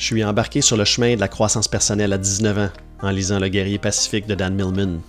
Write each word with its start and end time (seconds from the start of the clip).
Je 0.00 0.06
suis 0.06 0.24
embarqué 0.24 0.62
sur 0.62 0.78
le 0.78 0.86
chemin 0.86 1.14
de 1.14 1.20
la 1.20 1.28
croissance 1.28 1.68
personnelle 1.68 2.14
à 2.14 2.18
19 2.18 2.58
ans 2.58 2.70
en 3.02 3.10
lisant 3.10 3.38
Le 3.38 3.48
guerrier 3.48 3.78
pacifique 3.78 4.26
de 4.26 4.34
Dan 4.34 4.54
Millman. 4.54 5.00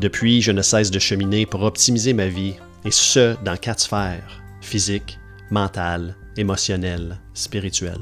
Depuis, 0.00 0.40
je 0.40 0.50
ne 0.50 0.62
cesse 0.62 0.90
de 0.90 0.98
cheminer 0.98 1.44
pour 1.44 1.62
optimiser 1.62 2.14
ma 2.14 2.26
vie, 2.26 2.54
et 2.86 2.90
ce, 2.90 3.36
dans 3.44 3.58
quatre 3.58 3.80
sphères 3.80 4.42
physique, 4.62 5.18
mentale, 5.50 6.16
émotionnelle, 6.38 7.20
spirituelle. 7.34 8.00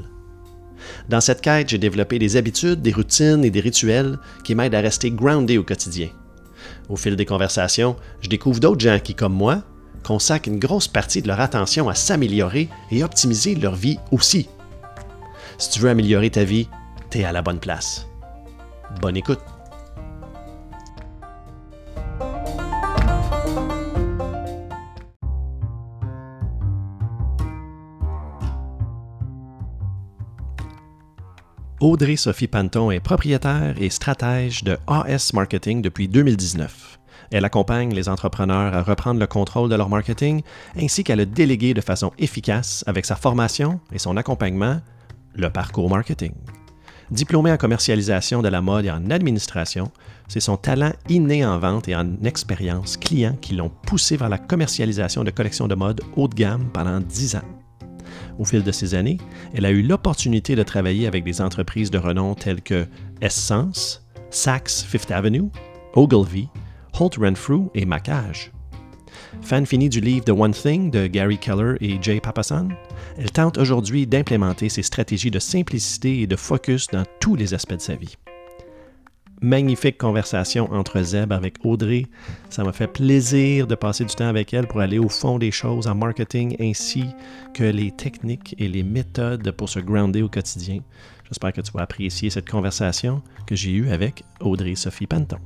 Dans 1.09 1.19
cette 1.19 1.41
quête, 1.41 1.67
j'ai 1.67 1.77
développé 1.77 2.19
des 2.19 2.37
habitudes, 2.37 2.81
des 2.81 2.93
routines 2.93 3.43
et 3.43 3.51
des 3.51 3.59
rituels 3.59 4.17
qui 4.45 4.55
m'aident 4.55 4.75
à 4.75 4.79
rester 4.79 5.11
groundé 5.11 5.57
au 5.57 5.63
quotidien. 5.63 6.07
Au 6.87 6.95
fil 6.95 7.17
des 7.17 7.25
conversations, 7.25 7.97
je 8.21 8.29
découvre 8.29 8.61
d'autres 8.61 8.79
gens 8.79 8.99
qui, 9.03 9.13
comme 9.13 9.33
moi, 9.33 9.61
consacrent 10.05 10.47
une 10.47 10.59
grosse 10.59 10.87
partie 10.87 11.21
de 11.21 11.27
leur 11.27 11.41
attention 11.41 11.89
à 11.89 11.95
s'améliorer 11.95 12.69
et 12.91 13.03
optimiser 13.03 13.55
leur 13.55 13.75
vie 13.75 13.99
aussi. 14.13 14.47
Si 15.57 15.69
tu 15.69 15.79
veux 15.79 15.89
améliorer 15.89 16.29
ta 16.29 16.43
vie, 16.43 16.67
t'es 17.09 17.23
à 17.23 17.31
la 17.31 17.41
bonne 17.41 17.59
place. 17.59 18.07
Bonne 19.01 19.17
écoute. 19.17 19.39
Audrey-Sophie 31.83 32.47
Panton 32.47 32.91
est 32.91 33.01
propriétaire 33.01 33.75
et 33.77 33.89
stratège 33.89 34.63
de 34.63 34.77
AS 34.87 35.33
Marketing 35.33 35.81
depuis 35.81 36.07
2019. 36.07 36.97
Elle 37.29 37.43
accompagne 37.43 37.93
les 37.93 38.07
entrepreneurs 38.07 38.73
à 38.73 38.83
reprendre 38.83 39.19
le 39.19 39.27
contrôle 39.27 39.69
de 39.69 39.75
leur 39.75 39.89
marketing 39.89 40.43
ainsi 40.79 41.03
qu'à 41.03 41.17
le 41.17 41.25
déléguer 41.25 41.73
de 41.73 41.81
façon 41.81 42.13
efficace 42.17 42.85
avec 42.87 43.05
sa 43.05 43.17
formation 43.17 43.81
et 43.91 43.99
son 43.99 44.15
accompagnement, 44.15 44.79
le 45.35 45.49
parcours 45.49 45.89
marketing. 45.89 46.33
Diplômée 47.11 47.51
en 47.51 47.57
commercialisation 47.57 48.41
de 48.41 48.47
la 48.47 48.61
mode 48.61 48.85
et 48.85 48.91
en 48.91 49.09
administration, 49.09 49.91
c'est 50.27 50.39
son 50.39 50.57
talent 50.57 50.93
inné 51.09 51.45
en 51.45 51.59
vente 51.59 51.87
et 51.87 51.95
en 51.95 52.23
expérience 52.23 52.97
client 52.97 53.35
qui 53.41 53.55
l'ont 53.55 53.69
poussé 53.69 54.17
vers 54.17 54.29
la 54.29 54.37
commercialisation 54.37 55.23
de 55.23 55.31
collections 55.31 55.67
de 55.67 55.75
mode 55.75 56.01
haut 56.15 56.27
de 56.27 56.35
gamme 56.35 56.69
pendant 56.71 56.99
10 56.99 57.35
ans. 57.35 57.47
Au 58.39 58.45
fil 58.45 58.63
de 58.63 58.71
ces 58.71 58.95
années, 58.95 59.17
elle 59.53 59.65
a 59.65 59.71
eu 59.71 59.81
l'opportunité 59.81 60.55
de 60.55 60.63
travailler 60.63 61.07
avec 61.07 61.23
des 61.23 61.41
entreprises 61.41 61.91
de 61.91 61.97
renom 61.97 62.35
telles 62.35 62.61
que 62.61 62.87
Essence, 63.21 64.07
Saks 64.31 64.85
Fifth 64.87 65.11
Avenue, 65.11 65.51
Ogilvy, 65.95 66.47
Holt 66.99 67.17
Renfrew 67.17 67.69
et 67.75 67.85
Macage. 67.85 68.52
Fan 69.43 69.65
finie 69.65 69.89
du 69.89 69.99
livre 69.99 70.25
The 70.25 70.29
One 70.29 70.53
Thing 70.53 70.89
de 70.89 71.07
Gary 71.07 71.37
Keller 71.37 71.75
et 71.81 71.97
Jay 72.01 72.19
Papasan, 72.19 72.69
elle 73.17 73.31
tente 73.31 73.57
aujourd'hui 73.57 74.07
d'implémenter 74.07 74.69
ses 74.69 74.83
stratégies 74.83 75.31
de 75.31 75.39
simplicité 75.39 76.21
et 76.21 76.27
de 76.27 76.35
focus 76.35 76.87
dans 76.87 77.03
tous 77.19 77.35
les 77.35 77.53
aspects 77.53 77.75
de 77.75 77.81
sa 77.81 77.95
vie 77.95 78.17
magnifique 79.43 79.97
conversation 79.97 80.71
entre 80.71 81.01
Zeb 81.01 81.33
avec 81.33 81.57
Audrey. 81.65 82.05
Ça 82.49 82.63
m'a 82.63 82.71
fait 82.71 82.87
plaisir 82.87 83.67
de 83.67 83.75
passer 83.75 84.05
du 84.05 84.15
temps 84.15 84.27
avec 84.27 84.53
elle 84.53 84.67
pour 84.67 84.79
aller 84.79 84.97
au 84.97 85.09
fond 85.09 85.37
des 85.37 85.51
choses 85.51 85.85
en 85.87 85.95
marketing 85.95 86.55
ainsi 86.59 87.05
que 87.53 87.63
les 87.63 87.91
techniques 87.91 88.55
et 88.57 88.69
les 88.69 88.83
méthodes 88.83 89.51
pour 89.51 89.69
se 89.69 89.79
grounder 89.79 90.21
au 90.21 90.29
quotidien. 90.29 90.79
J'espère 91.25 91.51
que 91.53 91.61
tu 91.61 91.71
vas 91.73 91.81
apprécier 91.81 92.29
cette 92.29 92.49
conversation 92.49 93.21
que 93.45 93.55
j'ai 93.55 93.71
eue 93.71 93.89
avec 93.89 94.23
Audrey-Sophie 94.39 95.07
Panton. 95.07 95.39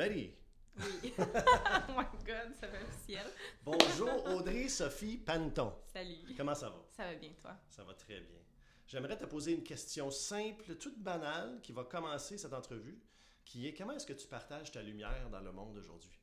Ready? 0.00 0.32
oh 0.80 1.92
my 1.94 2.06
god, 2.24 2.54
ça 2.58 2.66
va 2.68 2.78
ciel. 3.04 3.26
Bonjour 3.62 4.24
Audrey-Sophie 4.34 5.18
Panton. 5.18 5.74
Salut. 5.92 6.34
Comment 6.38 6.54
ça 6.54 6.70
va? 6.70 6.82
Ça 6.96 7.04
va 7.04 7.14
bien, 7.16 7.32
toi? 7.38 7.54
Ça 7.68 7.84
va 7.84 7.92
très 7.92 8.18
bien. 8.22 8.40
J'aimerais 8.86 9.18
te 9.18 9.26
poser 9.26 9.52
une 9.52 9.62
question 9.62 10.10
simple, 10.10 10.76
toute 10.76 10.98
banale, 10.98 11.60
qui 11.62 11.72
va 11.72 11.84
commencer 11.84 12.38
cette 12.38 12.54
entrevue, 12.54 12.98
qui 13.44 13.68
est 13.68 13.74
comment 13.74 13.92
est-ce 13.92 14.06
que 14.06 14.14
tu 14.14 14.26
partages 14.26 14.72
ta 14.72 14.80
lumière 14.80 15.28
dans 15.28 15.40
le 15.40 15.52
monde 15.52 15.76
aujourd'hui? 15.76 16.18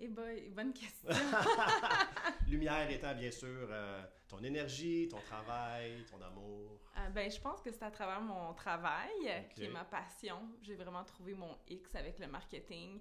Eh 0.00 0.08
boy, 0.08 0.50
bonne 0.50 0.72
question. 0.72 1.08
lumière 2.46 2.88
étant 2.90 3.14
bien 3.14 3.30
sûr 3.32 3.66
euh, 3.70 4.02
ton 4.28 4.42
énergie, 4.44 5.08
ton 5.08 5.18
travail, 5.20 6.04
ton 6.10 6.20
amour. 6.22 6.78
Euh, 6.96 7.08
ben, 7.10 7.30
je 7.30 7.40
pense 7.40 7.60
que 7.60 7.70
c'est 7.72 7.82
à 7.82 7.90
travers 7.90 8.20
mon 8.20 8.54
travail, 8.54 9.10
qui 9.54 9.64
est 9.64 9.68
ma 9.68 9.84
passion. 9.84 10.40
J'ai 10.62 10.76
vraiment 10.76 11.02
trouvé 11.04 11.34
mon 11.34 11.56
X 11.66 11.94
avec 11.96 12.18
le 12.20 12.28
marketing, 12.28 13.00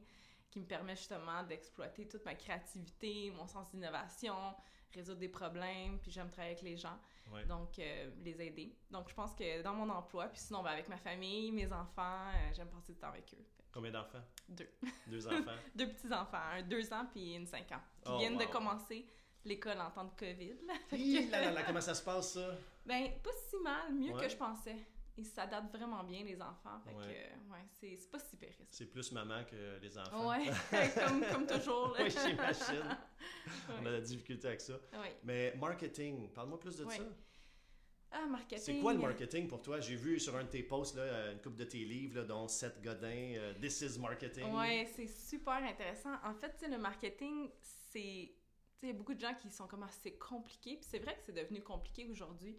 qui 0.50 0.60
me 0.60 0.66
permet 0.66 0.96
justement 0.96 1.44
d'exploiter 1.44 2.08
toute 2.08 2.26
ma 2.26 2.34
créativité, 2.34 3.32
mon 3.36 3.46
sens 3.46 3.70
d'innovation, 3.72 4.56
résoudre 4.94 5.20
des 5.20 5.30
problèmes, 5.30 6.00
puis 6.00 6.10
j'aime 6.10 6.30
travailler 6.32 6.54
avec 6.54 6.64
les 6.64 6.78
gens, 6.78 6.98
Ouais. 7.32 7.46
donc 7.46 7.78
euh, 7.78 8.10
les 8.24 8.42
aider. 8.42 8.74
Donc 8.90 9.10
je 9.10 9.14
pense 9.14 9.36
que 9.36 9.62
dans 9.62 9.74
mon 9.74 9.90
emploi, 9.90 10.28
puis 10.30 10.40
sinon 10.40 10.64
ben, 10.64 10.72
avec 10.72 10.88
ma 10.88 10.96
famille, 10.98 11.52
mes 11.52 11.72
enfants, 11.74 12.32
j'aime 12.54 12.70
passer 12.70 12.94
du 12.94 12.98
temps 13.00 13.10
avec 13.10 13.34
eux. 13.34 13.46
Combien 13.78 13.92
d'enfants? 13.92 14.24
Deux. 14.50 14.68
Deux 15.06 15.28
enfants? 15.28 15.52
Deux 15.76 15.88
petits-enfants, 15.90 16.42
un 16.54 16.64
deux 16.64 16.92
ans 16.92 17.06
puis 17.12 17.36
une 17.36 17.46
cinq 17.46 17.72
ans, 17.74 17.82
qui 18.02 18.10
Oh, 18.12 18.18
viennent 18.18 18.36
de 18.40 18.46
commencer 18.46 19.06
l'école 19.46 19.80
en 19.80 19.92
temps 19.92 20.06
de 20.06 20.10
COVID. 20.18 20.56
là. 20.66 20.74
Fait 20.88 20.98
Hi, 20.98 21.28
que- 21.28 21.32
là, 21.32 21.42
là, 21.42 21.52
là, 21.52 21.62
comment 21.64 21.80
ça 21.80 21.94
se 21.94 22.04
passe 22.04 22.34
ça? 22.34 22.56
Ben, 22.84 23.12
pas 23.24 23.30
si 23.48 23.56
mal, 23.62 23.94
mieux 23.94 24.14
Ouais. 24.16 24.24
que 24.24 24.30
je 24.30 24.36
pensais. 24.36 24.78
Ils 25.16 25.26
s'adaptent 25.28 25.76
vraiment 25.76 26.04
bien, 26.04 26.24
les 26.24 26.42
enfants. 26.42 26.80
Fait 26.88 26.94
Ouais. 26.96 27.04
que, 27.06 27.54
ouais, 27.54 27.66
c'est 28.00 28.10
pas 28.12 28.18
si 28.18 28.36
pire. 28.36 28.56
C'est 28.72 28.88
plus 28.88 29.12
maman 29.12 29.44
que 29.46 29.78
les 29.80 29.96
enfants. 30.00 30.28
Ouais, 30.28 30.46
comme, 31.08 31.24
comme 31.32 31.46
toujours. 31.46 31.96
Oui, 32.00 32.10
j'imagine. 32.10 32.98
On 33.70 33.86
a 33.86 33.90
de 33.90 33.96
la 33.96 34.02
difficulté 34.02 34.48
avec 34.48 34.62
ça. 34.62 34.74
Mais 35.24 35.54
marketing, 35.56 36.30
parle-moi 36.34 36.60
plus 36.60 36.78
de 36.78 36.90
ça. 36.90 37.04
Ah, 38.12 38.26
marketing. 38.26 38.64
C'est 38.64 38.80
quoi 38.80 38.94
le 38.94 39.00
marketing 39.00 39.48
pour 39.48 39.62
toi? 39.62 39.80
J'ai 39.80 39.96
vu 39.96 40.20
sur 40.20 40.36
un 40.36 40.44
de 40.44 40.50
tes 40.50 40.64
posts 40.64 40.96
là, 40.96 41.02
euh, 41.04 41.34
une 41.34 41.42
couple 41.42 41.58
de 41.58 41.66
tes 41.66 41.84
livres, 41.84 42.20
là, 42.20 42.24
dont 42.24 42.48
Seth 42.48 42.82
Godin, 42.82 43.08
euh, 43.36 43.54
This 43.62 43.82
is 43.82 44.00
Marketing. 44.00 44.54
Ouais, 44.56 44.90
c'est 44.96 45.08
super 45.08 45.56
intéressant. 45.56 46.14
En 46.24 46.34
fait, 46.34 46.64
le 46.70 46.78
marketing, 46.78 47.50
c'est. 47.62 48.32
Il 48.84 48.90
y 48.90 48.92
a 48.92 48.94
beaucoup 48.94 49.14
de 49.16 49.20
gens 49.20 49.34
qui 49.34 49.50
sont 49.50 49.68
comme 49.68 49.84
ah, 49.84 49.90
c'est 49.92 50.18
compliqué. 50.18 50.76
Puis 50.78 50.86
c'est 50.90 51.00
vrai 51.00 51.16
que 51.16 51.22
c'est 51.24 51.34
devenu 51.34 51.62
compliqué 51.62 52.06
aujourd'hui 52.08 52.58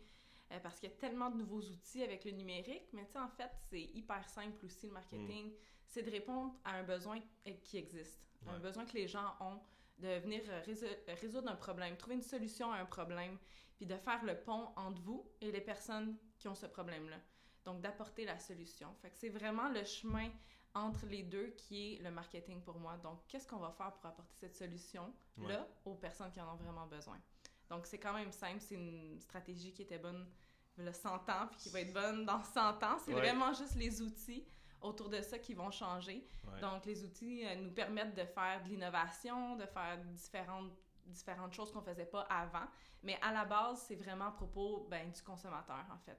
euh, 0.52 0.58
parce 0.60 0.78
qu'il 0.80 0.88
y 0.90 0.92
a 0.92 0.96
tellement 0.96 1.30
de 1.30 1.36
nouveaux 1.36 1.62
outils 1.62 2.02
avec 2.02 2.24
le 2.24 2.32
numérique. 2.32 2.88
Mais 2.92 3.06
tu 3.06 3.12
sais, 3.12 3.18
en 3.20 3.28
fait, 3.30 3.50
c'est 3.70 3.80
hyper 3.80 4.28
simple 4.28 4.66
aussi 4.66 4.86
le 4.88 4.92
marketing. 4.92 5.52
C'est 5.86 6.02
de 6.02 6.10
répondre 6.10 6.54
à 6.64 6.72
un 6.74 6.82
besoin 6.82 7.18
qui 7.62 7.78
existe, 7.78 8.20
un 8.46 8.58
besoin 8.58 8.84
que 8.84 8.92
les 8.94 9.06
gens 9.08 9.34
ont 9.40 9.58
de 9.98 10.18
venir 10.20 10.42
réso- 10.66 10.86
résoudre 11.20 11.48
un 11.50 11.56
problème, 11.56 11.96
trouver 11.96 12.16
une 12.16 12.22
solution 12.22 12.70
à 12.72 12.78
un 12.78 12.84
problème, 12.84 13.38
puis 13.78 13.86
de 13.86 13.96
faire 13.96 14.22
le 14.24 14.36
pont 14.38 14.68
entre 14.76 15.00
vous 15.00 15.26
et 15.40 15.50
les 15.50 15.60
personnes 15.62 16.16
qui 16.38 16.48
ont 16.48 16.54
ce 16.54 16.66
problème-là. 16.66 17.16
Donc, 17.64 17.80
d'apporter 17.80 18.24
la 18.26 18.38
solution. 18.38 18.92
Fait 19.00 19.08
que 19.10 19.16
c'est 19.16 19.28
vraiment 19.30 19.68
le 19.70 19.84
chemin 19.84 20.28
entre 20.74 21.06
les 21.06 21.22
deux 21.22 21.48
qui 21.56 21.94
est 21.94 22.02
le 22.02 22.10
marketing 22.10 22.60
pour 22.62 22.78
moi. 22.78 22.96
Donc, 22.98 23.26
qu'est-ce 23.28 23.46
qu'on 23.46 23.58
va 23.58 23.70
faire 23.70 23.92
pour 23.94 24.06
apporter 24.06 24.34
cette 24.36 24.56
solution-là 24.56 25.60
Ouais. 25.60 25.66
aux 25.84 25.94
personnes 25.94 26.30
qui 26.30 26.40
en 26.40 26.52
ont 26.52 26.56
vraiment 26.56 26.86
besoin? 26.86 27.18
Donc, 27.70 27.86
c'est 27.86 27.98
quand 27.98 28.12
même 28.14 28.32
simple. 28.32 28.60
C'est 28.60 28.74
une 28.74 29.18
stratégie 29.20 29.72
qui 29.72 29.82
était 29.82 29.98
bonne 29.98 30.26
a 30.86 30.92
100 30.92 31.28
ans, 31.28 31.48
puis 31.50 31.58
qui 31.60 31.68
va 31.70 31.80
être 31.80 31.92
bonne 31.92 32.24
dans 32.24 32.42
100 32.42 32.82
ans. 32.84 32.98
C'est 33.00 33.12
Ouais. 33.12 33.20
vraiment 33.20 33.52
juste 33.52 33.74
les 33.74 34.00
outils 34.00 34.46
autour 34.80 35.08
de 35.08 35.20
ça 35.22 35.38
qui 35.38 35.52
vont 35.54 35.70
changer. 35.72 36.24
Ouais. 36.46 36.60
Donc, 36.60 36.86
les 36.86 37.02
outils 37.04 37.44
euh, 37.44 37.56
nous 37.56 37.72
permettent 37.72 38.14
de 38.14 38.24
faire 38.24 38.62
de 38.62 38.68
l'innovation, 38.68 39.56
de 39.56 39.66
faire 39.66 39.98
différentes, 40.04 40.70
différentes 41.10 41.52
choses 41.52 41.72
qu'on 41.72 41.82
faisait 41.82 42.06
pas 42.06 42.22
avant. 42.22 42.66
Mais 43.02 43.18
à 43.22 43.32
la 43.32 43.44
base, 43.44 43.84
c'est 43.86 43.96
vraiment 43.96 44.26
à 44.26 44.32
propos 44.32 44.86
ben, 44.90 45.10
du 45.10 45.22
consommateur, 45.22 45.84
en 45.92 45.98
fait, 45.98 46.18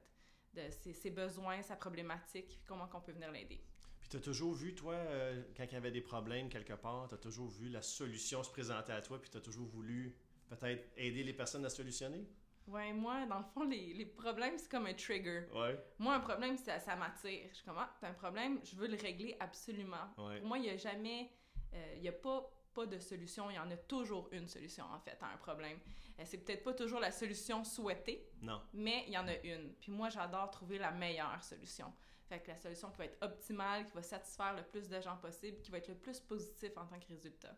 de 0.54 0.70
ses, 0.72 0.94
ses 0.94 1.12
besoins, 1.12 1.62
sa 1.62 1.76
problématique, 1.76 2.62
comment 2.66 2.90
on 2.94 3.02
peut 3.02 3.12
venir 3.12 3.32
l'aider. 3.32 3.62
Puis 4.00 4.10
tu 4.10 4.18
as 4.18 4.22
toujours 4.22 4.54
vu, 4.54 4.74
toi, 4.74 4.94
euh, 4.94 5.44
quand 5.56 5.66
il 5.66 5.74
y 5.74 5.76
avait 5.76 5.92
des 5.92 6.02
problèmes 6.02 6.50
quelque 6.50 6.74
part, 6.74 7.08
tu 7.08 7.16
as 7.16 7.18
toujours 7.18 7.50
vu 7.50 7.70
la 7.70 7.82
solution 7.82 8.44
se 8.44 8.50
présenter 8.50 8.94
à 8.94 9.02
toi, 9.02 9.20
puis 9.20 9.30
tu 9.30 9.38
as 9.38 9.42
toujours 9.42 9.68
voulu 9.68 10.16
peut-être 10.48 10.90
aider 10.98 11.24
les 11.24 11.34
personnes 11.34 11.66
à 11.66 11.70
solutionner? 11.70 12.28
Ouais, 12.68 12.94
moi, 12.94 13.26
dans 13.26 13.40
le 13.40 13.46
fond, 13.46 13.64
les, 13.64 13.94
les 13.94 14.06
problèmes, 14.06 14.58
c'est 14.58 14.70
comme 14.70 14.86
un 14.86 14.94
trigger. 14.94 15.48
Ouais. 15.54 15.78
Moi, 15.98 16.16
un 16.16 16.20
problème, 16.20 16.56
ça, 16.56 16.80
ça 16.80 16.96
m'attire. 16.96 17.48
Je 17.50 17.56
suis 17.56 17.66
comme, 17.66 17.78
ah, 17.80 17.92
t'as 18.00 18.10
un 18.10 18.14
problème, 18.14 18.60
je 18.64 18.76
veux 18.76 18.88
le 18.88 18.96
régler 18.96 19.36
absolument. 19.40 20.14
Ouais. 20.18 20.40
Pour 20.40 20.48
moi, 20.48 20.58
il 20.60 20.64
n'y 20.64 20.70
a 20.70 20.78
jamais, 20.78 21.32
euh, 21.74 21.94
il 21.96 22.02
n'y 22.02 22.10
a 22.10 22.14
pas, 22.14 22.50
pas 22.74 22.86
de 22.86 23.00
solution, 23.00 23.50
il 23.50 23.56
y 23.56 23.60
en 23.60 23.70
a 23.72 23.78
toujours 23.78 24.30
une 24.32 24.48
solution, 24.48 24.86
en 24.86 25.00
fait, 25.00 25.18
à 25.22 25.28
un 25.34 25.38
problème. 25.38 25.80
Euh, 26.20 26.24
c'est 26.26 26.38
peut-être 26.40 26.64
pas 26.64 26.74
toujours 26.74 27.00
la 27.00 27.12
solution 27.12 27.64
souhaitée, 27.64 28.30
Non. 28.42 28.62
mais 28.74 29.04
il 29.08 29.14
y 29.14 29.18
en 29.18 29.28
a 29.28 29.36
une. 29.44 29.74
Puis 29.76 29.92
moi, 29.92 30.10
j'adore 30.10 30.50
trouver 30.52 30.78
la 30.78 30.92
meilleure 30.92 31.42
solution. 31.44 31.94
Fait 32.28 32.40
que 32.40 32.50
la 32.50 32.58
solution 32.58 32.92
qui 32.92 32.98
va 32.98 33.06
être 33.06 33.18
optimale, 33.24 33.88
qui 33.88 33.94
va 33.94 34.04
satisfaire 34.04 34.54
le 34.56 34.64
plus 34.64 34.88
de 34.88 35.02
gens 35.02 35.18
possible, 35.18 35.62
qui 35.62 35.72
va 35.72 35.80
être 35.80 35.88
le 35.88 35.96
plus 35.98 36.20
positif 36.20 36.72
en 36.78 36.86
tant 36.86 37.00
que 37.00 37.08
résultat. 37.08 37.56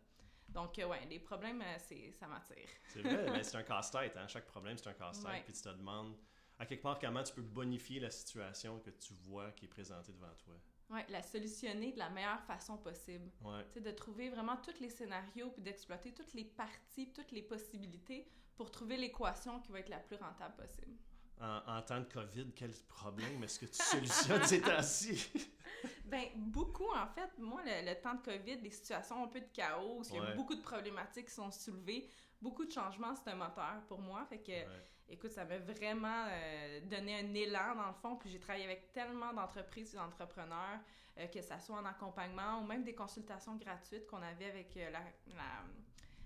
Donc, 0.47 0.77
euh, 0.79 0.85
ouais, 0.87 1.05
les 1.09 1.19
problèmes, 1.19 1.61
euh, 1.61 1.75
c'est, 1.77 2.11
ça 2.13 2.27
m'attire. 2.27 2.67
C'est 2.87 3.01
vrai, 3.01 3.25
mais 3.31 3.43
c'est 3.43 3.57
un 3.57 3.63
casse-tête. 3.63 4.15
Hein? 4.17 4.27
Chaque 4.27 4.45
problème, 4.47 4.77
c'est 4.77 4.89
un 4.89 4.93
casse-tête. 4.93 5.29
Ouais. 5.31 5.41
Puis 5.43 5.53
tu 5.53 5.61
te 5.61 5.69
demandes, 5.69 6.15
à 6.59 6.65
quelque 6.65 6.81
part, 6.83 6.99
comment 6.99 7.23
tu 7.23 7.33
peux 7.33 7.41
bonifier 7.41 7.99
la 7.99 8.11
situation 8.11 8.79
que 8.79 8.89
tu 8.91 9.13
vois 9.13 9.51
qui 9.51 9.65
est 9.65 9.69
présentée 9.69 10.11
devant 10.13 10.33
toi? 10.43 10.55
Ouais, 10.91 11.05
la 11.09 11.23
solutionner 11.23 11.93
de 11.93 11.99
la 11.99 12.09
meilleure 12.09 12.41
façon 12.43 12.77
possible. 12.77 13.31
Ouais. 13.43 13.63
Tu 13.71 13.73
sais, 13.75 13.81
de 13.81 13.91
trouver 13.91 14.29
vraiment 14.29 14.57
tous 14.57 14.79
les 14.81 14.89
scénarios, 14.89 15.49
puis 15.51 15.61
d'exploiter 15.61 16.13
toutes 16.13 16.33
les 16.33 16.43
parties, 16.43 17.13
toutes 17.13 17.31
les 17.31 17.43
possibilités 17.43 18.27
pour 18.57 18.69
trouver 18.71 18.97
l'équation 18.97 19.59
qui 19.61 19.71
va 19.71 19.79
être 19.79 19.89
la 19.89 19.99
plus 19.99 20.17
rentable 20.17 20.55
possible. 20.55 20.97
En, 21.39 21.61
en 21.65 21.81
temps 21.81 21.99
de 22.01 22.05
COVID, 22.05 22.51
quel 22.55 22.71
problème 22.87 23.43
est-ce 23.43 23.57
que 23.59 23.65
tu 23.65 23.81
solutionnes 23.81 24.43
ces 24.43 24.61
temps-ci? 24.61 25.31
Ben, 26.05 26.25
beaucoup, 26.35 26.91
en 26.93 27.07
fait. 27.07 27.31
Moi, 27.39 27.61
le, 27.65 27.89
le 27.89 27.99
temps 28.01 28.13
de 28.13 28.21
COVID, 28.21 28.57
des 28.57 28.69
situations 28.69 29.23
un 29.23 29.27
peu 29.27 29.39
de 29.39 29.47
chaos, 29.53 30.03
il 30.09 30.15
y 30.15 30.19
a 30.19 30.35
beaucoup 30.35 30.53
de 30.53 30.61
problématiques 30.61 31.27
qui 31.27 31.33
sont 31.33 31.49
soulevées, 31.49 32.07
beaucoup 32.41 32.65
de 32.65 32.71
changements, 32.71 33.15
c'est 33.15 33.31
un 33.31 33.35
moteur 33.35 33.81
pour 33.87 33.99
moi. 33.99 34.25
Fait 34.25 34.39
que, 34.39 34.51
Ouais. 34.51 34.67
Écoute, 35.11 35.31
ça 35.31 35.45
m'a 35.45 35.57
vraiment 35.59 36.25
euh, 36.29 36.81
donné 36.81 37.19
un 37.19 37.33
élan, 37.33 37.75
dans 37.75 37.87
le 37.87 37.93
fond. 37.93 38.15
Puis 38.15 38.29
j'ai 38.29 38.39
travaillé 38.39 38.65
avec 38.65 38.91
tellement 38.93 39.33
d'entreprises 39.33 39.93
et 39.93 39.97
d'entrepreneurs, 39.97 40.79
euh, 41.17 41.27
que 41.27 41.41
ça 41.41 41.59
soit 41.59 41.77
en 41.77 41.85
accompagnement 41.85 42.61
ou 42.61 42.65
même 42.65 42.83
des 42.83 42.95
consultations 42.95 43.55
gratuites 43.57 44.07
qu'on 44.07 44.21
avait 44.21 44.49
avec 44.49 44.75
euh, 44.77 44.89
la, 44.89 44.99
la, 45.35 45.63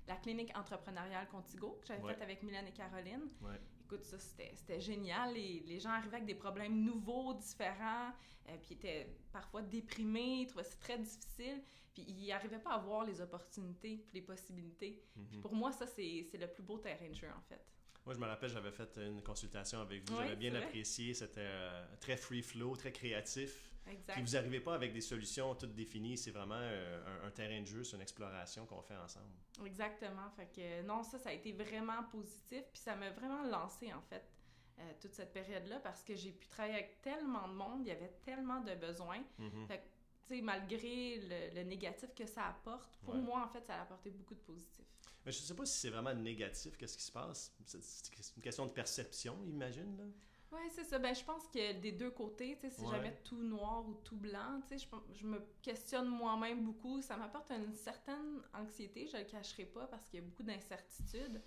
la 0.08 0.16
clinique 0.18 0.56
entrepreneuriale 0.56 1.28
Contigo, 1.28 1.78
que 1.82 1.88
j'avais 1.88 2.04
Ouais. 2.04 2.14
faite 2.14 2.22
avec 2.22 2.44
Mylène 2.44 2.68
et 2.68 2.72
Caroline. 2.74 3.30
Ouais. 3.42 3.60
Écoute, 3.86 4.04
ça, 4.04 4.18
c'était 4.20 4.80
génial. 4.80 5.34
Les, 5.34 5.60
les 5.66 5.80
gens 5.80 5.92
arrivaient 5.92 6.16
avec 6.18 6.26
des 6.28 6.34
problèmes 6.36 6.84
nouveaux, 6.84 7.34
différents, 7.36 8.12
puis 8.64 8.74
étaient 8.76 9.08
parfois 9.32 9.62
déprimés, 9.62 10.42
ils 10.42 10.48
trouvaient 10.48 10.64
ça 10.64 10.78
très 10.80 10.98
difficile, 10.98 11.62
puis 11.94 12.04
ils 12.08 12.28
n'arrivaient 12.28 12.60
pas 12.60 12.72
à 12.74 12.78
voir 12.80 13.04
les 13.04 13.22
opportunités 13.22 13.98
puis 14.08 14.16
les 14.16 14.22
possibilités. 14.22 15.04
Mhm. 15.16 15.42
Pour 15.42 15.54
moi, 15.54 15.72
ça, 15.72 15.86
c'est 15.86 16.26
c'est 16.32 16.38
le 16.40 16.48
plus 16.48 16.64
beau 16.64 16.78
terrain 16.80 17.08
de 17.08 17.14
jeu, 17.14 17.30
en 17.36 17.42
fait. 17.42 17.64
Moi, 18.06 18.14
je 18.14 18.20
me 18.20 18.26
rappelle, 18.28 18.50
j'avais 18.50 18.72
fait 18.72 18.98
une 18.98 19.22
consultation 19.24 19.80
avec 19.82 20.08
vous. 20.10 20.16
J'avais 20.18 20.36
bien 20.36 20.54
apprécié. 20.56 21.14
C'était 21.14 21.42
euh, 21.42 21.86
très 22.00 22.18
free 22.18 22.42
flow, 22.44 22.76
très 22.76 22.92
créatif. 22.92 23.72
Exact. 23.88 24.14
Puis 24.14 24.24
vous 24.24 24.32
n'arrivez 24.32 24.60
pas 24.60 24.74
avec 24.76 24.94
des 24.94 25.02
solutions 25.02 25.54
toutes 25.56 25.74
définies. 25.76 26.18
C'est 26.18 26.32
vraiment 26.32 26.58
euh, 26.60 27.22
un, 27.24 27.28
un 27.28 27.32
terrain 27.32 27.60
de 27.62 27.66
jeu, 27.68 27.84
c'est 27.84 27.96
une 27.96 28.02
exploration 28.02 28.66
qu'on 28.66 28.82
fait 28.82 28.96
ensemble. 28.98 29.30
Exactement. 29.66 30.30
Fait 30.36 30.48
que 30.48 30.82
non, 30.84 31.04
ça, 31.04 31.18
ça 31.20 31.30
a 31.30 31.34
été 31.34 31.52
vraiment 31.54 32.04
positif, 32.12 32.64
puis 32.72 32.82
ça 32.82 32.96
m'a 32.96 33.12
vraiment 33.12 33.44
lancé, 33.44 33.94
en 33.94 34.02
fait, 34.02 34.24
euh, 34.80 34.92
toute 35.00 35.14
cette 35.14 35.34
période-là, 35.34 35.80
parce 35.82 36.04
que 36.04 36.16
j'ai 36.16 36.32
pu 36.32 36.48
travailler 36.48 36.76
avec 36.76 37.02
tellement 37.02 37.48
de 37.48 37.54
monde, 37.54 37.82
il 37.82 37.88
y 37.90 37.92
avait 37.92 38.14
tellement 38.24 38.60
de 38.62 38.74
besoins. 38.76 39.24
Mhm. 39.38 39.68
Fait 39.68 39.78
que, 39.78 39.84
tu 40.28 40.36
sais, 40.36 40.42
malgré 40.42 41.18
le, 41.18 41.56
le 41.56 41.64
négatif 41.64 42.14
que 42.16 42.26
ça 42.26 42.48
apporte, 42.48 42.98
pour 43.04 43.14
Ouais. 43.16 43.22
moi, 43.22 43.44
en 43.46 43.50
fait, 43.50 43.64
ça 43.66 43.76
a 43.76 43.82
apporté 43.84 44.10
beaucoup 44.10 44.34
de 44.34 44.40
positif. 44.42 44.86
Mais 45.26 45.32
je 45.32 45.40
ne 45.40 45.44
sais 45.44 45.54
pas 45.56 45.66
si 45.66 45.80
c'est 45.80 45.90
vraiment 45.90 46.14
négatif, 46.14 46.78
qu'est-ce 46.78 46.98
qui 46.98 47.04
se 47.04 47.12
passe. 47.12 47.52
C'est 47.66 48.36
une 48.38 48.44
question 48.44 48.66
de 48.66 48.72
perception, 48.72 49.38
imagine. 49.48 49.98
Là. 49.98 50.04
Oui, 50.52 50.62
c'est 50.74 50.84
ça. 50.84 51.00
Ben, 51.00 51.14
je 51.16 51.24
pense 51.24 51.48
que 51.48 51.74
des 51.82 51.92
deux 51.92 52.12
côtés, 52.12 52.58
c'est 52.62 52.80
Ouais. 52.82 52.92
jamais 52.92 53.20
tout 53.24 53.42
noir 53.42 53.86
ou 53.88 53.96
tout 53.96 54.16
blanc. 54.16 54.62
Je, 54.70 54.78
je 55.14 55.26
me 55.26 55.40
questionne 55.62 56.08
moi-même 56.08 56.64
beaucoup. 56.64 57.02
Ça 57.02 57.18
m'apporte 57.18 57.50
une 57.52 57.74
certaine 57.74 58.42
anxiété, 58.54 59.08
je 59.08 59.18
le 59.18 59.24
cacherai 59.24 59.66
pas, 59.66 59.88
parce 59.88 60.08
qu'il 60.08 60.20
y 60.20 60.24
a 60.24 60.26
beaucoup 60.26 60.44
d'incertitudes. 60.44 61.42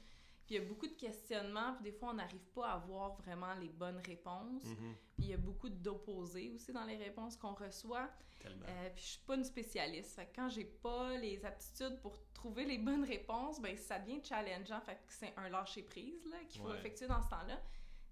Puis 0.49 0.56
il 0.56 0.62
y 0.62 0.65
a 0.65 0.67
beaucoup 0.67 0.87
de 0.87 0.95
questionnements, 0.95 1.75
puis 1.75 1.85
des 1.85 1.93
fois, 1.93 2.09
on 2.09 2.15
n'arrive 2.15 2.47
pas 2.55 2.71
à 2.73 2.79
voir 2.79 3.12
vraiment 3.17 3.53
les 3.56 3.69
bonnes 3.69 3.99
réponses. 3.99 4.65
Mhm. 4.65 4.95
Puis 5.15 5.25
il 5.25 5.27
y 5.27 5.35
a 5.35 5.37
beaucoup 5.37 5.69
d'opposés 5.69 6.50
aussi 6.55 6.73
dans 6.73 6.85
les 6.85 6.97
réponses 6.97 7.37
qu'on 7.37 7.53
reçoit. 7.53 8.09
Tellement. 8.41 8.65
Euh, 8.67 8.89
puis 8.95 9.05
je 9.05 9.09
suis 9.11 9.21
pas 9.27 9.35
une 9.35 9.45
spécialiste. 9.45 10.15
Fait 10.17 10.25
que 10.25 10.37
quand 10.37 10.49
j'ai 10.49 10.65
pas 10.65 11.19
les 11.19 11.45
aptitudes 11.45 12.00
pour 12.00 12.17
trouver 12.33 12.65
les 12.65 12.79
bonnes 12.79 13.05
réponses, 13.05 13.61
ben 13.61 13.77
ça 13.77 13.99
devient 13.99 14.25
challengeant. 14.25 14.81
Fait 14.81 14.95
que 14.95 15.00
c'est 15.12 15.35
un 15.37 15.50
lâcher 15.50 15.83
prise 15.83 16.25
là 16.25 16.39
qu'il 16.49 16.62
faut 16.62 16.69
Ouais. 16.69 16.79
effectuer 16.79 17.09
dans 17.09 17.21
ce 17.21 17.29
temps-là. 17.29 17.61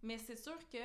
Mais 0.03 0.19
c'est 0.19 0.37
sûr 0.37 0.59
que 0.69 0.79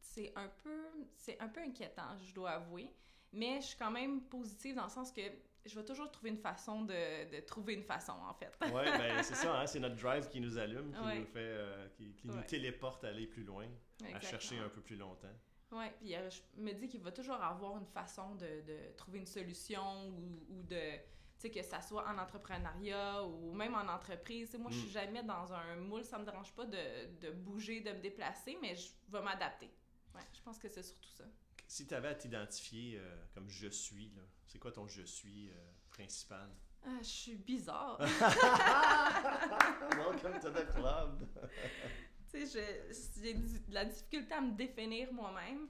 c'est 0.00 0.32
un 0.36 0.48
peu 0.62 0.88
c'est 1.18 1.38
un 1.38 1.48
peu 1.48 1.60
inquiétant, 1.60 2.18
je 2.22 2.32
dois 2.32 2.52
avouer. 2.52 2.90
Mais 3.30 3.60
je 3.60 3.66
suis 3.66 3.76
quand 3.76 3.90
même 3.90 4.22
positive 4.22 4.74
dans 4.76 4.84
le 4.84 4.90
sens 4.90 5.12
que 5.12 5.20
je 5.64 5.74
vais 5.78 5.84
toujours 5.84 6.10
trouver 6.10 6.30
une 6.30 6.38
façon 6.38 6.82
de, 6.82 7.30
de 7.30 7.40
trouver 7.40 7.74
une 7.74 7.84
façon 7.84 8.12
en 8.12 8.34
fait. 8.34 8.52
Ouais, 8.72 8.84
ben 8.98 9.22
c'est 9.22 9.34
ça, 9.34 9.60
hein, 9.60 9.66
c'est 9.66 9.80
notre 9.80 9.96
drive 9.96 10.28
qui 10.28 10.40
nous 10.40 10.58
allume, 10.58 10.92
qui 10.92 11.00
Ouais. 11.04 11.18
nous 11.20 11.26
fait, 11.26 11.38
euh, 11.38 11.88
qui, 11.90 12.14
qui 12.14 12.28
nous 12.28 12.36
Ouais. 12.36 12.46
téléporte 12.46 13.04
à 13.04 13.08
aller 13.08 13.26
plus 13.26 13.44
loin, 13.44 13.66
à 14.12 14.20
chercher 14.20 14.58
un 14.58 14.68
peu 14.68 14.80
plus 14.80 14.96
longtemps. 14.96 15.32
Ouais, 15.72 15.90
puis 15.98 16.14
euh, 16.14 16.28
je 16.30 16.40
me 16.60 16.72
dis 16.72 16.86
qu'il 16.88 17.00
va 17.00 17.10
toujours 17.10 17.42
avoir 17.42 17.76
une 17.78 17.86
façon 17.86 18.34
de, 18.36 18.60
de 18.66 18.92
trouver 18.96 19.18
une 19.18 19.26
solution 19.26 20.08
ou, 20.08 20.44
ou 20.50 20.62
de, 20.62 20.92
tu 20.96 21.00
sais, 21.38 21.50
que 21.50 21.62
ça 21.62 21.80
soit 21.82 22.06
en 22.08 22.16
entrepreneuriat 22.18 23.24
ou 23.24 23.52
même 23.52 23.74
en 23.74 23.88
entreprise. 23.88 24.50
Tu 24.50 24.52
sais, 24.52 24.58
moi, 24.58 24.70
je 24.70 24.76
suis 24.78 24.88
Mm. 24.88 24.92
jamais 24.92 25.22
dans 25.24 25.52
un 25.52 25.76
moule, 25.76 26.04
ça 26.04 26.18
me 26.18 26.24
dérange 26.24 26.52
pas 26.52 26.64
de, 26.66 27.16
de 27.20 27.30
bouger, 27.32 27.80
de 27.80 27.90
me 27.90 27.98
déplacer, 28.00 28.56
mais 28.60 28.76
je 28.76 28.88
vais 29.08 29.20
m'adapter. 29.22 29.68
Ouais, 30.14 30.20
je 30.32 30.40
pense 30.42 30.58
que 30.58 30.68
c'est 30.68 30.82
surtout 30.84 31.08
ça. 31.10 31.24
Si 31.66 31.86
tu 31.86 31.94
avais 31.94 32.08
à 32.08 32.14
t'identifier 32.14 32.98
euh, 32.98 33.24
comme 33.34 33.48
je 33.48 33.68
suis, 33.68 34.10
là, 34.16 34.22
c'est 34.46 34.58
quoi 34.58 34.70
ton 34.72 34.86
je 34.86 35.02
suis 35.02 35.48
euh, 35.50 35.54
principal? 35.90 36.50
Ah, 36.86 36.98
je 37.00 37.08
suis 37.08 37.36
bizarre. 37.36 37.98
Welcome 39.96 40.38
to 40.40 40.50
the 40.50 40.66
club! 40.74 41.26
tu 42.30 42.46
sais, 42.46 42.82
j'ai 43.22 43.34
de 43.34 43.72
la 43.74 43.84
difficulté 43.86 44.34
à 44.34 44.40
me 44.40 44.52
définir 44.52 45.12
moi-même. 45.12 45.68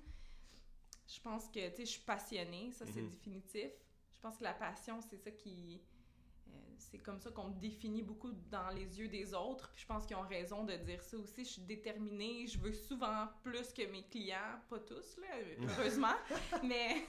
Je 1.07 1.21
pense 1.21 1.49
que, 1.49 1.69
tu 1.71 1.77
sais, 1.77 1.85
je 1.87 1.91
suis 1.93 2.03
passionnée, 2.03 2.73
ça 2.73 2.85
c'est 2.87 3.01
Mhm. 3.03 3.11
définitif. 3.11 3.71
Je 4.13 4.21
pense 4.21 4.39
que 4.39 4.45
la 4.45 4.55
passion, 4.55 5.01
c'est 5.03 5.19
ça 5.19 5.31
qui... 5.31 5.81
euh, 6.49 6.75
c'est 6.79 6.99
comme 6.99 7.19
ça 7.21 7.31
qu'on 7.31 7.49
me 7.49 7.61
définit 7.61 8.03
beaucoup 8.03 8.33
dans 8.51 8.69
les 8.71 8.99
yeux 8.99 9.09
des 9.09 9.35
autres. 9.35 9.71
Puis 9.73 9.83
je 9.83 9.87
pense 9.87 10.07
qu'ils 10.07 10.17
ont 10.17 10.23
raison 10.29 10.65
de 10.65 10.75
dire 10.77 11.03
ça 11.03 11.17
aussi. 11.17 11.45
Je 11.45 11.51
suis 11.51 11.63
déterminée, 11.63 12.47
je 12.47 12.59
veux 12.59 12.73
souvent 12.73 13.29
plus 13.43 13.73
que 13.73 13.83
mes 13.91 14.03
clients. 14.05 14.61
Pas 14.69 14.81
tous, 14.81 15.17
là, 15.19 15.27
heureusement. 15.79 16.15
mais, 16.63 17.05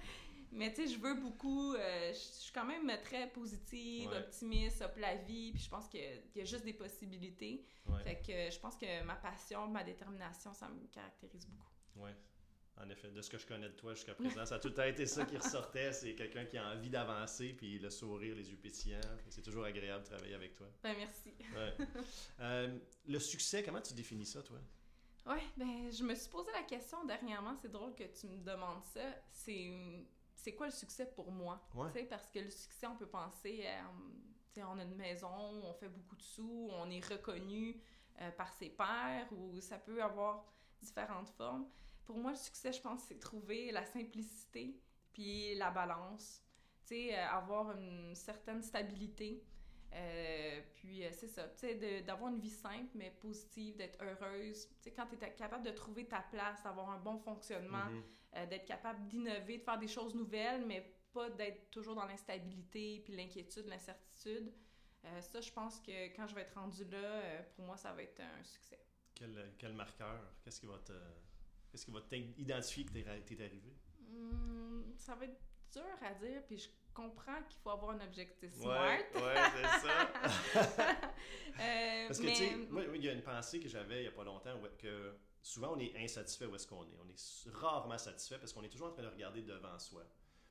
mais 0.52 0.72
tu 0.72 0.86
sais, 0.86 0.94
je 0.94 0.98
veux 0.98 1.14
beaucoup... 1.14 1.74
euh, 1.74 2.12
je 2.12 2.18
suis 2.18 2.52
quand 2.52 2.64
même 2.64 2.90
très 3.04 3.28
positive, 3.30 4.08
Ouais. 4.10 4.18
optimiste, 4.18 4.82
up 4.82 4.96
la 4.96 5.16
vie. 5.16 5.52
Puis 5.52 5.62
je 5.62 5.68
pense 5.70 5.88
qu'il 5.88 6.00
y 6.34 6.40
a 6.40 6.44
juste 6.44 6.64
des 6.64 6.72
possibilités. 6.72 7.64
Ouais, 7.86 8.02
Fait 8.02 8.16
que 8.20 8.50
je 8.54 8.58
pense 8.60 8.76
que 8.76 9.02
ma 9.04 9.16
passion, 9.16 9.66
ma 9.68 9.84
détermination, 9.84 10.52
ça 10.54 10.68
me 10.68 10.86
caractérise 10.88 11.46
beaucoup. 11.46 12.04
ouais. 12.04 12.14
En 12.80 12.88
effet, 12.90 13.10
de 13.10 13.20
ce 13.20 13.30
que 13.30 13.38
je 13.38 13.46
connais 13.46 13.68
de 13.68 13.74
toi 13.74 13.94
jusqu'à 13.94 14.14
présent, 14.14 14.44
ça 14.46 14.56
a 14.56 14.58
tout 14.58 14.68
le 14.68 14.74
temps 14.74 14.84
été 14.84 15.04
ça 15.06 15.24
qui 15.24 15.36
ressortait. 15.36 15.92
C'est 15.92 16.14
quelqu'un 16.14 16.44
qui 16.44 16.58
a 16.58 16.68
envie 16.70 16.90
d'avancer, 16.90 17.52
puis 17.52 17.78
le 17.78 17.90
sourire, 17.90 18.34
les 18.36 18.50
yeux 18.50 18.56
pétillants. 18.56 19.00
C'est 19.28 19.42
toujours 19.42 19.64
agréable 19.64 20.04
de 20.04 20.08
travailler 20.08 20.34
avec 20.34 20.54
toi. 20.54 20.68
Ben 20.82 20.94
merci. 20.96 21.32
Ouais. 21.54 21.74
Euh, 22.40 22.78
le 23.06 23.18
succès, 23.18 23.64
comment 23.64 23.80
tu 23.80 23.94
définis 23.94 24.26
ça, 24.26 24.42
toi? 24.42 24.58
Ouais, 25.26 25.42
ben 25.56 25.90
je 25.90 26.04
me 26.04 26.14
suis 26.14 26.30
posé 26.30 26.50
la 26.52 26.62
question 26.62 27.04
dernièrement, 27.04 27.56
c'est 27.60 27.70
drôle 27.70 27.94
que 27.94 28.04
tu 28.04 28.26
me 28.28 28.38
demandes 28.44 28.84
ça. 28.84 29.02
C'est 29.32 29.72
c'est 30.38 30.54
quoi 30.54 30.66
le 30.66 30.72
succès 30.72 31.06
pour 31.06 31.32
moi? 31.32 31.60
Ouais. 31.74 31.88
Tu 31.92 31.98
sais, 31.98 32.04
parce 32.04 32.28
que 32.28 32.38
le 32.38 32.50
succès, 32.50 32.86
on 32.86 32.96
peut 32.96 33.08
penser 33.08 33.66
à, 33.66 33.90
on 34.66 34.78
a 34.78 34.82
une 34.82 34.94
maison, 34.94 35.28
on 35.28 35.74
fait 35.74 35.88
beaucoup 35.88 36.16
de 36.16 36.22
sous, 36.22 36.68
on 36.72 36.90
est 36.90 37.04
reconnu 37.04 37.80
euh, 38.20 38.30
par 38.32 38.52
ses 38.54 38.70
pairs, 38.70 39.26
ou 39.32 39.60
ça 39.60 39.78
peut 39.78 40.02
avoir 40.02 40.44
différentes 40.80 41.28
formes. 41.30 41.66
Pour 42.08 42.16
moi, 42.16 42.30
le 42.30 42.38
succès, 42.38 42.72
je 42.72 42.80
pense, 42.80 43.02
c'est 43.02 43.20
trouver 43.20 43.70
la 43.70 43.84
simplicité 43.84 44.74
puis 45.12 45.54
la 45.56 45.70
balance. 45.70 46.42
Tu 46.80 46.94
sais, 46.94 47.14
euh, 47.14 47.28
avoir 47.28 47.76
une 47.76 48.14
certaine 48.14 48.62
stabilité. 48.62 49.44
Euh, 49.92 50.62
puis 50.76 51.04
euh, 51.04 51.10
c'est 51.12 51.28
ça, 51.28 51.46
tu 51.50 51.58
sais, 51.58 52.00
d'avoir 52.00 52.32
une 52.32 52.40
vie 52.40 52.48
simple 52.48 52.92
mais 52.94 53.10
positive, 53.10 53.76
d'être 53.76 54.02
heureuse. 54.02 54.68
Tu 54.68 54.74
sais, 54.84 54.92
quand 54.92 55.06
tu 55.06 55.22
es 55.22 55.34
capable 55.34 55.64
de 55.66 55.70
trouver 55.70 56.06
ta 56.08 56.20
place, 56.22 56.62
d'avoir 56.62 56.88
un 56.88 56.98
bon 56.98 57.18
fonctionnement, 57.18 57.90
Mhm. 57.90 58.46
d'être 58.48 58.64
capable 58.64 59.06
d'innover, 59.08 59.58
de 59.58 59.62
faire 59.62 59.78
des 59.78 59.86
choses 59.86 60.14
nouvelles, 60.14 60.64
mais 60.64 60.94
pas 61.12 61.28
d'être 61.28 61.70
toujours 61.70 61.94
dans 61.94 62.06
l'instabilité, 62.06 63.00
puis 63.04 63.14
l'inquiétude, 63.16 63.66
l'incertitude. 63.66 64.50
Ça, 65.20 65.40
je 65.40 65.52
pense 65.52 65.80
que 65.80 66.14
quand 66.16 66.26
je 66.26 66.34
vais 66.34 66.42
être 66.42 66.54
rendue 66.54 66.84
là, 66.84 67.42
pour 67.54 67.64
moi, 67.66 67.76
ça 67.76 67.92
va 67.92 68.02
être 68.02 68.20
un 68.20 68.42
succès. 68.44 68.78
Quel, 69.14 69.54
quel 69.58 69.72
marqueur? 69.74 70.20
Qu'est-ce 70.42 70.60
qui 70.60 70.66
va 70.66 70.78
te. 70.78 70.92
Qu'est-ce 71.70 71.84
qui 71.84 71.90
va 71.90 72.00
t'identifier 72.00 72.84
que 72.84 72.92
t'es 72.92 73.44
arrivé? 73.44 73.74
Hum, 74.10 74.94
ça 74.96 75.14
va 75.14 75.24
être 75.26 75.38
dur 75.72 75.82
à 76.02 76.14
dire, 76.14 76.42
puis 76.46 76.58
je 76.58 76.68
comprends 76.94 77.42
qu'il 77.44 77.58
faut 77.60 77.70
avoir 77.70 77.90
un 77.92 78.00
objectif 78.00 78.52
smart. 78.54 78.96
Ouais, 79.14 79.20
ouais, 79.22 79.34
c'est 79.54 79.86
ça. 79.86 81.10
Euh, 81.60 82.06
Parce 82.06 82.20
que, 82.20 82.24
mais- 82.26 82.32
tu 82.34 82.44
sais, 82.44 82.56
moi, 82.70 82.84
il 82.94 83.04
y 83.04 83.08
a 83.08 83.12
une 83.12 83.22
pensée 83.22 83.58
que 83.58 83.68
j'avais 83.68 83.98
il 83.98 84.02
n'y 84.02 84.06
a 84.08 84.12
pas 84.12 84.22
longtemps, 84.22 84.54
que 84.78 85.16
souvent 85.42 85.72
on 85.74 85.78
est 85.80 85.92
insatisfait 85.96 86.46
où 86.46 86.54
est-ce 86.54 86.68
qu'on 86.68 86.84
est. 86.84 86.96
On 87.04 87.08
est 87.08 87.50
rarement 87.52 87.98
satisfait 87.98 88.38
parce 88.38 88.52
qu'on 88.52 88.62
est 88.62 88.68
toujours 88.68 88.86
en 88.88 88.92
train 88.92 89.02
de 89.02 89.08
regarder 89.08 89.42
devant 89.42 89.76
soi. 89.80 90.04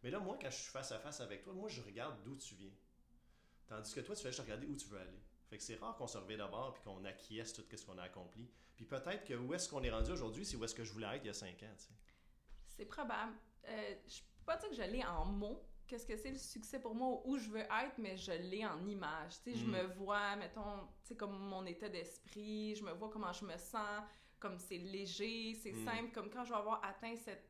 Mais 0.03 0.11
là, 0.11 0.19
moi, 0.19 0.37
quand 0.41 0.49
je 0.49 0.57
suis 0.57 0.69
face 0.71 0.91
à 0.91 0.99
face 0.99 1.21
avec 1.21 1.43
toi, 1.43 1.53
moi, 1.53 1.69
je 1.69 1.81
regarde 1.81 2.21
d'où 2.25 2.35
tu 2.35 2.55
viens. 2.55 2.73
Tandis 3.67 3.93
que 3.93 4.01
toi, 4.01 4.15
tu 4.15 4.21
fais 4.21 4.29
juste 4.29 4.41
regarder 4.41 4.67
où 4.67 4.75
tu 4.75 4.87
veux 4.89 4.99
aller. 4.99 5.21
Fait 5.49 5.57
que 5.57 5.63
c'est 5.63 5.75
rare 5.75 5.95
qu'on 5.95 6.07
se 6.07 6.17
revienne 6.17 6.39
d'abord 6.39 6.73
puis 6.73 6.83
qu'on 6.83 7.03
acquiesce 7.05 7.53
tout 7.53 7.63
ce 7.73 7.85
qu'on 7.85 7.97
a 7.97 8.03
accompli. 8.03 8.49
Puis 8.77 8.85
peut-être 8.85 9.25
que 9.25 9.33
où 9.33 9.53
est-ce 9.53 9.67
qu'on 9.67 9.81
est 9.83 9.89
rendu 9.91 10.11
aujourd'hui, 10.11 10.45
c'est 10.45 10.55
où 10.55 10.63
est-ce 10.63 10.75
que 10.75 10.83
je 10.85 10.93
voulais 10.93 11.07
être 11.15 11.23
il 11.23 11.27
y 11.27 11.31
a 11.31 11.33
cinq 11.33 11.61
ans. 11.63 11.75
C'est 12.67 12.85
probable. 12.85 13.33
Euh, 13.67 13.95
je 14.07 14.19
peux 14.21 14.45
pas 14.45 14.55
dire 14.57 14.69
que 14.69 14.75
je 14.75 14.83
l'ai 14.83 15.03
en 15.03 15.25
mots. 15.25 15.61
Qu'est-ce 15.87 16.05
que 16.05 16.15
c'est 16.17 16.31
le 16.31 16.37
succès 16.37 16.79
pour 16.79 16.93
moi, 16.95 17.21
où 17.25 17.37
je 17.37 17.49
veux 17.49 17.61
être, 17.61 17.97
mais 17.97 18.15
je 18.17 18.33
l'ai 18.33 18.65
en 18.65 18.85
image. 18.87 19.41
Tu 19.41 19.51
sais, 19.51 19.57
je 19.57 19.65
Mm. 19.65 19.71
me 19.71 19.83
vois, 19.95 20.35
mettons, 20.35 20.81
tu 21.01 21.07
sais, 21.09 21.15
comme 21.15 21.37
mon 21.37 21.65
état 21.65 21.89
d'esprit, 21.89 22.75
je 22.75 22.83
me 22.83 22.91
vois 22.91 23.09
comment 23.09 23.31
je 23.33 23.45
me 23.45 23.57
sens, 23.57 24.03
comme 24.37 24.59
c'est 24.59 24.77
léger, 24.77 25.53
c'est 25.55 25.71
Mm. 25.71 25.85
simple, 25.85 26.11
comme 26.11 26.29
quand 26.29 26.43
je 26.45 26.49
vais 26.51 26.57
avoir 26.59 26.83
atteint 26.85 27.15
cette, 27.15 27.49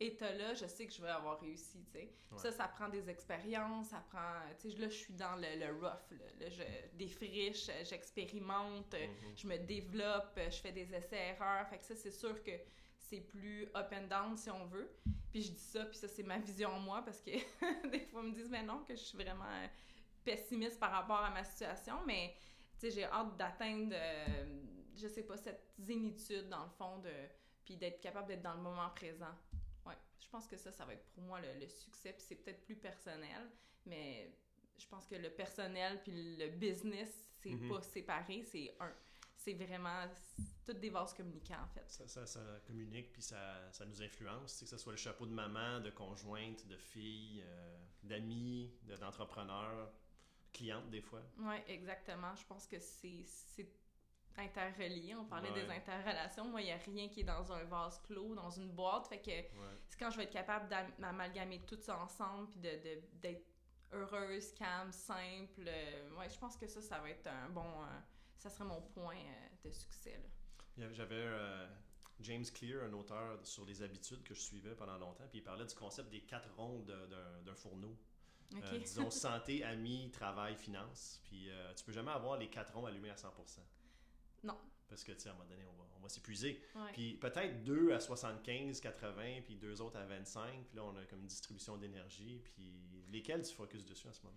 état-là, 0.00 0.54
je 0.54 0.66
sais 0.66 0.86
que 0.86 0.92
je 0.92 1.00
vais 1.02 1.08
avoir 1.10 1.40
réussi, 1.40 1.84
tu 1.84 1.92
sais. 1.92 2.12
Ouais. 2.30 2.38
Ça, 2.38 2.50
ça 2.50 2.66
prend 2.68 2.88
des 2.88 3.08
expériences, 3.08 3.88
ça 3.88 4.04
prend... 4.10 4.40
Tu 4.60 4.70
sais, 4.70 4.78
là, 4.78 4.88
je 4.88 4.94
suis 4.96 5.14
dans 5.14 5.36
le, 5.36 5.58
le 5.58 5.72
rough, 5.74 6.10
là. 6.10 6.24
Là, 6.40 6.48
je 6.50 6.62
défriche, 6.94 7.70
j'expérimente, 7.84 8.92
Mhm. 8.94 9.36
je 9.36 9.46
me 9.46 9.58
développe, 9.58 10.38
je 10.50 10.56
fais 10.60 10.72
des 10.72 10.92
essais-erreurs. 10.94 11.68
Fait 11.68 11.78
que 11.78 11.84
ça, 11.84 11.94
c'est 11.94 12.10
sûr 12.10 12.42
que 12.42 12.50
c'est 12.98 13.20
plus 13.20 13.64
up 13.76 13.92
and 13.92 14.06
down, 14.08 14.36
si 14.36 14.50
on 14.50 14.66
veut. 14.66 14.90
Puis 15.30 15.42
je 15.42 15.52
dis 15.52 15.58
ça, 15.60 15.84
puis 15.86 15.96
ça, 15.96 16.08
c'est 16.08 16.22
ma 16.22 16.38
vision 16.38 16.78
moi, 16.80 17.02
parce 17.04 17.20
que 17.20 17.30
des 17.90 18.00
fois, 18.06 18.22
ils 18.24 18.30
me 18.30 18.34
disent, 18.34 18.50
mais 18.50 18.62
non, 18.62 18.82
que 18.84 18.94
je 18.94 19.00
suis 19.02 19.16
vraiment 19.18 19.44
pessimiste 20.24 20.78
par 20.78 20.90
rapport 20.92 21.18
à 21.20 21.30
ma 21.30 21.44
situation, 21.44 21.96
mais, 22.06 22.34
tu 22.78 22.86
sais, 22.86 22.90
j'ai 22.90 23.04
hâte 23.04 23.36
d'atteindre, 23.36 23.92
euh, 23.94 24.62
je 24.96 25.08
sais 25.08 25.22
pas, 25.24 25.36
cette 25.36 25.72
zénitude, 25.78 26.48
dans 26.48 26.64
le 26.64 26.70
fond, 26.70 26.98
de 26.98 27.10
puis 27.64 27.76
d'être 27.76 28.00
capable 28.00 28.26
d'être 28.26 28.42
dans 28.42 28.54
le 28.54 28.60
moment 28.60 28.90
présent. 28.90 29.32
Ouais, 29.86 29.96
je 30.20 30.28
pense 30.28 30.46
que 30.46 30.56
ça, 30.56 30.70
ça 30.72 30.84
va 30.84 30.94
être 30.94 31.04
pour 31.12 31.22
moi 31.24 31.40
le, 31.40 31.58
le 31.60 31.68
succès, 31.68 32.12
puis 32.12 32.22
c'est 32.26 32.36
peut-être 32.36 32.64
plus 32.64 32.76
personnel, 32.76 33.50
mais 33.86 34.32
je 34.78 34.86
pense 34.86 35.06
que 35.06 35.14
le 35.16 35.30
personnel 35.30 36.00
puis 36.02 36.36
le 36.36 36.48
business, 36.48 37.08
c'est 37.42 37.50
Mhm. 37.50 37.68
pas 37.68 37.82
séparé, 37.82 38.44
c'est 38.44 38.74
un. 38.80 38.92
C'est 39.36 39.54
vraiment 39.54 40.06
toutes 40.64 40.78
des 40.78 40.90
vases 40.90 41.12
communicants, 41.14 41.60
en 41.64 41.66
fait. 41.66 41.84
Ça, 41.90 42.06
ça, 42.06 42.24
ça 42.26 42.60
communique, 42.64 43.12
puis 43.12 43.22
ça, 43.22 43.72
ça 43.72 43.84
nous 43.84 44.00
influence, 44.00 44.60
que 44.60 44.66
ce 44.66 44.76
soit 44.78 44.92
le 44.92 44.98
chapeau 44.98 45.26
de 45.26 45.32
maman, 45.32 45.80
de 45.80 45.90
conjointe, 45.90 46.64
de 46.68 46.76
fille, 46.76 47.42
euh, 47.44 47.78
d'amis, 48.04 48.72
de- 48.84 48.94
d'entrepreneur, 48.96 49.92
cliente 50.52 50.88
des 50.90 51.00
fois. 51.00 51.22
Oui, 51.38 51.56
exactement. 51.66 52.36
Je 52.36 52.46
pense 52.46 52.68
que 52.68 52.78
c'est 52.78 53.24
c'est 54.34 54.40
interrelié. 54.42 55.14
On 55.14 55.24
parlait 55.24 55.50
Ouais. 55.50 55.64
des 55.64 55.70
interrelations. 55.70 56.44
Moi, 56.46 56.62
il 56.62 56.64
n'y 56.66 56.72
a 56.72 56.76
rien 56.78 57.08
qui 57.08 57.20
est 57.20 57.24
dans 57.24 57.52
un 57.52 57.64
vase 57.64 58.00
clos, 58.02 58.34
dans 58.34 58.50
une 58.50 58.70
boîte. 58.70 59.06
Fait 59.08 59.20
que 59.20 59.30
Ouais. 59.30 59.78
c'est 59.88 59.98
quand 59.98 60.10
je 60.10 60.16
vais 60.16 60.24
être 60.24 60.32
capable 60.32 60.68
d'am- 60.68 60.92
d'amalgamer 60.98 61.60
tout 61.66 61.78
ça 61.80 61.98
ensemble 61.98 62.48
puis 62.50 62.60
de, 62.60 62.70
de- 62.70 63.02
d'être 63.20 63.46
heureuse, 63.92 64.52
calme, 64.54 64.90
simple. 64.92 65.64
euh, 65.66 66.10
ouais, 66.16 66.28
je 66.30 66.38
pense 66.38 66.56
que 66.56 66.66
ça, 66.66 66.80
ça 66.80 66.98
va 67.00 67.10
être 67.10 67.26
un 67.26 67.48
bon... 67.50 67.82
euh, 67.82 67.86
ça 68.36 68.48
serait 68.50 68.64
mon 68.64 68.80
point 68.80 69.16
euh, 69.18 69.48
de 69.68 69.70
succès, 69.70 70.18
là. 70.78 70.88
J'avais 70.92 71.14
euh, 71.16 71.68
James 72.20 72.44
Clear, 72.54 72.82
un 72.84 72.92
auteur 72.94 73.38
sur 73.46 73.64
les 73.66 73.82
habitudes 73.82 74.22
que 74.22 74.32
je 74.34 74.40
suivais 74.40 74.74
pendant 74.74 74.96
longtemps, 74.96 75.24
puis 75.28 75.40
il 75.40 75.42
parlait 75.44 75.66
du 75.66 75.74
concept 75.74 76.08
des 76.10 76.22
quatre 76.22 76.48
rondes 76.56 76.86
de- 76.86 77.42
d'un 77.44 77.54
fourneau. 77.54 77.96
Disons 78.80 79.10
santé, 79.10 79.62
amis, 79.64 80.10
travail, 80.10 80.56
finance. 80.56 81.20
Puis 81.24 81.50
tu 81.76 81.84
peux 81.84 81.92
jamais 81.92 82.10
avoir 82.10 82.36
les 82.38 82.48
quatre 82.50 82.72
ronds 82.74 82.84
allumés 82.86 83.10
à 83.10 83.16
100%. 83.16 83.60
Non. 84.42 84.58
Parce 84.88 85.04
que, 85.04 85.12
tu 85.12 85.20
sais, 85.20 85.28
à 85.28 85.32
un 85.32 85.34
moment 85.36 85.48
donné, 85.48 85.64
on 85.64 85.72
va, 85.82 85.84
on 85.96 86.00
va 86.00 86.08
s'épuiser. 86.08 86.62
Ouais. 86.74 86.92
Puis 86.92 87.14
peut-être 87.16 87.64
deux 87.64 87.92
à 87.92 88.00
75, 88.00 88.80
80, 88.80 89.40
puis 89.44 89.56
deux 89.56 89.80
autres 89.80 89.96
à 89.98 90.04
25. 90.04 90.66
Puis 90.66 90.76
là, 90.76 90.84
on 90.84 90.96
a 90.96 91.04
comme 91.06 91.20
une 91.20 91.26
distribution 91.26 91.76
d'énergie. 91.76 92.40
Puis 92.44 93.06
lesquels 93.10 93.42
tu 93.42 93.54
focuses 93.54 93.86
dessus 93.86 94.08
en 94.08 94.12
ce 94.12 94.22
moment? 94.22 94.36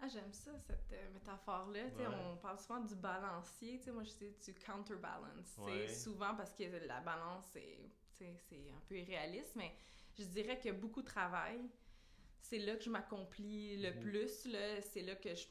Ah, 0.00 0.08
j'aime 0.08 0.32
ça, 0.32 0.50
cette 0.58 0.92
euh, 0.92 1.10
métaphore-là. 1.14 1.88
Tu 1.90 1.96
sais, 1.96 2.06
Ouais. 2.06 2.14
On 2.32 2.36
parle 2.36 2.58
souvent 2.58 2.80
du 2.80 2.94
balancier. 2.96 3.78
Tu 3.78 3.84
sais, 3.84 3.92
moi, 3.92 4.02
je 4.04 4.10
dis 4.12 4.30
du 4.44 4.54
counterbalance. 4.54 5.56
Ouais. 5.58 5.86
C'est 5.86 5.94
souvent 5.94 6.34
parce 6.34 6.52
que 6.52 6.64
la 6.86 7.00
balance, 7.00 7.44
c'est 7.52 8.26
un 8.26 8.80
peu 8.88 8.98
irréaliste, 8.98 9.54
mais 9.56 9.72
je 10.18 10.24
dirais 10.24 10.58
que 10.60 10.70
beaucoup 10.70 11.00
de 11.00 11.06
travail, 11.06 11.60
c'est 12.40 12.58
là 12.58 12.76
que 12.76 12.82
je 12.84 12.90
m'accomplis 12.90 13.76
le 13.80 13.92
Mhm. 13.94 14.00
plus. 14.00 14.28
C'est 14.82 15.02
là 15.02 15.14
que 15.14 15.34
je, 15.34 15.46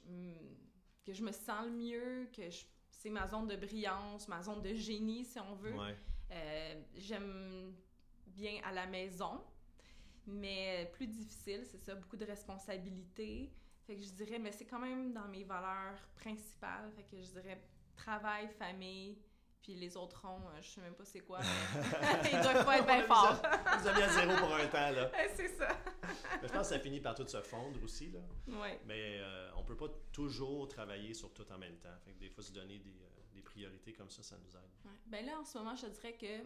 que 1.06 1.14
je 1.14 1.24
me 1.24 1.32
sens 1.32 1.66
le 1.66 1.72
mieux, 1.72 2.30
que 2.32 2.50
je- 2.50 2.66
c'est 3.04 3.10
ma 3.10 3.28
zone 3.28 3.48
de 3.48 3.58
brillance, 3.58 4.30
ma 4.30 4.42
zone 4.42 4.62
de 4.62 4.74
génie, 4.74 5.26
si 5.26 5.38
on 5.38 5.56
veut. 5.56 5.74
Ouais. 5.74 5.94
Euh, 6.32 6.82
J'aime 6.96 7.74
bien 8.28 8.62
à 8.64 8.72
la 8.72 8.86
maison, 8.86 9.42
mais 10.26 10.90
plus 10.94 11.08
difficile, 11.08 11.66
c'est 11.66 11.80
ça, 11.80 11.96
beaucoup 11.96 12.16
de 12.16 12.24
responsabilités. 12.24 13.52
Fait 13.86 13.98
que 13.98 14.02
je 14.02 14.12
dirais, 14.12 14.40
mais 14.40 14.54
c'est 14.54 14.66
quand 14.66 14.80
même 14.80 15.12
dans 15.12 15.28
mes 15.28 15.44
valeurs 15.44 16.00
principales. 16.16 16.90
Fait 16.96 17.04
que 17.04 17.22
je 17.22 17.30
dirais 17.32 17.62
travail, 17.98 18.48
famille, 18.58 19.18
puis 19.64 19.76
les 19.76 19.96
autres 19.96 20.22
ronds, 20.28 20.42
euh, 20.50 20.62
je 20.62 20.68
sais 20.68 20.82
même 20.82 20.94
pas 20.94 21.06
c'est 21.06 21.22
quoi, 21.22 21.40
mais 21.40 22.30
ils 22.34 22.42
doivent 22.42 22.66
pas 22.66 22.78
être 22.80 22.86
bien 22.86 23.04
forts. 23.04 23.42
Vous 23.80 23.88
avez 23.88 24.04
à 24.04 24.10
zéro 24.10 24.36
pour 24.36 24.54
un 24.54 24.68
temps, 24.68 24.92
là. 24.92 25.10
C'est 25.36 25.48
ça. 25.48 25.70
Mais 26.42 26.50
je 26.50 26.54
pense 26.54 26.68
que 26.68 26.76
ça 26.76 26.80
finit 26.80 27.00
par 27.00 27.16
tout 27.16 27.26
se 27.26 27.42
fondre 27.42 27.82
aussi, 27.82 28.12
là. 28.12 28.20
Ouais. 28.48 28.80
Mais 28.86 29.20
euh, 29.20 29.50
on 29.56 29.64
peut 29.64 29.78
pas 29.78 29.88
toujours 30.12 30.68
travailler 30.68 31.14
sur 31.14 31.34
tout 31.34 31.50
en 31.50 31.58
même 31.58 31.78
temps. 31.78 31.98
Fait 32.04 32.12
que 32.12 32.20
des 32.20 32.30
fois, 32.30 32.44
se 32.44 32.52
donner 32.52 32.78
des, 32.80 32.90
euh, 32.90 33.22
des 33.34 33.42
priorités 33.42 33.94
comme 33.94 34.10
ça, 34.10 34.22
ça 34.22 34.36
nous 34.38 34.56
aide. 34.56 34.72
Ouais. 34.86 35.00
Ben 35.06 35.26
là, 35.26 35.40
en 35.40 35.46
ce 35.46 35.58
moment, 35.58 35.76
je 35.76 35.86
te 35.88 35.92
dirais 35.92 36.18
que 36.18 36.44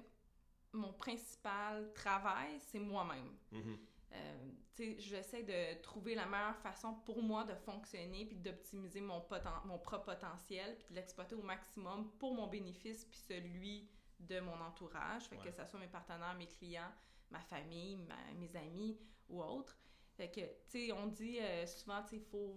mon 0.74 0.94
principal 0.94 1.92
travail, 1.94 2.60
c'est 2.60 2.80
moi-même. 2.80 3.36
Mhm. 3.52 3.78
Euh, 4.14 4.52
j'essaie 5.00 5.44
de 5.44 5.82
trouver 5.82 6.16
la 6.16 6.26
meilleure 6.26 6.58
façon 6.60 6.94
pour 7.06 7.22
moi 7.22 7.44
de 7.44 7.54
fonctionner 7.56 8.26
puis 8.26 8.38
d'optimiser 8.38 9.02
mon, 9.02 9.20
poten- 9.20 9.66
mon 9.66 9.78
propre 9.80 10.06
potentiel 10.06 10.78
puis 10.78 10.88
de 10.92 10.96
l'exploiter 10.96 11.36
au 11.36 11.42
maximum 11.42 12.12
pour 12.20 12.34
mon 12.34 12.48
bénéfice 12.48 13.04
puis 13.06 13.18
celui 13.18 13.90
de 14.20 14.40
mon 14.40 14.60
entourage, 14.62 15.24
fait 15.28 15.38
Ouais. 15.38 15.44
que 15.46 15.52
ça 15.52 15.66
soit 15.66 15.80
mes 15.80 15.88
partenaires, 15.88 16.34
mes 16.36 16.48
clients, 16.48 16.92
ma 17.30 17.42
famille, 17.42 17.98
ma- 17.98 18.34
mes 18.40 18.56
amis 18.56 18.98
ou 19.30 19.42
autres. 19.44 19.78
Fait 20.16 20.32
que, 20.32 20.40
tu 20.42 20.88
sais, 20.88 20.92
on 20.92 21.08
dit 21.08 21.40
euh, 21.40 21.66
souvent, 21.68 22.02
tu 22.04 22.10
sais, 22.10 22.16
il 22.18 22.24
faut 22.24 22.56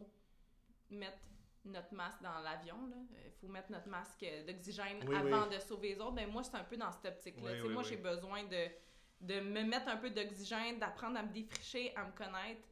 mettre 0.90 1.18
notre 1.64 1.92
masque 1.94 2.22
dans 2.22 2.38
l'avion, 2.38 2.86
là. 2.86 2.96
Il 3.26 3.32
faut 3.32 3.48
mettre 3.48 3.70
notre 3.70 3.88
masque 3.88 4.24
d'oxygène 4.46 5.04
Oui, 5.06 5.14
avant 5.14 5.46
oui. 5.48 5.54
de 5.56 5.60
sauver 5.60 5.94
les 5.94 6.00
autres. 6.00 6.12
Ben 6.12 6.30
moi, 6.30 6.42
c'est 6.42 6.54
un 6.56 6.64
peu 6.64 6.76
dans 6.78 6.90
cette 6.92 7.04
optique-là. 7.06 7.52
Oui, 7.62 7.68
moi, 7.72 7.82
j'ai 7.82 7.96
besoin 7.98 8.44
de 8.44 8.68
de 9.20 9.40
me 9.40 9.62
mettre 9.64 9.88
un 9.88 9.96
peu 9.96 10.10
d'oxygène, 10.10 10.78
d'apprendre 10.78 11.18
à 11.18 11.22
me 11.22 11.32
défricher, 11.32 11.94
à 11.96 12.04
me 12.04 12.12
connaître, 12.12 12.62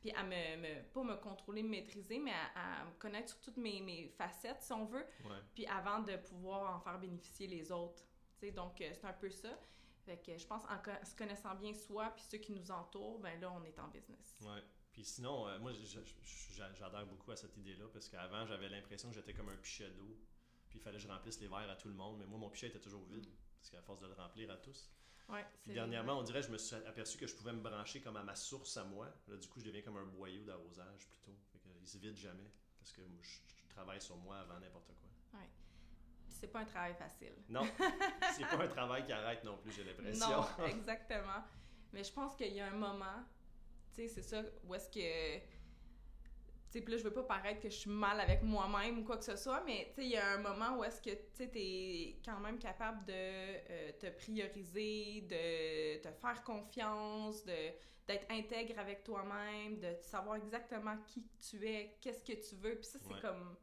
puis 0.00 0.10
à 0.12 0.24
me, 0.24 0.56
me- 0.56 0.82
pas 0.92 1.02
me 1.04 1.14
contrôler, 1.16 1.62
me 1.62 1.68
maîtriser, 1.68 2.18
mais 2.18 2.32
à, 2.54 2.80
à 2.80 2.84
me 2.84 2.90
connaître 2.98 3.28
sur 3.30 3.40
toutes 3.40 3.56
mes, 3.56 3.80
mes 3.80 4.08
facettes, 4.08 4.60
si 4.62 4.72
on 4.72 4.84
veut, 4.84 5.06
Ouais. 5.24 5.36
puis 5.54 5.66
avant 5.66 6.00
de 6.00 6.16
pouvoir 6.16 6.76
en 6.76 6.80
faire 6.80 6.98
bénéficier 6.98 7.46
les 7.46 7.70
autres. 7.70 8.02
Tu 8.40 8.46
sais, 8.46 8.52
donc, 8.52 8.80
euh, 8.80 8.90
c'est 8.94 9.06
un 9.06 9.12
peu 9.12 9.30
ça. 9.30 9.56
Fait 10.04 10.18
que 10.18 10.36
je 10.36 10.44
pense 10.44 10.62
en 10.64 11.04
se 11.06 11.14
connaissant 11.14 11.54
bien 11.54 11.72
soi 11.72 12.10
puis 12.16 12.24
ceux 12.24 12.38
qui 12.38 12.50
nous 12.50 12.70
entourent, 12.72 13.20
ben 13.20 13.40
là, 13.40 13.52
on 13.52 13.62
est 13.64 13.78
en 13.78 13.86
business. 13.86 14.36
Ouais. 14.42 14.60
Puis 14.92 15.04
sinon, 15.04 15.46
euh, 15.46 15.58
moi, 15.60 15.70
j'adhère 15.72 17.06
beaucoup 17.06 17.30
à 17.30 17.36
cette 17.36 17.56
idée-là 17.56 17.84
parce 17.92 18.08
qu'avant, 18.08 18.44
j'avais 18.44 18.68
l'impression 18.68 19.08
que 19.08 19.14
j'étais 19.14 19.32
comme 19.32 19.48
un 19.48 19.56
pichet 19.56 19.90
d'eau. 19.90 20.18
Puis 20.68 20.78
il 20.78 20.82
fallait 20.82 20.96
que 20.96 21.02
je 21.04 21.08
remplisse 21.08 21.40
les 21.40 21.46
verres 21.46 21.70
à 21.70 21.76
tout 21.76 21.86
le 21.88 21.94
monde. 21.94 22.18
Mais 22.18 22.26
moi, 22.26 22.38
mon 22.38 22.50
pichet 22.50 22.66
était 22.66 22.80
toujours 22.80 23.04
vide 23.04 23.28
parce 23.60 23.70
qu'à 23.70 23.80
force 23.82 24.00
de 24.00 24.08
le 24.08 24.14
remplir 24.14 24.50
à 24.50 24.56
tous. 24.56 24.90
Ouais, 25.32 25.44
Puis 25.62 25.72
dernièrement, 25.72 26.18
on 26.18 26.22
dirait, 26.22 26.42
je 26.42 26.50
me 26.50 26.58
suis 26.58 26.76
aperçu 26.76 27.16
que 27.18 27.26
je 27.26 27.34
pouvais 27.34 27.52
me 27.52 27.60
brancher 27.60 28.00
comme 28.00 28.16
à 28.16 28.22
ma 28.22 28.34
source 28.34 28.76
à 28.76 28.84
moi. 28.84 29.06
Là, 29.28 29.36
du 29.36 29.48
coup, 29.48 29.60
je 29.60 29.66
deviens 29.66 29.82
comme 29.82 29.96
un 29.96 30.04
boyau 30.04 30.44
d'arrosage 30.44 31.08
plutôt. 31.08 31.34
Fait 31.52 31.58
que, 31.58 31.68
il 31.80 31.88
se 31.88 31.98
vide 31.98 32.16
jamais 32.16 32.50
parce 32.78 32.92
que 32.92 33.00
moi, 33.02 33.22
je, 33.22 33.38
je 33.56 33.68
travaille 33.68 34.00
sur 34.00 34.16
moi 34.16 34.38
avant 34.38 34.60
n'importe 34.60 34.86
quoi. 34.86 35.08
Puis 36.24 36.36
c'est 36.40 36.48
pas 36.48 36.60
un 36.60 36.64
travail 36.64 36.94
facile. 36.94 37.34
Non, 37.48 37.62
c'est 38.34 38.46
pas 38.46 38.64
un 38.64 38.68
travail 38.68 39.04
qui 39.04 39.12
arrête 39.12 39.44
non 39.44 39.56
plus, 39.58 39.72
j'ai 39.72 39.84
l'impression. 39.84 40.28
Non, 40.28 40.66
exactement. 40.66 41.44
Mais 41.92 42.04
je 42.04 42.12
pense 42.12 42.34
qu'il 42.36 42.52
y 42.52 42.60
a 42.60 42.68
un 42.68 42.76
moment, 42.76 43.24
tu 43.94 44.02
sais, 44.02 44.08
c'est 44.08 44.22
ça, 44.22 44.42
où 44.64 44.74
est-ce 44.74 44.88
que. 44.88 45.44
Puis 46.80 46.92
là, 46.92 46.98
je 46.98 47.04
veux 47.04 47.12
pas 47.12 47.22
paraître 47.24 47.60
que 47.60 47.68
je 47.68 47.76
suis 47.76 47.90
mal 47.90 48.18
avec 48.20 48.42
moi-même 48.42 48.98
ou 49.00 49.04
quoi 49.04 49.16
que 49.18 49.24
ce 49.24 49.36
soit, 49.36 49.62
mais 49.66 49.88
tu 49.94 50.00
sais, 50.02 50.06
il 50.06 50.12
y 50.12 50.16
a 50.16 50.32
un 50.34 50.38
moment 50.38 50.78
où 50.78 50.84
est-ce 50.84 51.02
que 51.02 51.10
tu 51.36 51.48
t'es 51.50 52.16
quand 52.24 52.40
même 52.40 52.58
capable 52.58 53.04
de 53.04 53.12
euh, 53.12 53.92
te 54.00 54.06
prioriser, 54.10 55.22
de 55.22 56.02
te 56.02 56.12
faire 56.20 56.42
confiance, 56.44 57.44
de 57.44 57.52
d'être 58.08 58.26
intègre 58.32 58.80
avec 58.80 59.04
toi-même, 59.04 59.78
de 59.78 59.94
savoir 60.00 60.34
exactement 60.34 60.96
qui 61.06 61.24
tu 61.38 61.64
es, 61.68 61.96
qu'est-ce 62.00 62.24
que 62.24 62.32
tu 62.32 62.56
veux. 62.56 62.74
Puis 62.74 62.86
ça, 62.86 62.98
c'est 62.98 63.12
Ouais. 63.14 63.20
comme. 63.20 63.56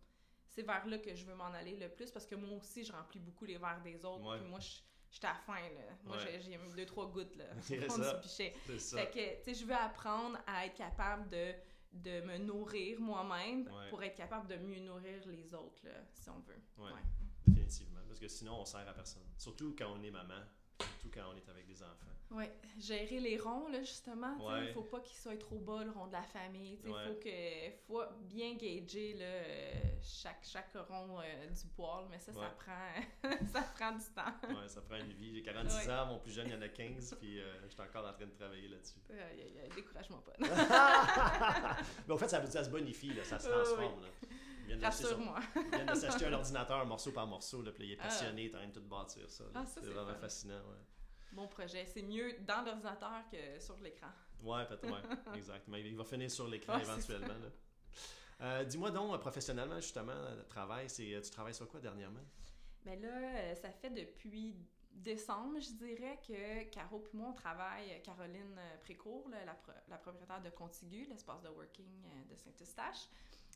C'est 0.48 0.62
vers 0.64 0.86
là 0.88 0.98
que 0.98 1.14
je 1.14 1.26
veux 1.26 1.36
m'en 1.36 1.52
aller 1.54 1.76
le 1.76 1.90
plus 1.90 2.10
parce 2.10 2.26
que 2.26 2.36
moi 2.36 2.58
aussi, 2.58 2.84
je 2.84 2.92
remplis 2.92 3.20
beaucoup 3.20 3.46
les 3.46 3.58
verres 3.58 3.82
des 3.84 4.04
autres. 4.06 4.38
Puis 4.40 4.48
moi, 4.50 4.60
je 4.60 4.70
J'étais 5.12 5.26
à 5.26 5.34
fin, 5.34 5.56
là. 5.56 5.82
Moi, 6.04 6.18
Ouais. 6.18 6.40
j'ai- 6.40 6.56
mis 6.56 6.72
deux, 6.76 6.86
trois 6.86 7.08
gouttes, 7.08 7.36
là. 7.36 7.46
C'est 7.62 7.90
ça. 7.90 8.14
du 8.14 8.22
pichet. 8.22 8.54
C'est 8.68 8.78
ça. 8.80 8.98
Fait 9.00 9.10
que, 9.10 9.44
tu 9.44 9.44
sais, 9.56 9.60
je 9.60 9.66
veux 9.66 9.74
apprendre 9.74 10.38
à 10.46 10.68
être 10.68 10.76
capable 10.76 11.28
de, 11.30 11.52
de 11.92 12.22
me 12.22 12.38
nourrir 12.38 13.00
moi-même 13.00 13.68
Ouais. 13.68 13.90
pour 13.90 14.04
être 14.04 14.16
capable 14.16 14.48
de 14.48 14.56
mieux 14.58 14.80
nourrir 14.80 15.22
les 15.28 15.54
autres, 15.54 15.84
là, 15.86 16.04
si 16.14 16.30
on 16.30 16.40
veut. 16.40 16.62
Ouais. 16.78 16.92
Ouais. 16.92 17.00
Définitivement. 17.48 18.00
Parce 18.08 18.20
que 18.20 18.28
sinon, 18.28 18.60
on 18.62 18.66
sert 18.66 18.88
à 18.88 18.94
personne. 18.94 19.24
Surtout 19.38 19.76
quand 19.78 19.92
on 19.98 20.04
est 20.04 20.12
maman. 20.12 20.42
Surtout 20.80 21.10
quand 21.14 21.32
on 21.34 21.36
est 21.36 21.50
avec 21.50 21.66
des 21.68 21.82
enfants. 21.82 22.06
Ouais. 22.32 22.52
Gérer 22.80 23.20
les 23.20 23.38
ronds, 23.40 23.68
là, 23.70 23.80
justement. 23.82 24.38
sais, 24.38 24.46
Ouais. 24.46 24.66
Il 24.68 24.74
faut 24.74 24.84
pas 24.84 25.00
qu'ils 25.00 25.18
soient 25.18 25.36
trop 25.38 25.58
bas, 25.58 25.84
le 25.84 25.90
rond 25.92 26.06
de 26.08 26.14
la 26.14 26.22
famille. 26.22 26.80
Il 26.84 26.92
Ouais. 26.92 27.06
faut, 27.08 27.16
que, 27.16 27.78
faut 27.88 28.04
bien 28.22 28.54
gager 28.56 29.14
là, 29.16 29.26
euh, 29.26 29.74
chaque, 30.04 30.44
chaque 30.46 30.72
rond 30.88 31.20
euh, 31.20 31.48
du 31.48 31.68
poil, 31.76 32.06
mais 32.10 32.20
ça, 32.20 32.32
ça, 32.32 32.54
prend, 32.58 33.24
ça 33.54 33.62
prend 33.76 33.92
du 33.94 34.06
temps. 34.16 34.48
Ouais, 34.62 34.68
ça 34.68 34.82
prend 34.82 34.98
une 34.98 35.14
vie. 35.14 35.34
J'ai 35.34 35.42
46 35.42 35.88
Ouais. 35.88 35.94
ans, 35.94 36.06
mon 36.06 36.20
plus 36.20 36.32
jeune, 36.32 36.48
il 36.48 36.54
y 36.54 36.56
en 36.56 36.62
a 36.62 36.68
15, 36.70 37.16
puis 37.20 37.40
euh, 37.42 37.62
je 37.64 37.70
suis 37.74 37.82
encore 37.82 38.06
en 38.08 38.14
train 38.14 38.26
de 38.28 38.32
travailler 38.32 38.68
là-dessus. 38.68 39.00
Aïe, 39.10 39.70
Décourage-moi 39.76 40.24
pas. 40.24 40.34
Mais 42.08 42.14
au 42.14 42.18
fait, 42.18 42.28
ça, 42.28 42.46
ça 42.46 42.64
se 42.64 42.70
bonifie, 42.70 43.14
là, 43.14 43.24
ça 43.24 43.40
se 43.40 43.48
Oui, 43.48 43.54
transforme. 43.56 44.02
Là. 44.04 44.08
Il 44.72 44.86
Rassure-moi. 44.86 45.40
il 45.56 45.70
vient 45.78 45.86
de 45.86 45.96
s'acheter 46.00 46.26
un 46.28 46.34
ordinateur 46.34 46.86
morceau 46.86 47.12
par 47.12 47.26
morceau, 47.26 47.64
là, 47.64 47.72
puis 47.72 47.88
il 47.88 47.92
est 47.94 47.98
Ah. 48.00 48.04
passionné, 48.04 48.44
il 48.44 48.52
est 48.52 48.56
en 48.56 48.60
train 48.60 48.68
de 48.68 48.74
tout 48.74 48.82
bâtir 48.84 49.28
ça. 49.30 49.46
Ah, 49.56 49.66
ça, 49.66 49.82
c'est 49.82 49.90
vraiment 49.90 50.14
fascinant. 50.16 50.60
Ouais. 50.60 50.78
Bon 51.32 51.48
projet. 51.48 51.86
C'est 51.86 52.02
mieux 52.02 52.34
dans 52.42 52.64
l'ordinateur 52.64 53.24
que 53.32 53.60
sur 53.60 53.78
l'écran. 53.80 54.10
Ouais, 54.44 54.66
peut-être, 54.66 54.92
ouais, 54.92 55.02
exactement. 55.36 55.78
Il 55.78 55.96
va 55.96 56.04
finir 56.04 56.32
sur 56.32 56.48
l'écran 56.48 56.78
éventuellement. 56.78 57.34
Euh, 58.42 58.64
dis-moi 58.64 58.92
donc, 58.92 59.20
professionnellement, 59.20 59.80
justement, 59.80 60.14
le 60.36 60.46
travail, 60.46 60.90
c'est, 60.90 61.20
tu 61.22 61.30
travailles 61.30 61.54
sur 61.54 61.68
quoi 61.68 61.80
dernièrement? 61.80 62.24
Ben 62.86 63.02
là, 63.02 63.54
ça 63.56 63.70
fait 63.72 63.90
depuis 63.90 64.56
décembre, 64.92 65.60
je 65.60 65.72
dirais 65.72 66.20
que 66.26 66.64
Caro 66.70 67.04
et 67.14 67.18
moi, 67.18 67.28
on 67.30 67.34
travaille, 67.34 68.02
Caroline 68.02 68.58
Précourt, 68.82 69.30
la, 69.30 69.58
la, 69.90 69.98
propriétaire 69.98 70.42
de 70.42 70.50
Contigu, 70.50 71.06
l'espace 71.10 71.42
de 71.42 71.50
working 71.50 72.04
de 72.30 72.36
Saint-Eustache. 72.36 73.10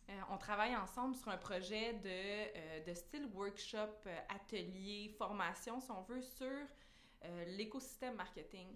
Euh, 0.09 0.13
on 0.31 0.37
travaille 0.37 0.75
ensemble 0.75 1.15
sur 1.15 1.29
un 1.29 1.37
projet 1.37 1.93
de, 1.93 2.09
euh, 2.09 2.83
de 2.85 2.93
style 2.93 3.25
workshop, 3.33 3.95
euh, 4.05 4.19
atelier, 4.29 5.15
formation, 5.17 5.79
si 5.79 5.91
on 5.91 6.01
veut, 6.01 6.21
sur 6.21 6.67
l'écosystème 7.47 8.15
marketing. 8.15 8.67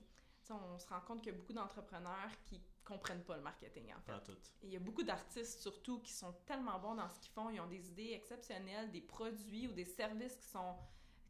on 0.50 0.78
se 0.78 0.88
rend 0.88 1.02
compte 1.02 1.22
qu'il 1.22 1.34
y 1.34 1.36
a 1.36 1.38
beaucoup 1.38 1.54
d'entrepreneurs 1.54 2.32
qui 2.46 2.62
comprennent 2.86 3.24
pas 3.24 3.36
le 3.36 3.44
marketing, 3.44 3.94
en 3.94 4.02
fait. 4.02 4.32
il 4.64 4.70
y 4.70 4.78
a 4.78 4.80
beaucoup 4.80 5.04
d'artistes, 5.04 5.62
surtout, 5.62 6.00
qui 6.00 6.14
sont 6.14 6.34
tellement 6.46 6.80
bons 6.80 6.96
dans 6.96 7.10
ce 7.10 7.20
qu'ils 7.20 7.32
font. 7.32 7.50
Ils 7.50 7.60
ont 7.60 7.68
des 7.68 7.90
idées 7.90 8.12
exceptionnelles, 8.14 8.92
des 8.92 9.02
produits 9.02 9.68
ou 9.68 9.74
des 9.74 9.86
services 9.86 10.38
qui 10.38 10.48
sont, 10.48 10.76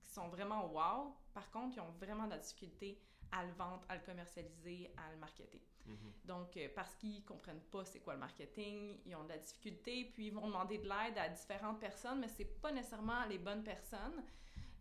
qui 0.04 0.12
sont 0.12 0.28
vraiment 0.28 0.68
wow. 0.68 1.16
Par 1.34 1.50
contre, 1.50 1.78
ils 1.78 1.82
ont 1.82 1.92
vraiment 2.00 2.26
de 2.26 2.32
la 2.32 2.38
difficulté 2.38 3.02
à 3.32 3.44
le 3.44 3.52
vendre, 3.54 3.84
à 3.90 3.96
le 3.96 4.02
commercialiser, 4.02 4.92
à 4.98 5.12
le 5.12 5.18
marketer. 5.18 5.62
Mhm. 5.86 6.14
Donc, 6.26 6.58
euh, 6.58 6.70
parce 6.76 6.96
qu'ils 6.96 7.24
comprennent 7.24 7.64
pas 7.72 7.86
c'est 7.86 8.00
quoi 8.00 8.14
le 8.14 8.20
marketing, 8.20 9.00
ils 9.06 9.16
ont 9.16 9.24
de 9.24 9.30
la 9.30 9.38
difficulté, 9.38 10.12
puis 10.14 10.28
ils 10.28 10.34
vont 10.34 10.48
demander 10.48 10.78
de 10.78 10.84
l'aide 10.84 11.18
à 11.18 11.30
différentes 11.30 11.80
personnes, 11.80 12.20
mais 12.20 12.28
c'est 12.28 12.62
pas 12.62 12.72
nécessairement 12.72 13.26
les 13.26 13.38
bonnes 13.38 13.64
personnes. 13.64 14.24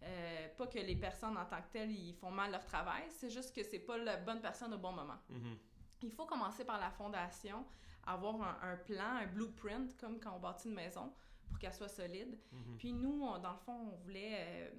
Euh, 0.03 0.49
pas 0.57 0.67
que 0.67 0.79
les 0.79 0.97
personnes 0.97 1.37
en 1.37 1.45
tant 1.47 1.61
que 1.63 1.73
telles, 1.73 1.91
ils 1.91 2.15
font 2.15 2.31
mal 2.31 2.51
leur 2.51 2.65
travail, 2.65 3.05
c'est 3.09 3.31
juste 3.31 3.55
que 3.55 3.63
c'est 3.63 3.79
pas 3.79 3.97
la 3.97 4.17
bonne 4.17 4.41
personne 4.41 4.73
au 4.75 4.79
bon 4.79 4.93
moment. 4.93 5.19
Mhm. 5.29 5.57
Il 6.03 6.13
faut 6.13 6.27
commencer 6.27 6.65
par 6.65 6.79
la 6.79 6.91
fondation, 6.91 7.65
avoir 8.05 8.63
un, 8.63 8.77
plan, 8.77 9.17
un 9.23 9.27
blueprint, 9.27 9.97
comme 9.97 10.21
quand 10.21 10.37
on 10.37 10.39
bâtit 10.39 10.69
une 10.69 10.75
maison, 10.75 11.13
pour 11.49 11.59
qu'elle 11.59 11.73
soit 11.73 11.89
solide. 11.89 12.39
Mhm. 12.53 12.77
Puis 12.79 12.93
nous, 12.93 13.21
dans 13.39 13.53
le 13.53 13.59
fond, 13.59 13.93
on 13.93 13.97
voulait 13.97 14.37
euh, 14.39 14.71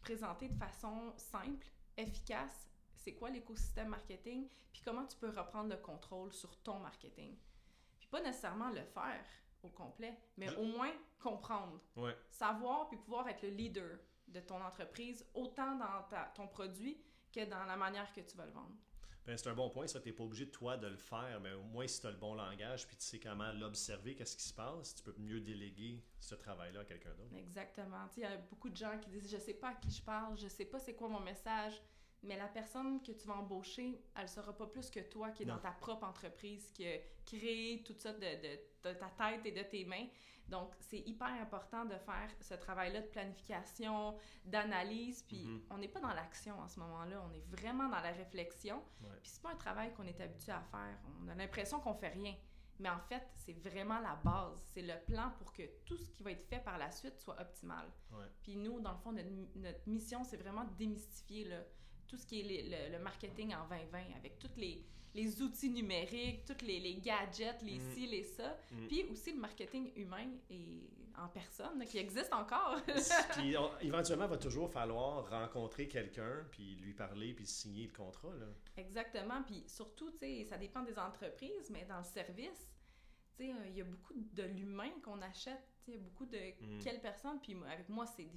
présenter 0.00 0.48
de 0.48 0.54
façon 0.54 1.12
simple, 1.16 1.66
efficace, 1.96 2.70
c'est 2.94 3.14
quoi 3.14 3.30
l'écosystème 3.30 3.88
marketing, 3.88 4.48
puis 4.72 4.82
comment 4.84 5.06
tu 5.06 5.16
peux 5.16 5.30
reprendre 5.30 5.70
le 5.70 5.76
contrôle 5.76 6.32
sur 6.32 6.56
ton 6.58 6.78
marketing. 6.78 7.36
Puis 7.98 8.08
pas 8.08 8.20
nécessairement 8.20 8.70
le 8.70 8.84
faire 8.84 9.24
au 9.62 9.68
complet, 9.68 10.16
mais 10.36 10.54
au 10.56 10.64
moins 10.64 10.92
comprendre, 11.18 11.80
savoir, 12.30 12.88
puis 12.88 12.98
pouvoir 12.98 13.28
être 13.28 13.42
le 13.42 13.50
leader 13.50 13.98
de 14.30 14.40
ton 14.40 14.62
entreprise, 14.62 15.26
autant 15.34 15.76
dans 15.76 16.08
ton 16.34 16.46
produit 16.46 17.00
que 17.32 17.44
dans 17.44 17.64
la 17.64 17.76
manière 17.76 18.12
que 18.12 18.20
tu 18.20 18.36
vas 18.36 18.46
le 18.46 18.52
vendre? 18.52 18.76
Ben, 19.26 19.36
c'est 19.36 19.48
un 19.48 19.54
bon 19.54 19.70
point, 19.70 19.86
ça. 19.86 20.00
Tu 20.00 20.08
n'es 20.08 20.12
pas 20.12 20.24
obligé 20.24 20.46
de 20.46 20.50
toi 20.50 20.76
de 20.76 20.86
le 20.86 20.96
faire, 20.96 21.40
mais 21.40 21.52
au 21.52 21.62
moins 21.62 21.86
si 21.86 22.00
tu 22.00 22.06
as 22.06 22.10
le 22.10 22.16
bon 22.16 22.34
langage 22.34 22.86
puis 22.86 22.96
tu 22.96 23.04
sais 23.04 23.20
comment 23.20 23.52
l'observer, 23.52 24.14
qu'est-ce 24.14 24.36
qui 24.36 24.42
se 24.42 24.54
passe, 24.54 24.94
tu 24.94 25.02
peux 25.02 25.14
mieux 25.18 25.40
déléguer 25.40 26.02
ce 26.18 26.34
travail-là 26.34 26.80
à 26.80 26.84
quelqu'un 26.84 27.14
d'autre. 27.14 27.34
Exactement. 27.36 28.08
Il 28.16 28.22
y 28.22 28.26
a 28.26 28.36
beaucoup 28.36 28.70
de 28.70 28.76
gens 28.76 28.98
qui 28.98 29.10
disent 29.10 29.30
Je 29.30 29.38
sais 29.38 29.54
pas 29.54 29.68
à 29.68 29.74
qui 29.74 29.90
je 29.90 30.02
parle, 30.02 30.38
je 30.38 30.48
sais 30.48 30.64
pas 30.64 30.78
c'est 30.78 30.94
quoi 30.94 31.08
mon 31.08 31.20
message, 31.20 31.80
mais 32.22 32.36
la 32.36 32.48
personne 32.48 33.02
que 33.02 33.12
tu 33.12 33.26
vas 33.26 33.36
embaucher, 33.36 34.02
elle 34.18 34.28
sera 34.28 34.56
pas 34.56 34.66
plus 34.66 34.90
que 34.90 35.00
toi 35.00 35.30
qui 35.30 35.44
est 35.44 35.46
dans 35.46 35.58
ta 35.58 35.70
propre 35.70 36.04
entreprise, 36.04 36.70
qui 36.72 36.86
a 36.86 36.98
créé 37.24 37.82
tout 37.82 37.94
ça 37.96 38.12
de, 38.12 38.18
de, 38.18 38.90
de, 38.90 38.94
ta 38.94 39.10
tête 39.10 39.44
et 39.44 39.52
de 39.52 39.62
tes 39.62 39.84
mains. 39.84 40.06
Donc, 40.50 40.72
c'est 40.80 40.98
hyper 40.98 41.28
important 41.28 41.84
de 41.84 41.96
faire 41.96 42.28
ce 42.40 42.54
travail-là 42.54 43.02
de 43.02 43.06
planification, 43.06 44.16
d'analyse, 44.44 45.22
puis 45.22 45.46
mm-hmm. 45.46 45.62
on 45.70 45.78
n'est 45.78 45.88
pas 45.88 46.00
dans 46.00 46.12
l'action 46.12 46.58
en 46.58 46.68
ce 46.68 46.80
moment-là, 46.80 47.24
on 47.28 47.32
est 47.32 47.46
vraiment 47.56 47.88
dans 47.88 48.00
la 48.00 48.10
réflexion. 48.10 48.82
Puis 49.22 49.30
c'est 49.32 49.42
pas 49.42 49.50
un 49.50 49.56
travail 49.56 49.92
qu'on 49.94 50.06
est 50.06 50.20
habitué 50.20 50.52
à 50.52 50.62
faire. 50.62 50.98
On 51.22 51.28
a 51.28 51.34
l'impression 51.34 51.80
qu'on 51.80 51.94
fait 51.94 52.08
rien. 52.08 52.34
Mais 52.80 52.88
en 52.88 52.98
fait, 52.98 53.22
c'est 53.36 53.52
vraiment 53.52 54.00
la 54.00 54.16
base. 54.16 54.58
C'est 54.72 54.82
le 54.82 54.94
plan 55.06 55.30
pour 55.38 55.52
que 55.52 55.62
tout 55.84 55.98
ce 55.98 56.10
qui 56.10 56.22
va 56.22 56.32
être 56.32 56.46
fait 56.48 56.60
par 56.60 56.78
la 56.78 56.90
suite 56.90 57.20
soit 57.20 57.38
optimal. 57.40 57.86
Puis 58.42 58.56
nous, 58.56 58.80
dans 58.80 58.92
le 58.92 58.98
fond, 58.98 59.12
notre, 59.12 59.28
notre 59.56 59.88
mission, 59.88 60.24
c'est 60.24 60.38
vraiment 60.38 60.64
de 60.64 60.72
démystifier 60.78 61.44
là, 61.44 61.60
tout 62.10 62.16
ce 62.16 62.26
qui 62.26 62.40
est 62.40 62.90
le, 62.90 62.98
marketing 62.98 63.54
en 63.54 63.66
2020 63.68 64.16
avec 64.16 64.38
tous 64.40 64.50
les, 64.56 64.84
les 65.14 65.40
outils 65.40 65.70
numériques, 65.70 66.44
tous 66.44 66.66
les, 66.66 66.80
les 66.80 66.96
gadgets, 66.96 67.62
les 67.62 67.78
mm. 67.78 67.94
ci, 67.94 68.06
les 68.06 68.24
ça. 68.24 68.58
Mm. 68.72 68.86
Puis 68.88 69.04
aussi 69.04 69.32
le 69.32 69.38
marketing 69.38 69.92
humain 69.94 70.28
et 70.50 70.90
en 71.16 71.28
personne 71.28 71.84
qui 71.84 71.98
existe 71.98 72.32
encore. 72.32 72.80
puis 73.36 73.54
éventuellement, 73.82 74.24
il 74.24 74.30
va 74.30 74.38
toujours 74.38 74.70
falloir 74.70 75.28
rencontrer 75.30 75.86
quelqu'un, 75.86 76.44
puis 76.50 76.76
lui 76.76 76.94
parler, 76.94 77.32
puis 77.34 77.46
signer 77.46 77.86
le 77.86 77.92
contrat. 77.92 78.34
Là. 78.34 78.46
Exactement. 78.76 79.42
Puis 79.44 79.62
surtout, 79.68 80.10
ça 80.48 80.58
dépend 80.58 80.82
des 80.82 80.98
entreprises, 80.98 81.70
mais 81.70 81.84
dans 81.84 81.98
le 81.98 82.04
service, 82.04 82.70
sais, 83.36 83.52
il 83.68 83.76
y 83.76 83.80
a 83.80 83.84
beaucoup 83.84 84.14
de 84.14 84.42
l'humain 84.42 84.90
qu'on 85.04 85.20
achète. 85.22 85.62
Il 85.86 85.94
y 85.94 85.96
a 85.96 86.00
beaucoup 86.00 86.26
de 86.26 86.38
mm. 86.38 86.78
quelles 86.82 87.00
personnes. 87.00 87.38
Puis 87.40 87.56
avec 87.70 87.88
moi, 87.88 88.06
c'est 88.06 88.28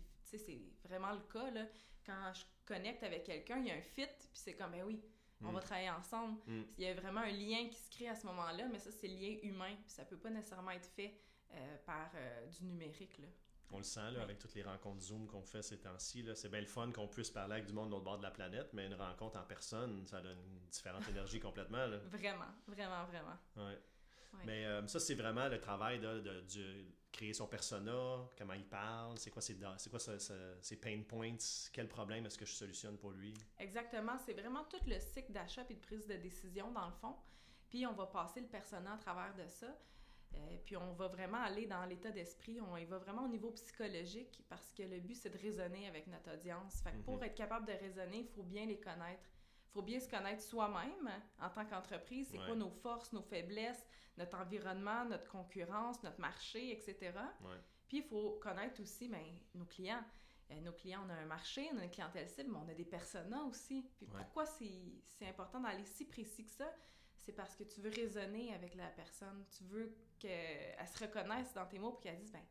vraiment 0.84 1.14
le 1.14 1.22
cas. 1.32 1.50
Là 1.50 1.66
quand 2.06 2.34
je 2.34 2.44
connecte 2.66 3.04
avec 3.04 3.24
quelqu'un, 3.24 3.60
il 3.60 3.68
y 3.68 3.72
a 3.72 3.76
un 3.76 3.82
fit, 3.82 4.06
puis 4.06 4.30
c'est 4.34 4.54
comme, 4.54 4.72
ben 4.72 4.84
oui, 4.86 5.02
on 5.42 5.52
va 5.52 5.60
mm. 5.60 5.64
travailler 5.64 5.90
ensemble. 5.90 6.40
Mm. 6.48 6.62
Il 6.78 6.84
y 6.84 6.88
a 6.88 6.94
vraiment 6.94 7.22
un 7.22 7.32
lien 7.32 7.68
qui 7.70 7.78
se 7.78 7.90
crée 7.90 8.08
à 8.08 8.16
ce 8.16 8.26
moment-là, 8.28 8.68
mais 8.72 8.80
ça, 8.80 8.92
c'est 8.92 9.08
le 9.08 9.16
lien 9.16 9.38
humain, 9.44 9.76
puis 9.84 9.92
ça 9.92 10.06
peut 10.06 10.18
pas 10.18 10.30
nécessairement 10.30 10.72
être 10.72 10.88
fait 10.88 11.20
euh, 11.52 11.78
par 11.86 12.12
euh, 12.16 12.48
du 12.48 12.66
numérique, 12.66 13.18
là. 13.20 13.28
On 13.72 13.78
le 13.78 13.84
sent 13.84 14.12
là, 14.12 14.22
avec 14.22 14.38
toutes 14.38 14.54
les 14.54 14.62
rencontres 14.62 15.02
Zoom 15.02 15.26
qu'on 15.26 15.42
fait 15.42 15.64
ces 15.64 15.80
temps-ci. 15.80 16.24
C'est 16.36 16.50
bien 16.50 16.60
le 16.60 16.68
fun 16.68 16.92
qu'on 16.92 17.08
puisse 17.08 17.32
parler 17.32 17.54
avec 17.54 17.66
du 17.66 17.74
monde 17.74 17.88
de 17.88 17.94
l'autre 17.94 18.04
bord 18.04 18.18
de 18.20 18.24
la 18.24 18.30
planète, 18.30 18.70
mais 18.72 18.86
une 18.86 18.94
rencontre 18.94 19.40
en 19.40 19.44
personne, 19.44 20.06
ça 20.06 20.22
donne 20.22 20.38
une 20.38 20.70
différente 20.70 21.08
énergie 21.10 21.40
complètement. 21.40 21.88
Là. 21.88 21.98
Vraiment, 22.06 22.52
vraiment, 22.68 23.04
vraiment. 23.06 23.38
Ouais. 23.58 23.80
Mais 24.46 24.66
euh, 24.66 24.86
ça, 24.86 25.00
c'est 25.00 25.16
vraiment 25.16 25.48
le 25.48 25.60
travail 25.60 26.00
de, 26.00 26.20
de, 26.20 26.42
de, 26.42 26.86
créer 27.14 27.34
son 27.34 27.48
persona, 27.48 28.28
comment 28.38 28.54
il 28.54 28.66
parle, 28.66 29.18
c'est 29.18 29.30
quoi 29.30 29.42
ses, 29.42 29.56
c'est 29.78 29.90
quoi 29.90 30.00
ses, 30.00 30.76
pain 30.76 31.02
points, 31.08 31.38
quel 31.72 31.88
problème 31.88 32.26
est-ce 32.26 32.38
que 32.38 32.46
je 32.46 32.52
solutionne 32.52 32.98
pour 32.98 33.12
lui? 33.12 33.34
Exactement, 33.60 34.18
c'est 34.26 34.34
vraiment 34.34 34.66
tout 34.66 34.82
le 34.86 35.00
cycle 35.00 35.32
d'achat 35.32 35.64
et 35.70 35.76
de 35.76 35.80
prise 35.80 36.06
de 36.08 36.16
décision 36.16 36.72
dans 36.72 36.88
le 36.88 36.94
fond. 36.94 37.16
Puis 37.70 37.88
on 37.88 37.94
va 37.94 38.08
passer 38.08 38.42
le 38.42 38.48
persona 38.48 38.94
à 38.94 38.98
travers 38.98 39.34
de 39.36 39.48
ça. 39.48 39.68
Euh, 40.36 40.58
puis 40.66 40.76
on 40.76 40.94
va 40.94 41.08
vraiment 41.08 41.38
aller 41.38 41.68
dans 41.68 41.86
l'état 41.86 42.10
d'esprit, 42.10 42.60
on 42.60 42.76
y 42.76 42.86
va 42.86 42.98
vraiment 42.98 43.26
au 43.26 43.28
niveau 43.28 43.52
psychologique 43.52 44.44
parce 44.50 44.74
que 44.74 44.82
le 44.82 45.00
but 45.00 45.16
c'est 45.16 45.30
de 45.30 45.38
raisonner 45.38 45.88
avec 45.88 46.08
notre 46.08 46.34
audience. 46.34 46.82
Fait 46.82 46.92
que 46.92 47.04
pour 47.04 47.18
mhm. 47.18 47.24
être 47.24 47.36
capable 47.36 47.68
de 47.68 47.74
raisonner, 47.74 48.20
il 48.20 48.28
faut 48.28 48.44
bien 48.44 48.66
les 48.66 48.80
connaître 48.80 49.30
faut 49.74 49.82
bien 49.82 50.00
se 50.00 50.08
connaître 50.08 50.42
soi-même 50.42 51.10
en 51.42 51.50
tant 51.50 51.66
qu'entreprise. 51.66 52.30
C'est 52.32 52.38
quoi 52.38 52.56
nos 52.56 52.70
forces, 52.70 53.12
nos 53.12 53.24
faiblesses, 53.24 53.86
notre 54.18 54.38
environnement, 54.38 55.06
notre 55.06 55.28
concurrence, 55.28 56.02
notre 56.04 56.22
marché, 56.22 56.72
etc. 56.72 57.12
Puis 57.88 57.98
il 57.98 58.04
faut 58.04 58.40
connaître 58.42 58.82
aussi 58.82 59.08
ben, 59.08 59.24
nos 59.56 59.66
clients. 59.66 60.04
Euh, 60.52 60.60
nos 60.62 60.74
clients, 60.74 61.02
on 61.06 61.10
a 61.10 61.14
un 61.14 61.26
marché, 61.26 61.70
on 61.74 61.78
a 61.78 61.86
une 61.86 61.92
clientèle 61.92 62.28
cible, 62.28 62.52
mais 62.52 62.58
on 62.58 62.70
a 62.70 62.74
des 62.74 62.86
personas 62.86 63.44
aussi. 63.44 63.90
Puis 63.98 64.06
pourquoi 64.06 64.46
c'est 64.46 65.28
important 65.28 65.60
d'aller 65.60 65.86
si 65.86 66.06
précis 66.06 66.46
que 66.46 66.52
ça? 66.52 66.72
C'est 67.18 67.32
parce 67.32 67.56
que 67.56 67.64
tu 67.64 67.80
veux 67.82 67.90
raisonner 67.90 68.54
avec 68.54 68.76
la 68.76 68.88
personne. 68.88 69.46
Tu 69.58 69.64
veux 69.64 69.96
qu'elle 70.20 70.88
se 70.88 71.04
reconnaisse 71.04 71.54
dans 71.54 71.66
tes 71.66 71.80
mots 71.80 71.92
pour 71.92 72.02
qu'elle 72.02 72.18
dise, 72.18 72.32
ben 72.32 72.44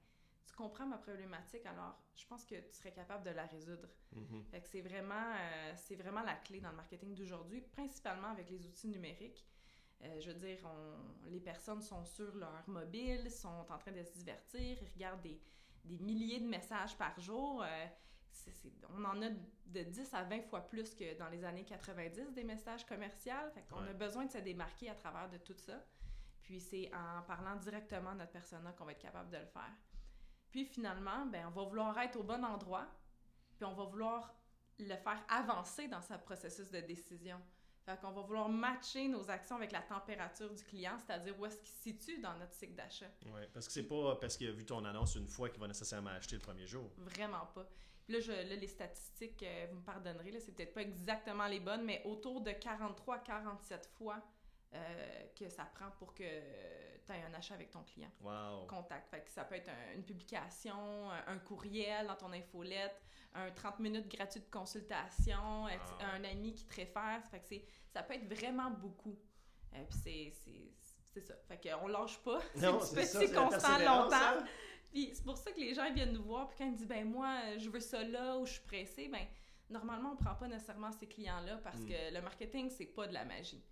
tu 0.46 0.54
comprends 0.54 0.86
ma 0.86 0.98
problématique, 0.98 1.64
alors 1.66 1.98
je 2.14 2.26
pense 2.26 2.44
que 2.44 2.54
tu 2.54 2.72
serais 2.72 2.92
capable 2.92 3.24
de 3.24 3.30
la 3.30 3.46
résoudre. 3.46 3.88
Mm-hmm. 4.14 4.44
Fait 4.50 4.60
que 4.60 4.68
c'est 4.68 4.80
vraiment, 4.80 5.32
euh, 5.34 5.72
c'est 5.76 5.96
vraiment 5.96 6.22
la 6.22 6.34
clé 6.34 6.60
dans 6.60 6.70
le 6.70 6.76
marketing 6.76 7.14
d'aujourd'hui, 7.14 7.60
principalement 7.60 8.28
avec 8.28 8.50
les 8.50 8.66
outils 8.66 8.88
numériques. 8.88 9.46
Euh, 10.02 10.20
je 10.20 10.30
veux 10.30 10.38
dire, 10.38 10.58
on, 10.64 11.30
les 11.30 11.40
personnes 11.40 11.80
sont 11.80 12.04
sur 12.04 12.34
leur 12.34 12.68
mobile, 12.68 13.30
sont 13.30 13.66
en 13.68 13.78
train 13.78 13.92
de 13.92 14.02
se 14.02 14.12
divertir, 14.12 14.76
ils 14.80 14.92
regardent 14.94 15.22
des, 15.22 15.40
des 15.84 15.98
milliers 15.98 16.40
de 16.40 16.48
messages 16.48 16.96
par 16.96 17.18
jour. 17.20 17.62
Euh, 17.62 17.86
on 18.96 19.04
en 19.04 19.22
a 19.22 19.30
de 19.66 19.82
10 19.82 20.14
à 20.14 20.24
20 20.24 20.42
fois 20.42 20.62
plus 20.62 20.94
que 20.94 21.16
dans 21.18 21.28
les 21.28 21.44
années 21.44 21.64
90 21.64 22.32
des 22.32 22.44
messages 22.44 22.84
commerciaux. 22.84 23.50
Fait 23.54 23.62
qu'on 23.68 23.86
a 23.86 23.92
besoin 23.92 24.24
de 24.24 24.30
se 24.30 24.38
démarquer 24.38 24.88
à 24.88 24.94
travers 24.94 25.28
de 25.28 25.38
tout 25.38 25.54
ça. 25.54 25.84
Puis 26.42 26.60
c'est 26.60 26.90
en 26.94 27.22
parlant 27.22 27.56
directement 27.56 28.10
à 28.10 28.14
notre 28.14 28.32
persona 28.32 28.72
qu'on 28.72 28.84
va 28.84 28.92
être 28.92 28.98
capable 28.98 29.30
de 29.30 29.36
le 29.36 29.46
faire. 29.46 29.72
Puis 30.52 30.66
finalement, 30.66 31.26
ben, 31.26 31.46
on 31.48 31.50
va 31.50 31.64
vouloir 31.64 31.98
être 31.98 32.16
au 32.16 32.22
bon 32.22 32.44
endroit, 32.44 32.86
puis 33.56 33.64
on 33.64 33.74
va 33.74 33.84
vouloir 33.84 34.34
le 34.78 34.96
faire 34.96 35.24
avancer 35.28 35.88
dans 35.88 36.02
sa 36.02 36.18
processus 36.18 36.70
de 36.70 36.80
décision. 36.80 37.40
Fait 37.84 37.98
qu'on 38.00 38.12
va 38.12 38.22
vouloir 38.22 38.48
matcher 38.48 39.08
nos 39.08 39.28
actions 39.28 39.56
avec 39.56 39.72
la 39.72 39.80
température 39.80 40.52
du 40.54 40.62
client, 40.62 40.96
c'est-à-dire 41.04 41.38
où 41.40 41.46
est-ce 41.46 41.56
qu'il 41.58 41.68
se 41.68 41.82
situe 41.82 42.20
dans 42.20 42.36
notre 42.38 42.54
cycle 42.54 42.74
d'achat. 42.74 43.10
Oui, 43.26 43.40
parce 43.52 43.66
que 43.66 43.72
c'est 43.72 43.88
pas 43.88 44.14
parce 44.16 44.36
qu'il 44.36 44.48
a 44.48 44.52
vu 44.52 44.64
ton 44.64 44.84
annonce 44.84 45.16
une 45.16 45.26
fois 45.26 45.48
qu'il 45.48 45.60
va 45.60 45.66
nécessairement 45.66 46.10
acheter 46.10 46.36
le 46.36 46.42
premier 46.42 46.66
jour. 46.66 46.88
Vraiment 46.98 47.46
pas. 47.54 47.68
Puis 48.04 48.14
là, 48.14 48.20
je, 48.20 48.30
là 48.30 48.56
les 48.56 48.68
statistiques, 48.68 49.42
euh, 49.42 49.66
vous 49.70 49.78
me 49.78 49.82
pardonnerez, 49.84 50.30
là, 50.30 50.38
c'est 50.38 50.52
peut-être 50.52 50.74
pas 50.74 50.82
exactement 50.82 51.46
les 51.46 51.60
bonnes, 51.60 51.84
mais 51.84 52.02
autour 52.04 52.40
de 52.40 52.52
43 52.52 53.18
47 53.18 53.86
fois 53.96 54.22
euh, 54.74 55.26
que 55.38 55.48
ça 55.48 55.64
prend 55.64 55.90
pour 55.98 56.14
que 56.14 56.22
tu 57.04 57.12
aies 57.12 57.22
un 57.28 57.34
achat 57.34 57.54
avec 57.54 57.70
ton 57.70 57.82
client. 57.82 58.10
Wow. 58.20 58.66
Contact. 58.66 59.08
Fait 59.08 59.20
que 59.22 59.30
ça 59.30 59.44
peut 59.44 59.56
être 59.56 59.68
un- 59.68 59.94
une 59.96 60.04
publication, 60.04 61.10
un, 61.10 61.38
courriel 61.38 62.06
dans 62.06 62.16
ton 62.16 62.32
infolette, 62.32 63.00
un 63.34 63.50
30 63.50 63.78
minutes 63.80 64.08
gratuit 64.08 64.40
de 64.40 64.50
consultation, 64.50 65.64
Wow. 65.64 65.68
un 66.14 66.24
ami 66.24 66.54
qui 66.54 66.64
te 66.64 66.74
réfère. 66.76 67.22
Fait 67.30 67.40
que 67.40 67.46
c'est, 67.46 67.64
ça 67.92 68.02
peut 68.02 68.14
être 68.14 68.32
vraiment 68.32 68.70
beaucoup. 68.70 69.18
Euh, 69.74 69.84
Puis 69.88 69.98
c'est, 70.02 70.30
c'est, 70.44 70.72
c'est 71.12 71.20
ça. 71.20 71.34
Fait 71.48 71.58
qu'on 71.70 71.88
lâche 71.88 72.18
pas. 72.18 72.40
C'est 72.54 72.60
Non, 72.66 72.80
c'est 72.80 73.04
ça, 73.04 73.20
c'est 73.20 73.32
constant 73.32 73.50
persévérance, 73.68 74.04
longtemps. 74.04 74.16
hein? 74.40 74.44
Puis 74.90 75.10
c'est 75.14 75.24
pour 75.24 75.36
ça 75.38 75.50
que 75.52 75.58
les 75.60 75.74
gens 75.74 75.84
ils 75.86 75.94
viennent 75.94 76.12
nous 76.12 76.22
voir, 76.24 76.48
puis 76.48 76.58
quand 76.58 76.66
ils 76.66 76.74
disent 76.76 76.86
ben 76.86 77.06
moi 77.10 77.56
je 77.58 77.68
veux 77.70 77.80
ça 77.80 78.02
là 78.04 78.36
ou 78.36 78.44
je 78.46 78.52
suis 78.52 78.62
pressé, 78.62 79.08
ben 79.08 79.26
normalement 79.70 80.10
on 80.12 80.16
prend 80.16 80.34
pas 80.34 80.46
nécessairement 80.48 80.92
ces 80.92 81.06
clients-là 81.06 81.56
parce 81.64 81.78
Mm. 81.78 81.88
que 81.88 82.14
le 82.14 82.20
marketing 82.20 82.68
c'est 82.68 82.84
pas 82.86 83.06
de 83.06 83.14
la 83.14 83.24
magie. 83.24 83.64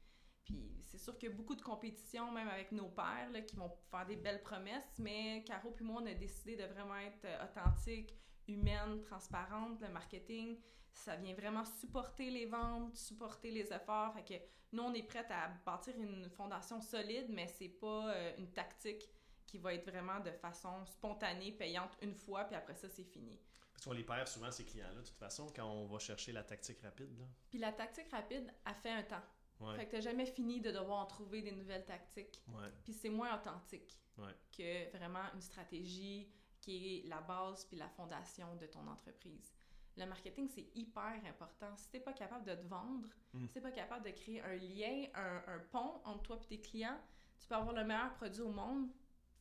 Puis 0.50 0.82
c'est 0.82 0.98
sûr 0.98 1.16
qu'il 1.16 1.28
y 1.28 1.32
a 1.32 1.34
beaucoup 1.34 1.54
de 1.54 1.62
compétition 1.62 2.30
même 2.32 2.48
avec 2.48 2.72
nos 2.72 2.90
là, 2.96 3.40
qui 3.42 3.56
vont 3.56 3.70
faire 3.90 4.06
des 4.06 4.16
belles 4.16 4.42
promesses, 4.42 4.98
mais 4.98 5.44
Caro 5.44 5.70
puis 5.70 5.84
moi 5.84 6.00
on 6.02 6.06
a 6.06 6.14
décidé 6.14 6.56
de 6.56 6.64
vraiment 6.64 6.96
être 6.96 7.24
euh, 7.24 7.44
authentique, 7.44 8.14
humaine, 8.48 9.00
transparente. 9.02 9.80
Le 9.80 9.88
marketing 9.88 10.58
ça 10.92 11.16
vient 11.16 11.34
vraiment 11.34 11.64
supporter 11.64 12.30
les 12.30 12.46
ventes, 12.46 12.96
supporter 12.96 13.50
les 13.50 13.72
efforts. 13.72 14.12
Fait 14.14 14.24
que 14.24 14.44
nous 14.72 14.82
on 14.82 14.92
est 14.92 15.02
prête 15.02 15.30
à 15.30 15.48
bâtir 15.64 15.94
une 15.98 16.28
fondation 16.30 16.80
solide, 16.80 17.26
mais 17.30 17.46
c'est 17.46 17.68
pas 17.68 18.12
euh, 18.12 18.32
une 18.38 18.50
tactique 18.50 19.08
qui 19.50 19.58
va 19.58 19.74
être 19.74 19.90
vraiment 19.90 20.20
de 20.20 20.30
façon 20.30 20.86
spontanée, 20.86 21.52
payante 21.52 21.96
une 22.02 22.14
fois, 22.14 22.44
puis 22.44 22.54
après 22.54 22.74
ça, 22.74 22.88
c'est 22.88 23.04
fini. 23.04 23.36
Parce 23.72 23.84
qu'on 23.84 23.92
les 23.92 24.04
perd 24.04 24.28
souvent, 24.28 24.50
ces 24.50 24.64
clients-là, 24.64 25.00
de 25.00 25.06
toute 25.06 25.18
façon, 25.18 25.48
quand 25.54 25.66
on 25.66 25.86
va 25.86 25.98
chercher 25.98 26.32
la 26.32 26.44
tactique 26.44 26.80
rapide. 26.82 27.18
Là. 27.18 27.24
Puis 27.48 27.58
la 27.58 27.72
tactique 27.72 28.10
rapide 28.10 28.52
a 28.64 28.74
fait 28.74 28.90
un 28.90 29.02
temps. 29.02 29.22
Ouais. 29.60 29.76
Fait 29.76 29.86
que 29.86 29.90
t'as 29.92 30.00
jamais 30.00 30.26
fini 30.26 30.60
de 30.60 30.70
devoir 30.70 31.00
en 31.00 31.06
trouver 31.06 31.42
des 31.42 31.52
nouvelles 31.52 31.84
tactiques. 31.84 32.42
Ouais. 32.48 32.70
Puis 32.82 32.92
c'est 32.92 33.10
moins 33.10 33.34
authentique 33.38 33.98
Ouais. 34.18 34.34
que 34.56 34.96
vraiment 34.96 35.24
une 35.34 35.40
stratégie 35.40 36.28
qui 36.60 36.98
est 37.04 37.08
la 37.08 37.20
base 37.20 37.64
puis 37.66 37.76
la 37.76 37.88
fondation 37.88 38.54
de 38.56 38.66
ton 38.66 38.86
entreprise. 38.86 39.52
Le 39.96 40.06
marketing, 40.06 40.48
c'est 40.48 40.68
hyper 40.74 41.20
important. 41.26 41.74
Si 41.76 41.90
t'es 41.90 42.00
pas 42.00 42.12
capable 42.12 42.44
de 42.44 42.54
te 42.54 42.66
vendre, 42.66 43.08
Mm. 43.34 43.46
si 43.46 43.54
t'es 43.54 43.60
pas 43.60 43.70
capable 43.70 44.04
de 44.06 44.10
créer 44.10 44.40
un 44.42 44.56
lien, 44.56 45.06
un, 45.14 45.42
un 45.46 45.58
pont 45.70 46.00
entre 46.04 46.22
toi 46.22 46.38
et 46.42 46.46
tes 46.46 46.60
clients, 46.60 46.98
tu 47.38 47.46
peux 47.46 47.54
avoir 47.54 47.74
le 47.74 47.84
meilleur 47.84 48.12
produit 48.14 48.42
au 48.42 48.50
monde, 48.50 48.88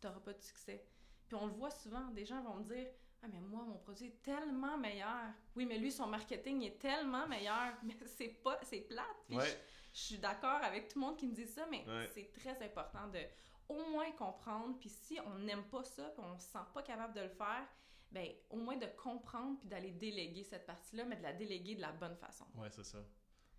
t'auras 0.01 0.19
pas 0.19 0.34
de 0.34 0.41
succès. 0.41 0.86
Puis 1.27 1.36
on 1.36 1.45
le 1.47 1.53
voit 1.53 1.71
souvent, 1.71 2.08
des 2.12 2.25
gens 2.25 2.41
vont 2.41 2.55
me 2.55 2.63
dire 2.63 2.88
Ah, 3.21 3.27
mais 3.32 3.39
moi, 3.41 3.63
mon 3.63 3.77
produit 3.77 4.08
est 4.08 4.21
tellement 4.23 4.77
meilleur. 4.77 5.25
Oui, 5.55 5.65
mais 5.65 5.77
lui, 5.77 5.91
son 5.91 6.08
marketing 6.08 6.62
est 6.63 6.79
tellement 6.79 7.27
meilleur. 7.27 7.73
Mais 7.84 7.95
c'est 8.05 8.29
pas, 8.29 8.58
c'est 8.63 8.82
plate. 8.82 9.05
Puis 9.27 9.38
Ouais. 9.38 9.45
je, 9.45 9.99
je 9.99 9.99
suis 10.05 10.17
d'accord 10.19 10.62
avec 10.63 10.88
tout 10.88 10.99
le 10.99 11.05
monde 11.05 11.17
qui 11.17 11.27
me 11.27 11.34
dit 11.34 11.45
ça, 11.47 11.65
mais 11.69 11.84
Ouais. 11.88 12.08
c'est 12.13 12.32
très 12.32 12.63
important 12.63 13.08
de 13.08 13.19
au 13.67 13.84
moins 13.91 14.10
comprendre. 14.13 14.77
Puis 14.79 14.89
si 14.89 15.19
on 15.25 15.39
n'aime 15.39 15.63
pas 15.65 15.84
ça, 15.84 16.03
puis 16.15 16.23
on 16.25 16.38
se 16.39 16.47
sent 16.47 16.60
pas 16.73 16.82
capable 16.82 17.13
de 17.13 17.21
le 17.21 17.29
faire, 17.29 17.67
ben 18.12 18.27
au 18.49 18.58
moins 18.58 18.77
de 18.77 18.88
comprendre 18.97 19.60
puis 19.60 19.67
d'aller 19.67 19.91
déléguer 19.91 20.43
cette 20.43 20.65
partie-là, 20.65 21.03
mais 21.05 21.17
de 21.17 21.23
la 21.23 21.34
déléguer 21.34 21.75
de 21.75 21.82
la 21.82 21.91
bonne 21.91 22.15
façon. 22.15 22.45
Ouais, 22.55 22.69
c'est 22.71 22.86
ça. 22.86 22.99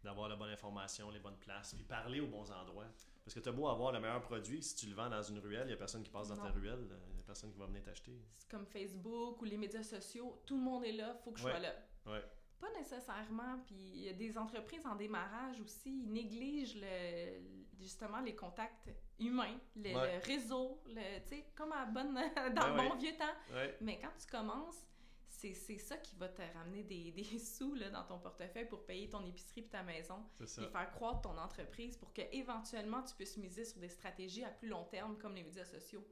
D'avoir 0.03 0.29
la 0.31 0.37
bonne 0.37 0.49
information, 0.51 1.11
les 1.11 1.21
bonnes 1.21 1.37
places, 1.39 1.75
puis 1.75 1.85
parler 1.85 2.21
aux 2.21 2.27
bons 2.27 2.51
endroits. 2.51 2.87
Parce 3.23 3.35
que 3.35 3.41
tu 3.41 3.49
as 3.51 3.53
beau 3.53 3.69
avoir 3.69 3.93
le 3.93 4.01
meilleur 4.01 4.21
produit, 4.23 4.63
si 4.63 4.75
tu 4.75 4.87
le 4.87 4.95
vends 4.95 5.11
dans 5.11 5.23
une 5.23 5.39
ruelle, 5.39 5.65
il 5.65 5.69
n'y 5.69 5.73
a 5.75 5.77
personne 5.77 6.03
qui 6.03 6.11
passe 6.11 6.29
dans 6.29 6.39
ta 6.39 6.49
ruelle, 6.51 6.89
a 6.91 7.20
personne 7.31 7.53
qui 7.53 7.59
va 7.59 7.67
venir 7.67 7.83
t'acheter. 7.85 8.21
C'est 8.35 8.49
comme 8.51 8.67
Facebook 8.67 9.41
ou 9.41 9.45
les 9.45 9.57
médias 9.57 9.83
sociaux, 9.85 10.43
tout 10.47 10.57
le 10.57 10.63
monde 10.63 10.85
est 10.85 10.93
là, 10.93 11.15
faut 11.23 11.31
que 11.33 11.39
je 11.39 11.45
Ouais. 11.45 11.51
sois 11.53 11.61
là. 11.61 11.75
Ouais. 12.07 12.23
Pas 12.59 12.71
nécessairement, 12.77 13.59
puis 13.65 13.75
il 13.75 14.03
y 14.03 14.09
a 14.09 14.13
des 14.13 14.37
entreprises 14.37 14.85
en 14.87 14.95
démarrage 14.97 15.61
aussi, 15.61 15.91
ils 16.03 16.13
négligent 16.13 16.77
le, 16.81 17.41
justement 17.79 18.21
les 18.21 18.35
contacts 18.35 18.91
humains, 19.19 19.59
le, 19.77 19.95
Ouais. 19.97 20.19
le 20.19 20.27
réseau, 20.27 20.83
le, 20.87 21.21
tu 21.23 21.29
sais, 21.37 21.47
comme 21.55 21.73
à 21.73 21.87
bonne, 21.87 22.13
dans 22.55 22.69
le 22.75 22.77
bon 22.89 22.97
vieux 22.97 23.17
temps. 23.17 23.35
Mais 23.81 23.99
quand 24.01 24.13
tu 24.19 24.27
commences, 24.27 24.85
c'est 25.27 25.55
c'est 25.55 25.79
ça 25.79 25.97
qui 25.97 26.17
va 26.17 26.29
te 26.29 26.43
ramener 26.55 26.83
des, 26.83 27.13
des 27.17 27.39
sous 27.39 27.75
là, 27.75 27.89
dans 27.89 28.05
ton 28.05 28.19
portefeuille 28.19 28.67
pour 28.69 28.85
payer 28.85 29.09
ton 29.09 29.25
épicerie 29.25 29.61
et 29.61 29.69
ta 29.69 29.83
maison, 29.83 30.23
et 30.41 30.47
faire 30.47 30.91
croître 30.91 31.23
ton 31.23 31.39
entreprise 31.39 31.97
pour 31.97 32.13
que 32.13 32.23
éventuellement 32.33 33.03
tu 33.03 33.15
puisses 33.15 33.39
miser 33.39 33.65
sur 33.65 33.79
des 33.81 33.89
stratégies 33.89 34.45
à 34.45 34.51
plus 34.51 34.69
long 34.69 34.85
terme 34.85 35.17
comme 35.17 35.35
les 35.35 35.45
médias 35.45 35.65
sociaux. 35.65 36.05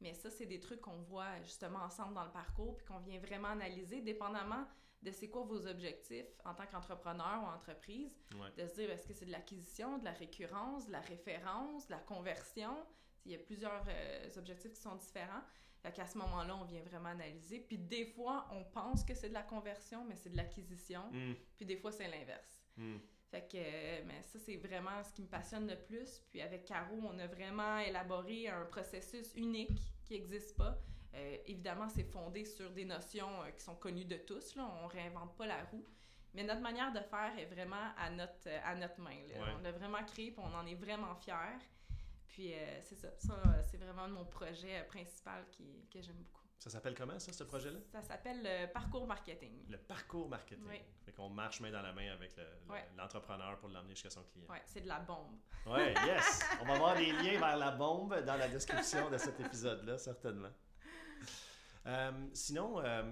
Mais 0.00 0.12
ça, 0.14 0.30
c'est 0.30 0.46
des 0.46 0.60
trucs 0.60 0.80
qu'on 0.80 1.00
voit 1.02 1.40
justement 1.42 1.80
ensemble 1.80 2.14
dans 2.14 2.24
le 2.24 2.30
parcours 2.32 2.76
puis 2.76 2.86
qu'on 2.86 2.98
vient 2.98 3.18
vraiment 3.20 3.48
analyser 3.48 4.00
dépendamment 4.02 4.66
de 5.02 5.10
c'est 5.10 5.28
quoi 5.28 5.42
vos 5.42 5.66
objectifs 5.66 6.26
en 6.44 6.54
tant 6.54 6.66
qu'entrepreneur 6.66 7.42
ou 7.42 7.46
entreprise, 7.46 8.10
Ouais. 8.34 8.50
de 8.56 8.66
se 8.66 8.74
dire 8.74 8.90
est-ce 8.90 9.06
que 9.06 9.12
c'est 9.14 9.26
de 9.26 9.32
l'acquisition, 9.32 9.98
de 9.98 10.04
la 10.04 10.12
récurrence, 10.12 10.86
de 10.86 10.92
la 10.92 11.00
référence, 11.00 11.86
de 11.86 11.92
la 11.92 11.98
conversion? 12.00 12.74
Il 13.26 13.32
y 13.32 13.34
a 13.34 13.38
plusieurs 13.38 13.84
euh, 13.88 14.30
objectifs 14.36 14.72
qui 14.72 14.80
sont 14.80 14.96
différents. 14.96 15.42
Fait 15.82 15.92
qu'à 15.92 16.06
ce 16.06 16.16
moment-là, 16.18 16.56
on 16.56 16.64
vient 16.64 16.82
vraiment 16.82 17.10
analyser. 17.10 17.60
Puis 17.60 17.76
des 17.78 18.06
fois, 18.06 18.46
on 18.52 18.64
pense 18.64 19.04
que 19.04 19.14
c'est 19.14 19.28
de 19.28 19.34
la 19.34 19.42
conversion, 19.42 20.04
mais 20.06 20.16
c'est 20.16 20.30
de 20.30 20.36
l'acquisition. 20.36 21.02
Hum, 21.12 21.34
Puis 21.56 21.66
des 21.66 21.76
fois, 21.76 21.92
c'est 21.92 22.08
l'inverse. 22.08 22.62
hum. 22.78 22.98
Fait 23.34 23.48
que, 23.48 24.06
mais 24.06 24.22
ça, 24.22 24.38
c'est 24.38 24.54
vraiment 24.58 25.02
ce 25.02 25.12
qui 25.12 25.22
me 25.22 25.26
passionne 25.26 25.66
le 25.66 25.74
plus. 25.74 26.22
Puis 26.30 26.40
avec 26.40 26.66
Caro, 26.66 26.94
on 27.02 27.18
a 27.18 27.26
vraiment 27.26 27.78
élaboré 27.78 28.46
un 28.46 28.64
processus 28.66 29.34
unique 29.34 29.76
qui 30.04 30.14
n'existe 30.14 30.56
pas. 30.56 30.78
Euh, 31.14 31.36
évidemment, 31.44 31.88
c'est 31.88 32.04
fondé 32.04 32.44
sur 32.44 32.70
des 32.70 32.84
notions 32.84 33.42
euh, 33.42 33.50
qui 33.50 33.64
sont 33.64 33.74
connues 33.74 34.04
de 34.04 34.18
tous. 34.18 34.54
Là. 34.54 34.70
On 34.84 34.86
réinvente 34.86 35.36
pas 35.36 35.46
la 35.46 35.64
roue. 35.64 35.84
Mais 36.32 36.44
notre 36.44 36.60
manière 36.60 36.92
de 36.92 37.00
faire 37.00 37.36
est 37.36 37.46
vraiment 37.46 37.90
à 37.98 38.08
notre, 38.10 38.46
euh, 38.46 38.60
à 38.64 38.76
notre 38.76 39.00
main. 39.00 39.18
là. 39.28 39.40
Ouais. 39.40 39.52
On 39.58 39.62
l'a 39.62 39.72
vraiment 39.72 40.04
créé, 40.04 40.30
puis 40.30 40.40
on 40.40 40.54
en 40.54 40.64
est 40.64 40.76
vraiment 40.76 41.16
fiers. 41.16 41.58
Puis 42.28 42.52
c'est 42.82 42.96
ça. 42.96 43.08
Ça, 43.18 43.62
c'est 43.62 43.78
vraiment 43.78 44.08
mon 44.08 44.24
projet 44.26 44.84
principal 44.88 45.44
qui, 45.50 45.88
que 45.92 46.00
j'aime 46.00 46.16
beaucoup. 46.16 46.43
Ça 46.64 46.70
s'appelle 46.70 46.94
comment, 46.94 47.18
ça, 47.18 47.30
ce 47.30 47.44
projet-là? 47.44 47.78
Ça 47.92 48.00
s'appelle 48.00 48.40
le 48.42 48.72
parcours 48.72 49.06
marketing. 49.06 49.66
Le 49.68 49.76
parcours 49.76 50.30
marketing. 50.30 50.64
Oui. 50.66 50.80
Fait 51.04 51.12
qu'on 51.12 51.28
marche 51.28 51.60
main 51.60 51.70
dans 51.70 51.82
la 51.82 51.92
main 51.92 52.10
avec 52.10 52.34
le- 52.38 52.42
le- 52.42 52.72
Ouais. 52.72 52.88
l'entrepreneur 52.96 53.58
pour 53.58 53.68
l'emmener 53.68 53.90
jusqu'à 53.94 54.08
son 54.08 54.24
client. 54.24 54.46
Ouais, 54.48 54.62
c'est 54.64 54.80
de 54.80 54.88
la 54.88 54.98
bombe. 55.00 55.36
Ouais, 55.66 55.92
yes! 56.06 56.40
On 56.62 56.64
va 56.64 56.78
voir 56.78 56.96
des 56.96 57.12
liens 57.12 57.38
vers 57.38 57.58
la 57.58 57.70
bombe 57.72 58.18
dans 58.24 58.36
la 58.38 58.48
description 58.48 59.10
de 59.10 59.18
cet 59.18 59.38
épisode-là, 59.40 59.98
certainement. 59.98 60.48
Euh, 61.86 62.28
sinon, 62.32 62.80
euh, 62.80 63.02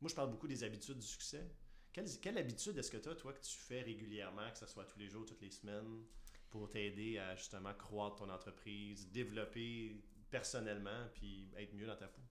moi, 0.00 0.10
je 0.10 0.14
parle 0.16 0.30
beaucoup 0.30 0.48
des 0.48 0.64
habitudes 0.64 0.98
du 0.98 1.06
succès. 1.06 1.48
Quelle, 1.92 2.06
quelle 2.20 2.36
habitude 2.36 2.76
est-ce 2.78 2.90
que 2.90 2.96
tu 2.96 3.08
as, 3.08 3.14
toi, 3.14 3.32
que 3.32 3.40
tu 3.40 3.56
fais 3.56 3.82
régulièrement, 3.82 4.50
que 4.50 4.58
ce 4.58 4.66
soit 4.66 4.84
tous 4.86 4.98
les 4.98 5.08
jours, 5.08 5.24
toutes 5.24 5.40
les 5.40 5.50
semaines, 5.52 6.04
pour 6.50 6.68
t'aider 6.68 7.18
à 7.18 7.36
justement 7.36 7.72
croître 7.74 8.16
ton 8.16 8.28
entreprise, 8.28 9.08
développer 9.12 10.02
personnellement, 10.30 11.06
puis 11.14 11.48
être 11.56 11.72
mieux 11.74 11.86
dans 11.86 11.96
ta 11.96 12.08
peau? 12.08 12.22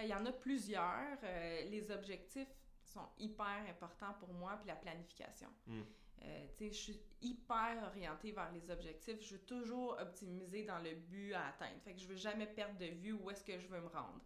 Euh, 0.00 0.04
Il 0.04 0.08
y 0.08 0.14
en 0.14 0.24
a 0.26 0.32
plusieurs. 0.32 1.18
Euh, 1.22 1.62
les 1.70 1.90
objectifs 1.90 2.48
sont 2.84 3.08
hyper 3.18 3.64
importants 3.68 4.14
pour 4.18 4.32
moi, 4.32 4.56
puis 4.58 4.68
la 4.68 4.76
planification. 4.76 5.48
Mm. 5.66 5.80
Euh, 6.22 6.46
je 6.60 6.68
suis 6.70 7.00
hyper 7.22 7.82
orientée 7.86 8.32
vers 8.32 8.50
les 8.52 8.70
objectifs. 8.70 9.20
Je 9.22 9.34
veux 9.34 9.40
toujours 9.40 9.96
optimiser 9.98 10.64
dans 10.64 10.78
le 10.78 10.94
but 10.94 11.32
à 11.32 11.48
atteindre. 11.48 11.80
Fait 11.82 11.94
que 11.94 12.00
je 12.00 12.06
veux 12.06 12.16
jamais 12.16 12.46
perdre 12.46 12.78
de 12.78 12.86
vue 12.86 13.12
où 13.12 13.30
est-ce 13.30 13.44
que 13.44 13.58
je 13.58 13.66
veux 13.68 13.80
me 13.80 13.88
rendre. 13.88 14.20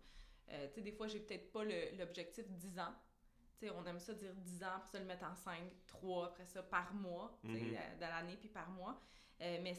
Euh, 0.51 0.67
des 0.77 0.93
fois, 0.93 1.07
j'ai 1.07 1.21
peut-être 1.21 1.53
pas 1.53 1.65
l'objectif 1.99 2.51
10 2.51 2.79
ans. 2.79 2.95
Tu 3.59 3.67
sais, 3.67 3.71
on 3.71 3.85
aime 3.87 4.01
ça 4.01 4.15
dire 4.15 4.35
10 4.35 4.65
ans, 4.65 4.73
après 4.77 4.89
ça 4.89 4.99
le 4.99 5.05
mettre 5.05 5.25
en 5.25 5.35
5, 5.35 5.61
3, 5.87 6.27
après 6.27 6.45
ça 6.45 6.63
par 6.63 6.93
mois, 6.95 7.39
euh, 7.45 7.77
dans 8.01 8.09
l'année, 8.09 8.37
puis 8.37 8.49
par 8.49 8.69
mois. 8.71 9.01
Euh, 9.41 9.59
mais 9.63 9.75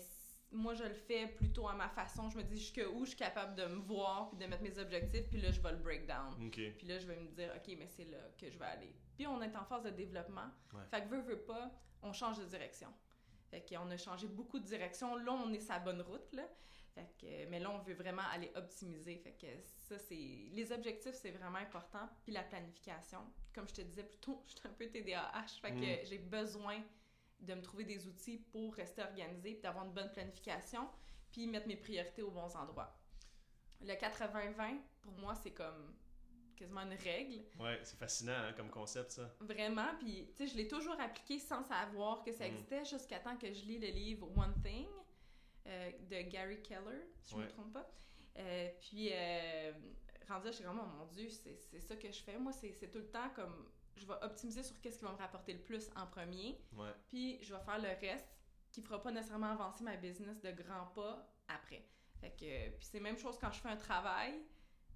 moi, 0.52 0.74
je 0.74 0.84
le 0.84 0.94
fais 0.94 1.28
plutôt 1.28 1.68
à 1.68 1.74
ma 1.74 1.90
façon. 1.90 2.30
Je 2.30 2.38
me 2.38 2.44
dis 2.44 2.58
jusqu'où 2.58 3.04
je 3.04 3.10
suis 3.10 3.18
capable 3.18 3.56
de 3.56 3.66
me 3.66 3.80
voir, 3.80 4.30
puis 4.30 4.38
de 4.38 4.46
mettre 4.46 4.64
mes 4.64 4.78
objectifs, 4.80 5.28
puis 5.30 5.42
là, 5.42 5.52
je 5.52 5.60
vais 5.62 5.72
le 5.72 5.78
breakdown. 5.80 6.34
OK. 6.46 6.60
Puis 6.78 6.88
là, 6.88 6.98
je 7.00 7.08
vais 7.08 7.16
me 7.18 7.28
dire, 7.30 7.52
OK, 7.56 7.76
mais 7.78 7.88
c'est 7.88 8.06
là 8.06 8.18
que 8.38 8.50
je 8.50 8.58
vais 8.58 8.66
aller. 8.66 8.96
Puis 9.18 9.28
on 9.28 9.42
est 9.42 9.56
en 9.56 9.66
phase 9.66 9.84
de 9.84 9.90
développement. 9.92 10.50
Ouais. 10.74 10.82
Fait 10.90 11.02
que 11.04 11.08
veut, 11.10 11.22
veut 11.22 11.42
pas, 11.42 11.72
on 12.02 12.14
change 12.14 12.38
de 12.40 12.46
direction. 12.46 12.90
Fait 13.50 13.66
qu'on 13.68 13.90
a 13.92 13.98
changé 13.98 14.28
beaucoup 14.28 14.60
de 14.60 14.66
direction. 14.66 15.16
Là, 15.18 15.32
on 15.34 15.52
est 15.54 15.60
sa 15.60 15.80
bonne 15.80 16.02
route, 16.02 16.34
là. 16.34 16.44
Fait 16.94 17.10
que, 17.20 17.50
mais 17.50 17.60
là, 17.60 17.70
on 17.72 17.80
veut 17.80 17.94
vraiment 17.94 18.22
aller 18.32 18.50
optimiser. 18.56 19.18
Fait 19.18 19.34
que 19.34 19.48
ça, 19.66 19.98
c'est... 20.00 20.16
Les 20.16 20.72
objectifs, 20.72 21.14
c'est 21.16 21.32
vraiment 21.32 21.58
important. 21.58 22.08
Puis 22.24 22.32
la 22.34 22.44
planification. 22.44 23.20
Comme 23.54 23.68
je 23.68 23.74
te 23.76 23.82
disais 23.82 24.04
plus 24.04 24.18
tôt, 24.20 24.42
je 24.48 24.52
suis 24.52 24.68
un 24.68 24.72
peu 24.72 24.88
TDAH. 24.88 25.46
Fait 25.62 25.72
que 25.74 25.76
Mm. 26.04 26.06
j'ai 26.06 26.18
besoin 26.20 26.82
de 27.40 27.54
me 27.54 27.62
trouver 27.62 27.84
des 27.84 28.08
outils 28.08 28.38
pour 28.38 28.74
rester 28.76 29.02
organisée, 29.04 29.54
puis 29.54 29.62
d'avoir 29.62 29.86
une 29.86 29.94
bonne 29.94 30.12
planification, 30.12 30.90
puis 31.32 31.48
mettre 31.48 31.68
mes 31.68 31.76
priorités 31.78 32.22
aux 32.22 32.32
bons 32.32 32.56
endroits. 32.56 32.96
Le 33.82 33.94
80-20, 33.94 34.80
pour 35.02 35.14
moi, 35.14 35.36
c'est 35.36 35.52
comme 35.52 35.94
quasiment 36.56 36.82
une 36.82 36.94
règle. 36.94 37.44
Ouais, 37.60 37.80
c'est 37.84 37.98
fascinant 38.00 38.32
hein, 38.34 38.54
comme 38.54 38.70
concept, 38.70 39.12
ça. 39.12 39.30
Vraiment, 39.42 39.94
puis 40.00 40.28
tu 40.36 40.36
sais, 40.38 40.48
je 40.48 40.56
l'ai 40.58 40.68
toujours 40.70 41.00
appliqué 41.00 41.38
sans 41.38 41.62
savoir 41.64 42.24
que 42.24 42.32
ça 42.32 42.46
Mm. 42.46 42.48
existait 42.48 42.86
jusqu'à 42.86 43.20
temps 43.20 43.36
que 43.38 43.52
je 43.52 43.66
lis 43.66 43.78
le 43.80 43.88
livre 43.88 44.30
One 44.38 44.54
Thing 44.64 44.88
euh, 45.68 45.92
de 46.10 46.22
Gary 46.30 46.62
Keller, 46.62 47.06
si 47.22 47.32
je 47.32 47.36
Ouais. 47.38 47.44
me 47.44 47.50
trompe 47.50 47.74
pas. 47.74 47.92
Euh, 48.38 48.70
puis, 48.80 49.10
euh, 49.12 49.74
rendu 50.30 50.48
je 50.48 50.52
suis 50.54 50.64
comme, 50.64 50.80
oh 50.82 50.98
mon 50.98 51.06
Dieu, 51.08 51.28
c'est 51.30 51.80
ça 51.82 51.96
que 51.98 52.10
je 52.12 52.24
fais. 52.24 52.38
Moi, 52.38 52.54
c'est 52.54 52.72
tout 52.90 53.00
le 53.00 53.10
temps 53.10 53.30
comme, 53.36 53.70
je 53.96 54.06
vais 54.06 54.14
optimiser 54.22 54.64
sur 54.64 54.80
qu'est-ce 54.82 55.00
qui 55.00 55.06
va 55.06 55.12
me 55.12 55.18
rapporter 55.18 55.54
le 55.54 55.62
plus 55.62 55.90
en 55.96 56.06
premier, 56.08 56.60
Ouais. 56.74 56.92
puis 57.08 57.42
je 57.42 57.54
vais 57.54 57.62
faire 57.62 57.80
le 57.80 57.90
reste 57.90 58.28
qui 58.72 58.82
fera 58.82 59.02
pas 59.02 59.12
nécessairement 59.12 59.52
avancer 59.52 59.84
ma 59.84 59.96
business 59.96 60.42
de 60.42 60.52
grands 60.52 60.88
pas 60.94 61.26
après. 61.48 61.88
Fait 62.20 62.32
que, 62.32 62.70
puis 62.78 62.88
c'est 62.90 62.98
la 62.98 63.04
même 63.04 63.18
chose 63.18 63.38
quand 63.40 63.52
je 63.52 63.60
fais 63.60 63.70
un 63.70 63.78
travail, 63.78 64.34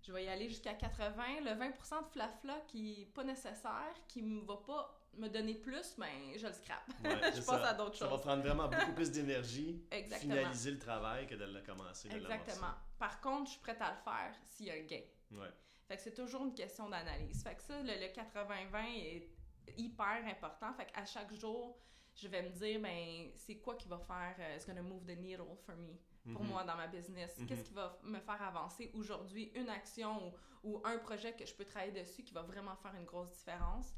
je 0.02 0.12
vais 0.12 0.26
y 0.26 0.28
aller 0.28 0.50
jusqu'à 0.50 0.74
80. 0.74 1.42
Le 1.42 1.52
20% 1.52 2.04
de 2.04 2.08
flafla 2.12 2.60
qui 2.68 3.02
est 3.02 3.06
pas 3.06 3.24
nécessaire, 3.24 3.94
qui 4.08 4.22
ne 4.22 4.42
va 4.42 4.58
pas 4.58 4.96
me 5.18 5.28
donner 5.28 5.56
plus, 5.56 5.96
ben 5.98 6.08
je 6.38 6.48
le 6.48 6.54
scrape. 6.54 6.90
je 7.04 7.42
passe 7.42 7.64
à 7.64 7.74
d'autres 7.74 7.98
choses. 7.98 8.00
Ça 8.00 8.08
va 8.08 8.18
prendre 8.18 8.42
vraiment 8.44 8.68
beaucoup 8.68 8.94
plus 8.94 9.12
d'énergie 9.12 9.84
finaliser 10.20 10.72
le 10.72 10.80
travail 10.80 11.28
que 11.28 11.36
de 11.36 11.46
le 11.46 11.62
commencer. 11.62 12.10
Exactement. 12.12 12.74
Par 12.98 13.20
contre, 13.22 13.46
je 13.46 13.52
suis 13.52 13.62
prête 13.62 13.82
à 13.82 13.92
le 13.92 13.98
faire 13.98 14.34
s'il 14.46 14.68
y 14.68 14.72
a 14.72 14.76
un 14.76 14.84
gain. 14.86 15.02
Ouais. 15.32 15.50
Fait 15.89 15.97
que 15.97 16.04
c'est 16.04 16.13
toujours 16.13 16.45
une 16.45 16.54
question 16.54 16.88
d'analyse. 16.88 17.41
Fait 17.41 17.56
que 17.56 17.63
ça, 17.63 17.82
le, 17.82 17.89
80-20 17.89 18.95
est 18.95 19.28
hyper 19.75 20.23
important. 20.23 20.71
Fait 20.75 20.86
qu'à 20.86 21.04
chaque 21.04 21.34
jour, 21.34 21.80
je 22.13 22.28
vais 22.28 22.43
me 22.43 22.49
dire, 22.49 22.80
ben, 22.80 23.32
c'est 23.34 23.58
quoi 23.58 23.73
qui 23.73 23.88
va 23.88 23.97
faire, 23.97 24.36
uh, 24.38 24.56
it's 24.56 24.67
gonna 24.67 24.84
move 24.84 25.04
the 25.06 25.17
needle 25.17 25.58
for 25.65 25.75
me, 25.75 25.97
pour 26.32 26.43
mhm. 26.43 26.52
moi 26.52 26.63
dans 26.63 26.75
ma 26.75 26.86
business. 26.86 27.36
Mhm. 27.39 27.47
Qu'est-ce 27.47 27.63
qui 27.63 27.73
va 27.73 27.99
me 28.04 28.19
faire 28.19 28.39
avancer 28.39 28.91
aujourd'hui? 28.93 29.52
Une 29.56 29.67
action 29.67 30.32
ou, 30.63 30.75
ou, 30.75 30.82
un 30.86 30.99
projet 30.99 31.34
que 31.34 31.43
je 31.43 31.56
peux 31.56 31.65
travailler 31.65 31.99
dessus 31.99 32.21
qui 32.21 32.36
va 32.36 32.43
vraiment 32.43 32.75
faire 32.75 32.93
une 32.93 33.06
grosse 33.06 33.32
différence. 33.32 33.95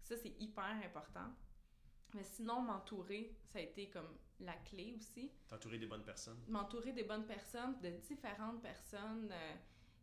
Ça, 0.00 0.16
c'est 0.16 0.40
hyper 0.40 0.76
important. 0.84 1.34
Mais 2.14 2.22
sinon, 2.22 2.60
m'entourer, 2.60 3.34
ça 3.52 3.58
a 3.58 3.62
été 3.62 3.90
comme 3.90 4.16
la 4.38 4.54
clé 4.58 4.94
aussi. 4.96 5.32
T'entourer 5.48 5.78
des 5.78 5.86
bonnes 5.86 6.04
personnes. 6.04 6.38
M'entourer 6.46 6.92
des 6.92 7.02
bonnes 7.02 7.26
personnes, 7.26 7.80
de 7.80 7.90
différentes 7.90 8.62
personnes, 8.62 9.28
euh, 9.32 9.54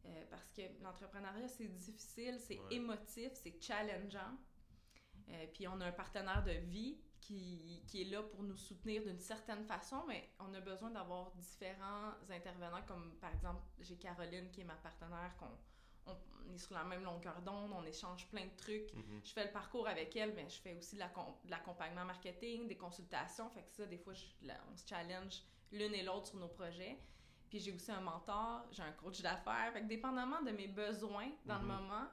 euh, 0.05 0.25
parce 0.29 0.49
que 0.51 0.61
l'entrepreneuriat, 0.81 1.47
c'est 1.47 1.67
difficile, 1.67 2.39
c'est 2.39 2.59
émotif, 2.71 3.31
c'est 3.33 3.61
challengeant. 3.61 4.37
Euh, 5.29 5.45
puis 5.53 5.67
on 5.67 5.79
a 5.81 5.85
un 5.85 5.91
partenaire 5.91 6.43
de 6.43 6.51
vie 6.51 6.97
qui, 7.19 7.83
qui 7.87 8.01
est 8.01 8.05
là 8.05 8.23
pour 8.23 8.43
nous 8.43 8.57
soutenir 8.57 9.03
d'une 9.03 9.19
certaine 9.19 9.63
façon, 9.65 10.03
mais 10.07 10.29
on 10.39 10.53
a 10.53 10.61
besoin 10.61 10.89
d'avoir 10.89 11.31
différents 11.35 12.13
intervenants, 12.29 12.81
comme 12.87 13.15
par 13.19 13.33
exemple, 13.33 13.61
j'ai 13.79 13.97
Caroline 13.97 14.49
qui 14.51 14.61
est 14.61 14.65
ma 14.65 14.75
partenaire, 14.75 15.35
qu'on 15.37 15.49
on 16.47 16.53
est 16.53 16.57
sur 16.57 16.73
la 16.73 16.83
même 16.83 17.03
longueur 17.03 17.41
d'onde, 17.41 17.71
on 17.73 17.85
échange 17.85 18.27
plein 18.27 18.45
de 18.45 18.55
trucs. 18.57 18.93
Mhm. 18.93 19.21
Je 19.23 19.31
fais 19.31 19.45
le 19.45 19.51
parcours 19.51 19.87
avec 19.87 20.15
elle, 20.15 20.33
mais 20.33 20.49
je 20.49 20.59
fais 20.59 20.73
aussi 20.75 20.95
de 20.95 21.01
l'accompagnement 21.49 22.05
marketing, 22.05 22.67
des 22.67 22.77
consultations. 22.77 23.49
Fait 23.49 23.63
que 23.63 23.71
ça, 23.71 23.85
des 23.85 23.97
fois, 23.97 24.13
on 24.71 24.75
se 24.75 24.87
challenge 24.87 25.43
l'une 25.71 25.93
et 25.93 26.03
l'autre 26.03 26.27
sur 26.27 26.39
nos 26.39 26.47
projets. 26.47 26.97
Puis 27.49 27.59
j'ai 27.59 27.71
aussi 27.71 27.91
un 27.91 28.01
mentor, 28.01 28.65
j'ai 28.71 28.83
un 28.83 28.91
coach 28.91 29.21
d'affaires. 29.21 29.71
Fait 29.73 29.81
que 29.81 29.87
dépendamment 29.87 30.41
de 30.41 30.51
mes 30.51 30.67
besoins 30.67 31.29
dans 31.45 31.57
le 31.57 31.65
mhm. 31.65 31.67
moment, 31.67 32.07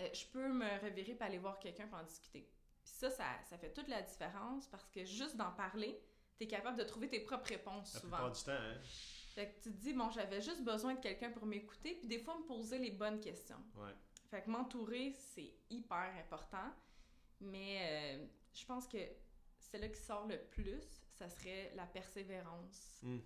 euh, 0.00 0.08
je 0.12 0.24
peux 0.26 0.48
me 0.48 0.80
revirer 0.82 1.14
pour 1.14 1.26
aller 1.26 1.38
voir 1.38 1.58
quelqu'un 1.58 1.86
pour 1.86 1.98
en 1.98 2.04
discuter. 2.04 2.48
Puis 2.82 2.92
ça, 2.92 3.10
ça, 3.10 3.24
ça, 3.44 3.58
fait 3.58 3.72
toute 3.72 3.88
la 3.88 4.02
différence 4.02 4.66
parce 4.66 4.88
que 4.90 5.04
juste 5.04 5.36
d'en 5.36 5.52
parler, 5.52 6.00
tu 6.36 6.44
es 6.44 6.46
capable 6.48 6.76
de 6.78 6.84
trouver 6.84 7.08
tes 7.08 7.20
propres 7.20 7.48
réponses 7.48 7.98
souvent. 8.00 8.26
La 8.26 8.30
du 8.30 8.42
temps, 8.42 8.52
hein? 8.52 8.76
Fait 9.34 9.48
que 9.48 9.62
tu 9.62 9.72
te 9.72 9.80
dis, 9.80 9.94
bon, 9.94 10.10
j'avais 10.10 10.42
juste 10.42 10.62
besoin 10.62 10.94
de 10.94 11.00
quelqu'un 11.00 11.30
pour 11.30 11.46
m'écouter, 11.46 11.94
puis 11.94 12.06
des 12.06 12.18
fois 12.18 12.36
me 12.38 12.44
poser 12.44 12.78
les 12.78 12.90
bonnes 12.90 13.18
questions. 13.18 13.62
Ouais. 13.76 13.94
Fait 14.30 14.42
que 14.42 14.50
m'entourer, 14.50 15.12
c'est 15.12 15.54
hyper 15.70 16.12
important. 16.18 16.70
Mais 17.40 18.18
euh, 18.18 18.26
je 18.52 18.64
pense 18.66 18.86
que 18.86 18.98
celle 19.58 19.90
qui 19.90 20.00
sort 20.00 20.26
le 20.26 20.38
plus, 20.38 20.82
ça 21.18 21.28
serait 21.28 21.72
la 21.74 21.86
persévérance. 21.86 23.00
Mm. 23.02 23.18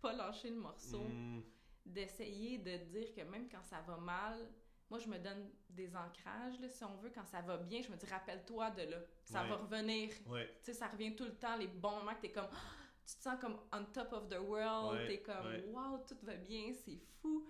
Pas 0.00 0.12
lâché 0.12 0.50
le 0.50 0.56
morceau. 0.56 1.02
Hmm. 1.02 1.42
D'essayer 1.84 2.58
de 2.58 2.76
dire 2.76 3.14
que 3.14 3.22
même 3.22 3.48
quand 3.48 3.62
ça 3.64 3.80
va 3.80 3.96
mal, 3.96 4.46
moi, 4.90 4.98
je 4.98 5.08
me 5.08 5.18
donne 5.18 5.50
des 5.68 5.94
ancrages, 5.94 6.58
là, 6.60 6.68
si 6.68 6.82
on 6.84 6.96
veut. 6.96 7.10
Quand 7.14 7.26
ça 7.26 7.42
va 7.42 7.58
bien, 7.58 7.82
je 7.82 7.90
me 7.90 7.96
dis, 7.96 8.06
rappelle-toi 8.06 8.70
de 8.70 8.82
là. 8.82 8.98
Ça 9.24 9.42
va 9.44 9.56
revenir. 9.56 10.10
Tu 10.10 10.34
sais, 10.62 10.72
ça 10.72 10.88
revient 10.88 11.14
tout 11.14 11.24
le 11.24 11.34
temps, 11.34 11.56
les 11.56 11.66
bons 11.66 11.96
moments 11.96 12.14
que 12.14 12.22
t'es 12.22 12.32
comme 12.32 12.48
tu 13.08 13.16
te 13.16 13.22
sens 13.22 13.40
comme 13.40 13.58
on 13.72 13.84
top 13.86 14.12
of 14.12 14.28
the 14.28 14.38
world, 14.38 15.06
t'es 15.06 15.22
comme 15.22 15.46
wow, 15.72 15.98
tout 16.06 16.18
va 16.22 16.34
bien, 16.34 16.72
c'est 16.84 16.98
fou. 17.20 17.42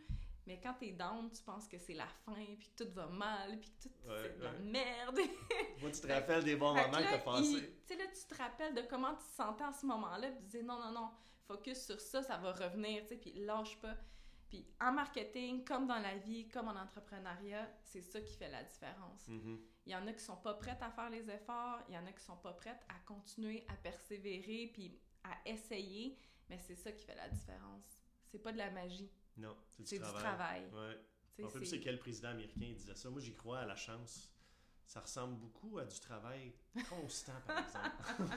Mais 0.46 0.60
quand 0.62 0.74
t'es 0.74 0.92
down, 0.92 1.28
tu 1.30 1.42
penses 1.42 1.66
que 1.66 1.76
c'est 1.78 1.94
la 1.94 2.06
fin, 2.24 2.44
puis 2.58 2.70
que 2.70 2.84
tout 2.84 2.90
va 2.94 3.06
mal, 3.06 3.58
puis 3.58 3.68
que 3.70 3.82
tout 3.82 3.94
c'est 4.22 4.38
de 4.38 4.44
la 4.44 4.52
merde. 4.52 5.18
Moi, 5.80 5.90
tu 5.90 6.00
te 6.00 6.06
rappelles 6.06 6.44
des 6.44 6.56
bons 6.56 6.74
moments 6.74 6.98
que 6.98 7.10
t'as 7.10 7.18
passé. 7.18 7.74
Tu 7.86 7.94
sais, 7.94 7.96
là, 7.96 8.04
tu 8.06 8.24
te 8.24 8.40
rappelles 8.40 8.74
de 8.74 8.82
comment 8.82 9.14
tu 9.14 9.26
te 9.26 9.34
sentais 9.34 9.64
à 9.64 9.72
ce 9.72 9.84
moment-là, 9.86 10.28
puis 10.28 10.38
tu 10.38 10.44
disais 10.44 10.62
non, 10.62 10.78
non, 10.78 10.92
non, 10.92 11.10
focus 11.48 11.86
sur 11.86 12.00
ça, 12.00 12.22
ça 12.22 12.36
va 12.36 12.52
revenir, 12.52 13.02
tu 13.02 13.08
sais, 13.08 13.16
puis 13.16 13.32
lâche 13.44 13.80
pas. 13.80 13.96
Puis 14.48 14.66
en 14.80 14.92
marketing, 14.92 15.64
comme 15.64 15.86
dans 15.86 15.98
la 15.98 16.16
vie, 16.16 16.48
comme 16.48 16.68
en 16.68 16.76
entrepreneuriat, 16.76 17.68
c'est 17.82 18.00
ça 18.00 18.20
qui 18.20 18.34
fait 18.34 18.50
la 18.50 18.62
différence. 18.62 19.28
Mm-hmm. 19.28 19.58
Il 19.86 19.92
y 19.92 19.96
en 19.96 20.06
a 20.06 20.12
qui 20.12 20.24
sont 20.24 20.36
pas 20.36 20.54
prêtes 20.54 20.82
à 20.82 20.90
faire 20.90 21.10
les 21.10 21.28
efforts, 21.30 21.82
il 21.88 21.94
y 21.94 21.98
en 21.98 22.06
a 22.06 22.12
qui 22.12 22.22
sont 22.22 22.36
pas 22.36 22.52
prêtes 22.52 22.82
à 22.88 22.94
continuer 23.06 23.64
à 23.68 23.74
persévérer, 23.74 24.70
puis 24.72 24.98
à 25.24 25.36
essayer, 25.46 26.16
mais 26.48 26.58
c'est 26.58 26.76
ça 26.76 26.92
qui 26.92 27.04
fait 27.04 27.14
la 27.14 27.28
différence. 27.28 28.02
C'est 28.26 28.38
pas 28.38 28.52
de 28.52 28.58
la 28.58 28.70
magie. 28.70 29.10
Non, 29.36 29.56
c'est 29.70 29.98
du, 29.98 30.04
du, 30.04 30.12
travail. 30.12 30.64
Ouais. 30.72 31.44
En 31.44 31.48
fait, 31.48 31.64
c'est 31.64 31.80
quel 31.80 31.98
président 31.98 32.30
américain 32.30 32.72
disait 32.74 32.94
ça? 32.94 33.10
Moi, 33.10 33.20
j'y 33.20 33.34
crois 33.34 33.60
à 33.60 33.66
la 33.66 33.76
chance. 33.76 34.32
Ça 34.86 35.00
ressemble 35.00 35.36
beaucoup 35.36 35.78
à 35.78 35.84
du 35.84 36.00
travail 36.00 36.54
constant, 36.88 37.40
par 37.46 37.58
exemple. 37.64 38.34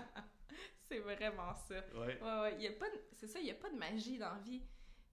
C'est 0.91 0.99
vraiment 0.99 1.53
ça. 1.53 1.75
Ouais. 1.95 2.21
Ouais, 2.21 2.39
ouais. 2.41 2.61
Y 2.61 2.67
a 2.67 2.71
pas 2.73 2.87
C'est 3.13 3.27
ça, 3.27 3.39
il 3.39 3.45
n'y 3.45 3.51
a 3.51 3.55
pas 3.55 3.69
de 3.69 3.77
magie 3.77 4.17
dans 4.17 4.33
la 4.33 4.39
vie. 4.39 4.61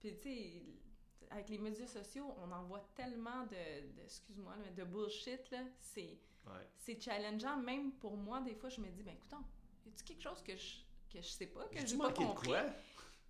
Puis, 0.01 0.17
tu 0.17 0.23
sais, 0.23 0.63
avec 1.31 1.49
les 1.49 1.59
médias 1.59 1.87
sociaux, 1.87 2.35
on 2.39 2.51
en 2.53 2.65
voit 2.65 2.83
tellement 2.95 3.45
de, 3.47 4.03
excuse-moi, 4.03 4.55
de 4.77 4.85
bullshit, 4.85 5.51
là. 5.51 5.65
C'est, 5.79 6.19
c'est 6.77 7.01
challengeant. 7.01 7.59
Même 7.59 7.93
pour 7.93 8.17
moi, 8.17 8.41
des 8.41 8.55
fois, 8.55 8.71
je 8.71 8.81
me 8.81 8.89
dis, 8.89 9.03
ben, 9.03 9.15
écoute, 9.15 9.33
y 9.85 9.89
a-tu 9.91 10.05
quelque 10.05 10.23
chose 10.23 10.43
que 10.43 10.57
je 10.57 10.89
que 11.13 11.21
je 11.23 11.29
sais 11.29 11.47
pas, 11.47 11.65
que 11.65 11.87
j'ai 11.87 11.97
pas 11.97 12.13
compris. 12.13 12.49
De 12.49 12.55
quoi? 12.55 12.67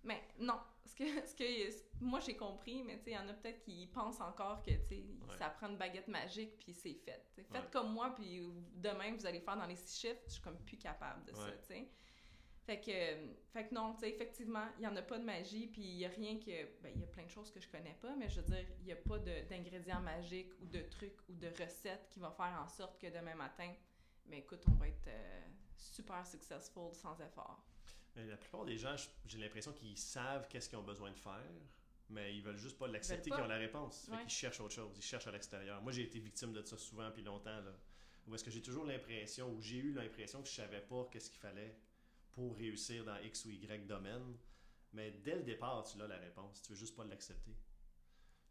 Mais 0.03 0.21
non, 0.39 0.59
ce 0.85 0.95
que, 0.95 1.03
ce 1.25 1.35
que 1.35 2.03
moi 2.03 2.19
j'ai 2.19 2.35
compris, 2.35 2.83
mais 2.83 2.97
tu 2.97 3.05
sais, 3.05 3.11
il 3.11 3.13
y 3.13 3.17
en 3.17 3.27
a 3.27 3.33
peut-être 3.33 3.59
qui 3.61 3.87
pensent 3.87 4.21
encore 4.21 4.61
que 4.63 4.71
tu 4.71 4.87
sais, 4.87 5.03
ça 5.37 5.49
prend 5.49 5.67
une 5.67 5.77
baguette 5.77 6.07
magique 6.07 6.57
puis 6.59 6.73
c'est 6.73 6.93
fait. 6.93 7.23
Faites 7.51 7.71
comme 7.71 7.93
moi 7.93 8.13
puis 8.15 8.41
demain 8.75 9.15
vous 9.15 9.25
allez 9.25 9.39
faire 9.39 9.57
dans 9.57 9.65
les 9.65 9.75
six 9.75 9.99
chiffres, 9.99 10.21
je 10.27 10.33
suis 10.33 10.41
comme 10.41 10.59
plus 10.59 10.77
capable 10.77 11.23
de 11.25 11.33
ça, 11.33 11.51
tu 11.51 11.67
sais. 11.67 11.89
Fait 12.69 12.81
que, 12.81 12.91
fait 13.51 13.67
que 13.67 13.73
non, 13.73 13.95
tu 13.95 14.01
sais, 14.01 14.11
effectivement, 14.11 14.67
il 14.77 14.81
n'y 14.81 14.87
en 14.87 14.95
a 14.95 15.01
pas 15.01 15.17
de 15.17 15.23
magie, 15.23 15.65
puis 15.65 15.81
il 15.81 15.97
n'y 15.97 16.05
a 16.05 16.09
rien 16.09 16.37
que. 16.37 16.65
Ben, 16.83 16.91
il 16.93 17.01
y 17.01 17.03
a 17.03 17.07
plein 17.07 17.23
de 17.23 17.29
choses 17.31 17.49
que 17.49 17.59
je 17.59 17.67
connais 17.67 17.97
pas, 17.99 18.15
mais 18.15 18.29
je 18.29 18.41
veux 18.41 18.45
dire, 18.45 18.63
il 18.81 18.85
n'y 18.85 18.91
a 18.91 18.95
pas 18.95 19.17
d'ingrédients 19.17 20.01
magiques 20.01 20.51
ou 20.61 20.67
de 20.67 20.81
trucs 20.81 21.17
ou 21.29 21.33
de 21.33 21.47
recettes 21.47 22.07
qui 22.11 22.19
vont 22.19 22.29
faire 22.29 22.55
en 22.63 22.67
sorte 22.67 23.01
que 23.01 23.07
demain 23.07 23.33
matin, 23.33 23.73
mais 24.27 24.35
ben, 24.35 24.39
écoute, 24.41 24.61
on 24.67 24.75
va 24.75 24.87
être 24.87 25.07
euh, 25.07 25.41
super 25.77 26.23
successful 26.27 26.93
sans 26.93 27.19
effort. 27.21 27.65
La 28.15 28.37
plupart 28.37 28.65
des 28.65 28.77
gens, 28.77 28.93
j'ai 29.25 29.39
l'impression 29.39 29.73
qu'ils 29.73 29.97
savent 29.97 30.47
qu'est-ce 30.47 30.69
qu'ils 30.69 30.77
ont 30.77 30.83
besoin 30.83 31.09
de 31.09 31.17
faire, 31.17 31.49
mais 32.07 32.35
ils 32.35 32.43
veulent 32.43 32.59
juste 32.59 32.77
pas 32.77 32.87
l'accepter 32.87 33.31
qu'ils 33.31 33.41
ont 33.41 33.47
la 33.47 33.57
réponse. 33.57 34.11
Fait 34.11 34.21
qu'ils 34.21 34.29
cherchent 34.29 34.59
autre 34.59 34.75
chose, 34.75 34.95
ils 34.95 35.01
cherchent 35.01 35.25
à 35.25 35.31
l'extérieur. 35.31 35.81
Moi, 35.81 35.91
j'ai 35.91 36.03
été 36.03 36.19
victime 36.19 36.53
de 36.53 36.61
ça 36.61 36.77
souvent 36.77 37.09
puis 37.09 37.23
longtemps. 37.23 37.61
Là, 37.61 37.73
où 38.27 38.35
est-ce 38.35 38.43
que 38.43 38.51
j'ai 38.51 38.61
toujours 38.61 38.85
l'impression, 38.85 39.51
ou 39.51 39.59
j'ai 39.59 39.77
eu 39.77 39.91
l'impression 39.91 40.43
que 40.43 40.47
je 40.47 40.53
savais 40.53 40.81
pas 40.81 41.09
qu'est-ce 41.11 41.31
qu'il 41.31 41.39
fallait 41.39 41.75
pour 42.31 42.55
réussir 42.55 43.05
dans 43.05 43.17
X 43.17 43.45
ou 43.45 43.51
Y 43.51 43.85
domaine. 43.87 44.37
Mais 44.93 45.11
dès 45.11 45.35
le 45.35 45.43
départ, 45.43 45.83
tu 45.83 46.01
as 46.01 46.07
la 46.07 46.17
réponse. 46.17 46.61
Tu 46.61 46.71
veux 46.71 46.77
juste 46.77 46.95
pas 46.95 47.05
l'accepter. 47.05 47.55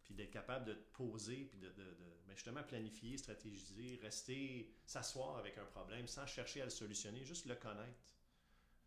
Puis 0.04 0.14
d'être 0.14 0.30
capable 0.30 0.64
de 0.64 0.74
te 0.74 0.92
poser, 0.92 1.44
puis 1.44 1.58
de, 1.58 1.68
de, 1.68 1.72
de 1.72 2.20
ben, 2.26 2.34
justement 2.34 2.62
planifier, 2.62 3.18
stratégiser, 3.18 3.98
rester, 4.02 4.72
s'asseoir 4.86 5.36
avec 5.36 5.58
un 5.58 5.66
problème 5.66 6.08
sans 6.08 6.26
chercher 6.26 6.62
à 6.62 6.64
le 6.64 6.70
solutionner, 6.70 7.24
juste 7.24 7.46
le 7.46 7.56
connaître 7.56 8.08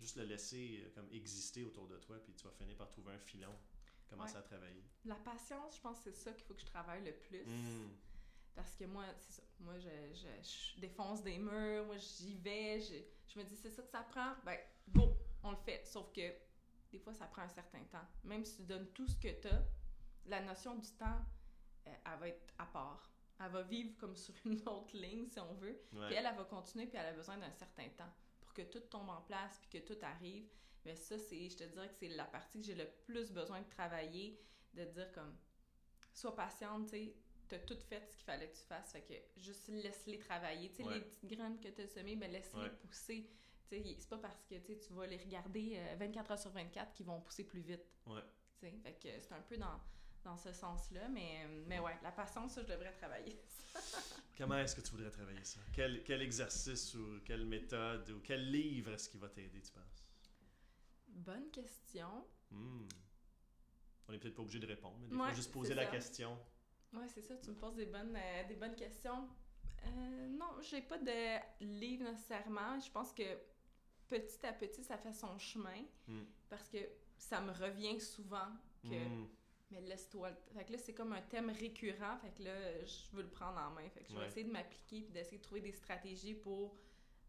juste 0.02 0.16
le 0.18 0.24
laisser 0.24 0.82
euh, 0.84 0.90
comme 0.96 1.08
exister 1.12 1.64
autour 1.64 1.88
de 1.88 1.98
toi, 1.98 2.18
puis 2.24 2.34
tu 2.34 2.44
vas 2.44 2.52
finir 2.52 2.76
par 2.76 2.90
trouver 2.90 3.14
un 3.14 3.20
filon, 3.20 3.56
commencer 4.10 4.36
à 4.36 4.42
travailler. 4.42 4.84
La 5.06 5.16
patience, 5.16 5.76
je 5.78 5.82
pense 5.82 6.00
que 6.00 6.12
c'est 6.12 6.24
ça 6.24 6.34
qu'il 6.34 6.44
faut 6.44 6.56
que 6.56 6.62
je 6.62 6.66
travaille 6.66 7.04
le 7.06 7.14
plus. 7.14 7.46
Hmm. 7.46 7.92
Parce 8.56 8.76
que 8.76 8.84
moi, 8.84 9.06
c'est 9.18 9.34
ça. 9.34 9.44
Moi, 9.60 9.80
je, 9.80 9.90
je, 10.44 10.82
défonce 10.82 11.24
des 11.24 11.38
murs, 11.38 11.86
moi, 11.86 11.98
j'y 11.98 12.36
vais, 12.36 12.82
je, 12.82 12.96
je, 13.34 13.40
me 13.40 13.44
dis, 13.44 13.56
c'est 13.56 13.70
ça 13.70 13.82
que 13.82 13.90
ça 13.90 14.02
prend. 14.04 14.34
Ben, 14.46 14.58
go, 14.90 15.18
on 15.44 15.52
le 15.52 15.58
fait. 15.58 15.86
Sauf 15.86 16.12
que 16.12 16.34
des 16.92 17.00
fois, 17.00 17.14
ça 17.14 17.26
prend 17.26 17.44
un 17.44 17.50
certain 17.50 17.84
temps. 17.86 18.06
Même 18.24 18.44
si 18.46 18.58
tu 18.58 18.64
donnes 18.64 18.88
tout 18.94 19.08
ce 19.08 19.16
que 19.16 19.42
tu 19.42 19.48
as, 19.48 19.64
la 20.26 20.42
notion 20.42 20.76
du 20.76 20.90
temps, 20.92 21.22
euh, 21.88 21.94
elle 22.06 22.20
va 22.20 22.28
être 22.28 22.54
à 22.58 22.66
part. 22.66 23.12
Elle 23.40 23.52
va 23.52 23.62
vivre 23.64 23.98
comme 23.98 24.16
sur 24.18 24.34
une 24.46 24.62
autre 24.68 24.96
ligne, 24.96 25.28
si 25.28 25.40
on 25.40 25.54
veut. 25.56 25.80
Puis 25.90 26.16
elle, 26.16 26.26
elle 26.26 26.36
va 26.36 26.44
continuer, 26.44 26.88
puis 26.88 26.98
elle 26.98 27.08
a 27.08 27.14
besoin 27.14 27.38
d'un 27.38 27.52
certain 27.52 27.88
temps 27.90 28.12
que 28.54 28.62
tout 28.64 28.80
tombe 28.82 29.10
en 29.10 29.22
place 29.22 29.60
puis 29.60 29.80
que 29.80 29.86
tout 29.86 29.98
arrive. 30.02 30.48
Mais 30.86 30.96
ça, 30.96 31.18
c'est, 31.18 31.50
je 31.50 31.58
te 31.58 31.64
dirais 31.64 31.88
que 31.88 31.96
c'est 31.96 32.10
la 32.10 32.26
partie 32.26 32.60
que 32.60 32.66
j'ai 32.66 32.76
le 32.76 32.90
plus 33.06 33.32
besoin 33.32 33.62
de 33.62 33.70
travailler, 33.70 34.40
de 34.74 34.84
dire 34.86 35.12
comme, 35.12 35.36
sois 36.14 36.36
patiente, 36.36 36.86
tu 36.86 36.90
sais, 36.90 37.16
t'as 37.52 37.60
tout 37.60 37.78
fait 37.90 38.02
ce 38.10 38.16
qu'il 38.16 38.26
fallait 38.26 38.50
que 38.50 38.56
tu 38.56 38.64
fasses, 38.64 38.92
fait 38.92 39.02
que 39.02 39.42
juste 39.42 39.68
laisse-les 39.68 40.20
travailler. 40.20 40.70
Tu 40.70 40.84
sais, 40.84 40.90
les 40.90 41.02
petites 41.02 41.26
graines 41.26 41.60
que 41.60 41.68
tu 41.68 41.82
as 41.82 41.88
semées, 41.88 42.16
ben 42.16 42.32
laisse-les 42.32 42.70
pousser. 42.70 43.30
Tu 43.70 43.82
sais, 43.82 43.96
c'est 44.00 44.10
pas 44.10 44.18
parce 44.18 44.44
que 44.44 44.56
tu 44.56 44.94
vas 44.94 45.06
les 45.08 45.18
regarder 45.18 45.80
24 45.98 46.30
euh, 46.30 46.34
heures 46.34 46.40
sur 46.40 46.52
24 46.52 46.94
qu'ils 46.94 47.06
vont 47.06 47.22
pousser 47.22 47.44
plus 47.44 47.62
vite. 47.62 47.86
Ouais. 48.06 48.22
Tu 48.60 48.68
sais, 48.68 48.78
fait 48.84 48.94
que 48.94 49.22
c'est 49.22 49.34
un 49.34 49.42
peu 49.42 49.58
dans 49.58 49.80
dans 50.24 50.38
ce 50.38 50.52
sens-là. 50.52 51.08
Mais, 51.10 51.48
mais 51.68 51.80
ouais, 51.80 51.98
la 52.04 52.12
patience, 52.12 52.54
ça, 52.54 52.62
je 52.62 52.68
devrais 52.68 52.92
travailler. 52.94 53.42
Comment 54.38 54.58
est-ce 54.58 54.76
que 54.76 54.82
tu 54.82 54.92
voudrais 54.92 55.10
travailler 55.10 55.44
ça? 55.44 55.60
Quel, 55.74 56.04
quel 56.04 56.22
exercice 56.22 56.94
ou 56.96 57.20
quelle 57.26 57.46
méthode 57.46 58.10
ou 58.12 58.20
quel 58.22 58.50
livre 58.52 58.92
est-ce 58.94 59.10
qui 59.10 59.18
va 59.18 59.30
t'aider, 59.30 59.62
tu 59.62 59.72
penses? 59.72 60.10
Bonne 61.08 61.50
question. 61.52 62.26
Hmm. 62.50 62.88
On 64.08 64.12
n'est 64.12 64.20
peut-être 64.20 64.36
pas 64.36 64.42
obligé 64.42 64.60
de 64.60 64.68
répondre, 64.68 64.98
mais 65.00 65.08
des 65.08 65.16
Ouais, 65.16 65.26
fois, 65.26 65.34
juste 65.34 65.52
poser 65.52 65.74
la 65.74 65.86
question. 65.86 66.38
Ouais, 66.94 67.08
c'est 67.08 67.22
ça, 67.22 67.36
tu 67.38 67.50
me 67.50 67.56
poses 67.56 67.76
des 67.76 67.86
bonnes, 67.86 68.16
euh, 68.16 68.44
des 68.48 68.56
bonnes 68.56 68.76
questions. 68.76 69.28
Euh, 69.86 70.28
non, 70.28 70.60
j'ai 70.62 70.82
pas 70.82 70.98
de 70.98 71.40
livre 71.64 72.04
nécessairement. 72.04 72.80
Je 72.80 72.92
pense 72.92 73.14
que 73.14 73.24
petit 74.08 74.46
à 74.46 74.54
petit, 74.54 74.84
ça 74.84 74.98
fait 74.98 75.14
son 75.14 75.38
chemin 75.38 75.84
Hmm. 76.08 76.24
parce 76.50 76.68
que 76.68 76.78
ça 77.18 77.40
me 77.42 77.52
revient 77.52 78.00
souvent 78.00 78.48
que 78.84 78.90
Hmm. 79.08 79.28
mais 79.72 79.82
laisse-toi 79.82 80.32
Fait 80.54 80.66
que 80.66 80.74
là, 80.74 80.78
c'est 80.78 80.94
comme 80.94 81.14
un 81.14 81.22
thème 81.22 81.50
récurrent. 81.50 82.18
Fait 82.18 82.32
que 82.32 82.44
là, 82.44 82.84
je 82.86 83.16
veux 83.16 83.24
le 83.24 83.30
prendre 83.30 83.58
en 83.60 83.70
main. 83.72 83.88
Fait 83.90 84.02
que 84.02 84.10
je 84.10 84.14
vais 84.16 84.20
Ouais. 84.22 84.28
essayer 84.28 84.44
de 84.46 84.52
m'appliquer 84.52 85.02
puis 85.02 85.14
d'essayer 85.14 85.38
de 85.38 85.44
trouver 85.44 85.62
des 85.62 85.72
stratégies 85.72 86.34
pour 86.36 86.76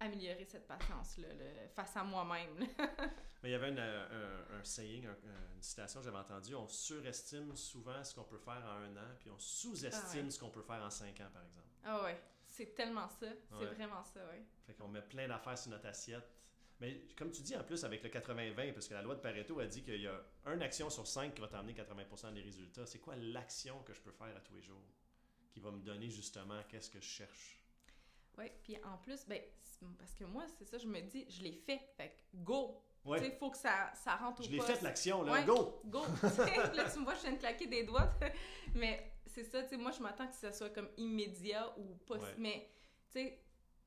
améliorer 0.03 0.45
cette 0.45 0.67
patience-là 0.67 1.29
là, 1.35 1.45
face 1.75 1.97
à 1.97 2.05
moi-même. 2.05 2.59
Mais 3.43 3.49
il 3.49 3.53
y 3.53 3.55
avait 3.55 3.71
une, 3.71 3.79
euh, 3.79 4.47
un, 4.53 4.61
un 4.61 4.65
saying, 4.65 5.07
un- 5.07 5.55
une 5.55 5.63
citation 5.63 6.01
que 6.01 6.05
j'avais 6.07 6.19
entendue. 6.19 6.55
On 6.55 6.69
surestime 6.69 7.55
souvent 7.57 8.03
ce 8.05 8.15
qu'on 8.15 8.25
peut 8.25 8.39
faire 8.39 8.63
en 8.65 8.83
un 8.83 8.97
an, 8.97 9.15
puis 9.19 9.31
on 9.31 9.39
sous-estime 9.39 10.01
Ah 10.21 10.25
ouais. 10.25 10.31
ce 10.31 10.39
qu'on 10.39 10.51
peut 10.51 10.63
faire 10.63 10.83
en 10.83 10.91
cinq 10.91 11.21
ans, 11.21 11.29
par 11.33 11.43
exemple. 11.45 11.67
Ah 11.85 12.03
ouais, 12.05 12.21
c'est 12.47 12.75
tellement 12.75 13.09
ça. 13.09 13.27
C'est 13.51 13.55
Ouais. 13.57 13.75
vraiment 13.75 14.05
ça, 14.05 14.21
ouais. 14.27 14.45
Fait 14.67 14.75
qu'on 14.75 14.89
met 14.89 15.03
plein 15.03 15.27
d'affaires 15.27 15.59
sur 15.59 15.71
notre 15.71 15.87
assiette. 15.87 16.29
Mais 16.81 17.07
comme 17.17 17.31
tu 17.31 17.43
dis, 17.43 17.57
en 17.57 17.63
plus, 17.63 17.85
avec 17.85 18.03
le 18.03 18.09
80-20, 18.11 18.73
parce 18.73 18.89
que 18.89 18.95
la 18.95 19.03
loi 19.03 19.15
de 19.15 19.21
Pareto 19.21 19.59
a 19.61 19.67
dit 19.67 19.83
qu'il 19.83 20.01
y 20.01 20.07
a 20.09 20.21
une 20.47 20.63
action 20.63 20.91
sur 20.91 21.07
cinq 21.07 21.35
qui 21.35 21.41
va 21.41 21.47
t'emmener 21.49 21.75
80% 21.75 22.33
des 22.35 22.43
résultats. 22.43 22.87
C'est 22.87 22.99
quoi 22.99 23.15
l'action 23.17 23.81
que 23.85 23.93
je 23.93 24.01
peux 24.01 24.11
faire 24.11 24.37
à 24.37 24.41
tous 24.41 24.55
les 24.55 24.63
jours 24.63 24.83
qui 25.53 25.61
va 25.61 25.71
me 25.71 25.81
donner 25.81 26.09
justement 26.11 26.61
qu'est-ce 26.69 26.91
que 26.91 27.01
je 27.01 27.07
cherche? 27.07 27.62
Oui, 28.39 28.47
puis 28.63 28.77
en 28.85 28.97
plus, 28.99 29.27
ben, 29.27 29.41
parce 29.99 30.15
que 30.15 30.25
moi, 30.25 30.45
c'est 30.59 30.65
ça, 30.65 30.79
je 30.79 30.87
me 30.87 31.01
dis, 31.01 31.27
je 31.29 31.43
l'ai 31.43 31.53
fait. 31.53 31.81
Fait 31.97 32.11
que 32.11 32.37
go! 32.45 32.81
Ouais. 33.05 33.19
Tu 33.19 33.25
sais, 33.25 33.33
il 33.35 33.39
faut 33.39 33.51
que 33.51 33.57
ça, 33.57 33.93
ça 33.95 34.15
rentre 34.17 34.41
au 34.41 34.45
Je 34.45 34.51
l'ai 34.51 34.61
fait 34.61 34.81
l'action, 34.81 35.23
là. 35.23 35.33
Ouais. 35.33 35.45
Go! 35.45 35.81
Go! 35.87 36.03
Là, 36.23 36.89
tu 36.91 36.99
me 37.01 37.05
vois, 37.05 37.15
je 37.17 37.23
viens 37.23 37.33
de 37.33 37.39
claquer 37.39 37.67
des 37.67 37.83
doigts. 37.83 38.11
mais 38.75 39.13
c'est 39.27 39.45
ça, 39.45 39.63
tu 39.63 39.71
sais, 39.71 39.77
moi, 39.77 39.91
je 39.91 40.03
m'attends 40.03 40.29
que 40.29 40.35
ça 40.35 40.53
soit 40.53 40.71
comme 40.71 40.89
immédiat 40.97 41.75
ou 41.79 41.97
pas. 42.07 42.19
Ouais. 42.19 42.35
Mais, 42.39 42.71
tu 43.11 43.19
sais, 43.19 43.43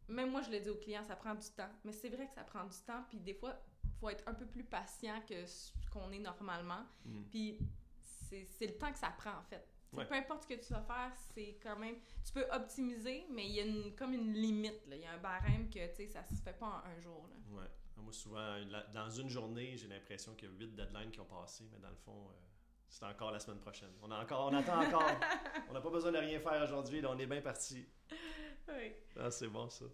même 0.07 0.31
moi, 0.31 0.41
je 0.41 0.51
le 0.51 0.59
dis 0.59 0.69
aux 0.69 0.77
clients, 0.77 1.03
ça 1.03 1.15
prend 1.15 1.33
du 1.33 1.47
temps. 1.49 1.69
Mais 1.83 1.93
c'est 1.93 2.09
vrai 2.09 2.27
que 2.27 2.33
ça 2.33 2.43
prend 2.43 2.65
du 2.65 2.77
temps. 2.85 3.03
Puis 3.07 3.19
des 3.19 3.33
fois, 3.33 3.55
faut 3.99 4.09
être 4.09 4.23
un 4.27 4.33
peu 4.33 4.45
plus 4.45 4.63
patient 4.63 5.21
que 5.27 5.45
ce 5.45 5.71
qu'on 5.91 6.11
est 6.11 6.19
normalement. 6.19 6.85
Mm. 7.05 7.23
Puis 7.31 7.57
c'est 8.03 8.67
le 8.67 8.77
temps 8.77 8.91
que 8.91 8.99
ça 8.99 9.09
prend, 9.17 9.31
en 9.31 9.43
fait. 9.43 9.65
Ouais. 9.95 10.05
Peu 10.05 10.15
importe 10.15 10.43
ce 10.43 10.47
que 10.47 10.65
tu 10.65 10.73
vas 10.73 10.81
faire, 10.81 11.11
c'est 11.33 11.57
quand 11.61 11.77
même... 11.77 11.95
Tu 12.25 12.33
peux 12.33 12.45
optimiser, 12.51 13.25
mais 13.29 13.45
il 13.45 13.51
y 13.51 13.59
a 13.59 13.65
une, 13.65 13.95
comme 13.95 14.13
une 14.13 14.33
limite. 14.33 14.85
là. 14.87 14.95
Il 14.95 15.01
y 15.01 15.05
a 15.05 15.13
un 15.13 15.17
barème 15.17 15.69
que, 15.69 15.87
tu 15.89 15.95
sais, 15.95 16.07
ça 16.07 16.23
se 16.23 16.41
fait 16.41 16.57
pas 16.57 16.67
en 16.67 16.89
un 16.89 16.99
jour. 17.01 17.27
Là. 17.29 17.61
Ouais. 17.61 17.69
Moi, 17.97 18.11
souvent, 18.11 18.57
dans 18.93 19.09
une 19.09 19.29
journée, 19.29 19.77
j'ai 19.77 19.87
l'impression 19.87 20.33
qu'il 20.35 20.49
y 20.49 20.51
a 20.51 20.55
huit 20.55 20.75
deadlines 20.75 21.11
qui 21.11 21.19
ont 21.19 21.25
passé, 21.25 21.63
mais 21.71 21.79
dans 21.79 21.89
le 21.89 21.95
fond, 21.95 22.27
euh, 22.27 22.33
c'est 22.89 23.05
encore 23.05 23.31
la 23.31 23.39
semaine 23.39 23.59
prochaine. 23.59 23.91
On, 24.03 24.11
a 24.11 24.21
encore, 24.21 24.49
on 24.51 24.55
attend 24.55 24.81
encore. 24.81 25.09
on 25.69 25.73
n'a 25.73 25.81
pas 25.81 25.89
besoin 25.89 26.11
de 26.11 26.17
rien 26.17 26.39
faire 26.39 26.61
aujourd'hui, 26.63 27.01
on 27.05 27.17
est 27.17 27.25
bien 27.25 27.41
parti. 27.41 27.87
Oui. 28.67 28.93
Ah, 29.17 29.31
c'est 29.31 29.47
bon, 29.47 29.69
ça. 29.69 29.85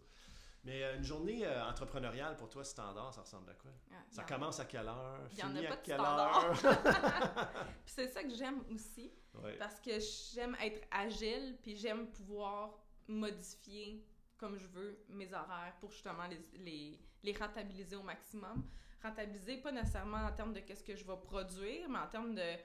Mais 0.64 0.84
euh, 0.84 0.98
une 0.98 1.04
journée 1.04 1.46
euh, 1.46 1.66
entrepreneuriale 1.68 2.36
pour 2.38 2.48
toi, 2.50 2.64
standard, 2.64 3.14
ça 3.14 3.22
ressemble 3.22 3.50
à 3.50 3.54
quoi? 3.56 3.72
Ça 4.10 4.24
commence 4.24 4.60
à 4.60 4.66
quelle 4.66 4.88
heure? 4.88 5.20
Il 5.32 5.40
y 5.40 5.44
en 5.44 5.48
a 5.48 5.54
Finit 5.56 5.68
pas 5.68 5.74
à 5.74 5.78
de 5.78 5.82
quelle 5.82 6.00
standard. 6.00 6.46
heure? 6.46 7.64
Puis 7.86 7.94
c'est 7.96 8.08
ça 8.08 8.24
que 8.24 8.34
j'aime 8.36 8.64
aussi, 8.72 9.12
Ouais. 9.34 9.56
parce 9.58 9.80
que 9.80 9.92
j'aime 10.34 10.56
être 10.62 10.86
agile, 10.92 11.58
puis 11.64 11.76
j'aime 11.78 12.08
pouvoir 12.12 12.78
modifier 13.08 14.06
comme 14.38 14.58
je 14.58 14.68
veux 14.68 15.04
mes 15.10 15.34
horaires 15.34 15.74
pour 15.80 15.90
justement 15.92 16.28
les, 16.28 16.42
les, 16.60 17.00
les 17.24 17.34
rentabiliser 17.38 17.96
au 17.96 18.02
maximum. 18.04 18.68
Rentabiliser, 19.02 19.58
pas 19.58 19.72
nécessairement 19.72 20.26
en 20.26 20.32
termes 20.34 20.52
de 20.54 20.60
qu'est-ce 20.60 20.84
que 20.84 20.96
je 20.96 21.06
vais 21.06 21.16
produire, 21.18 21.88
mais 21.90 22.00
en 22.00 22.08
termes 22.08 22.36
de, 22.36 22.56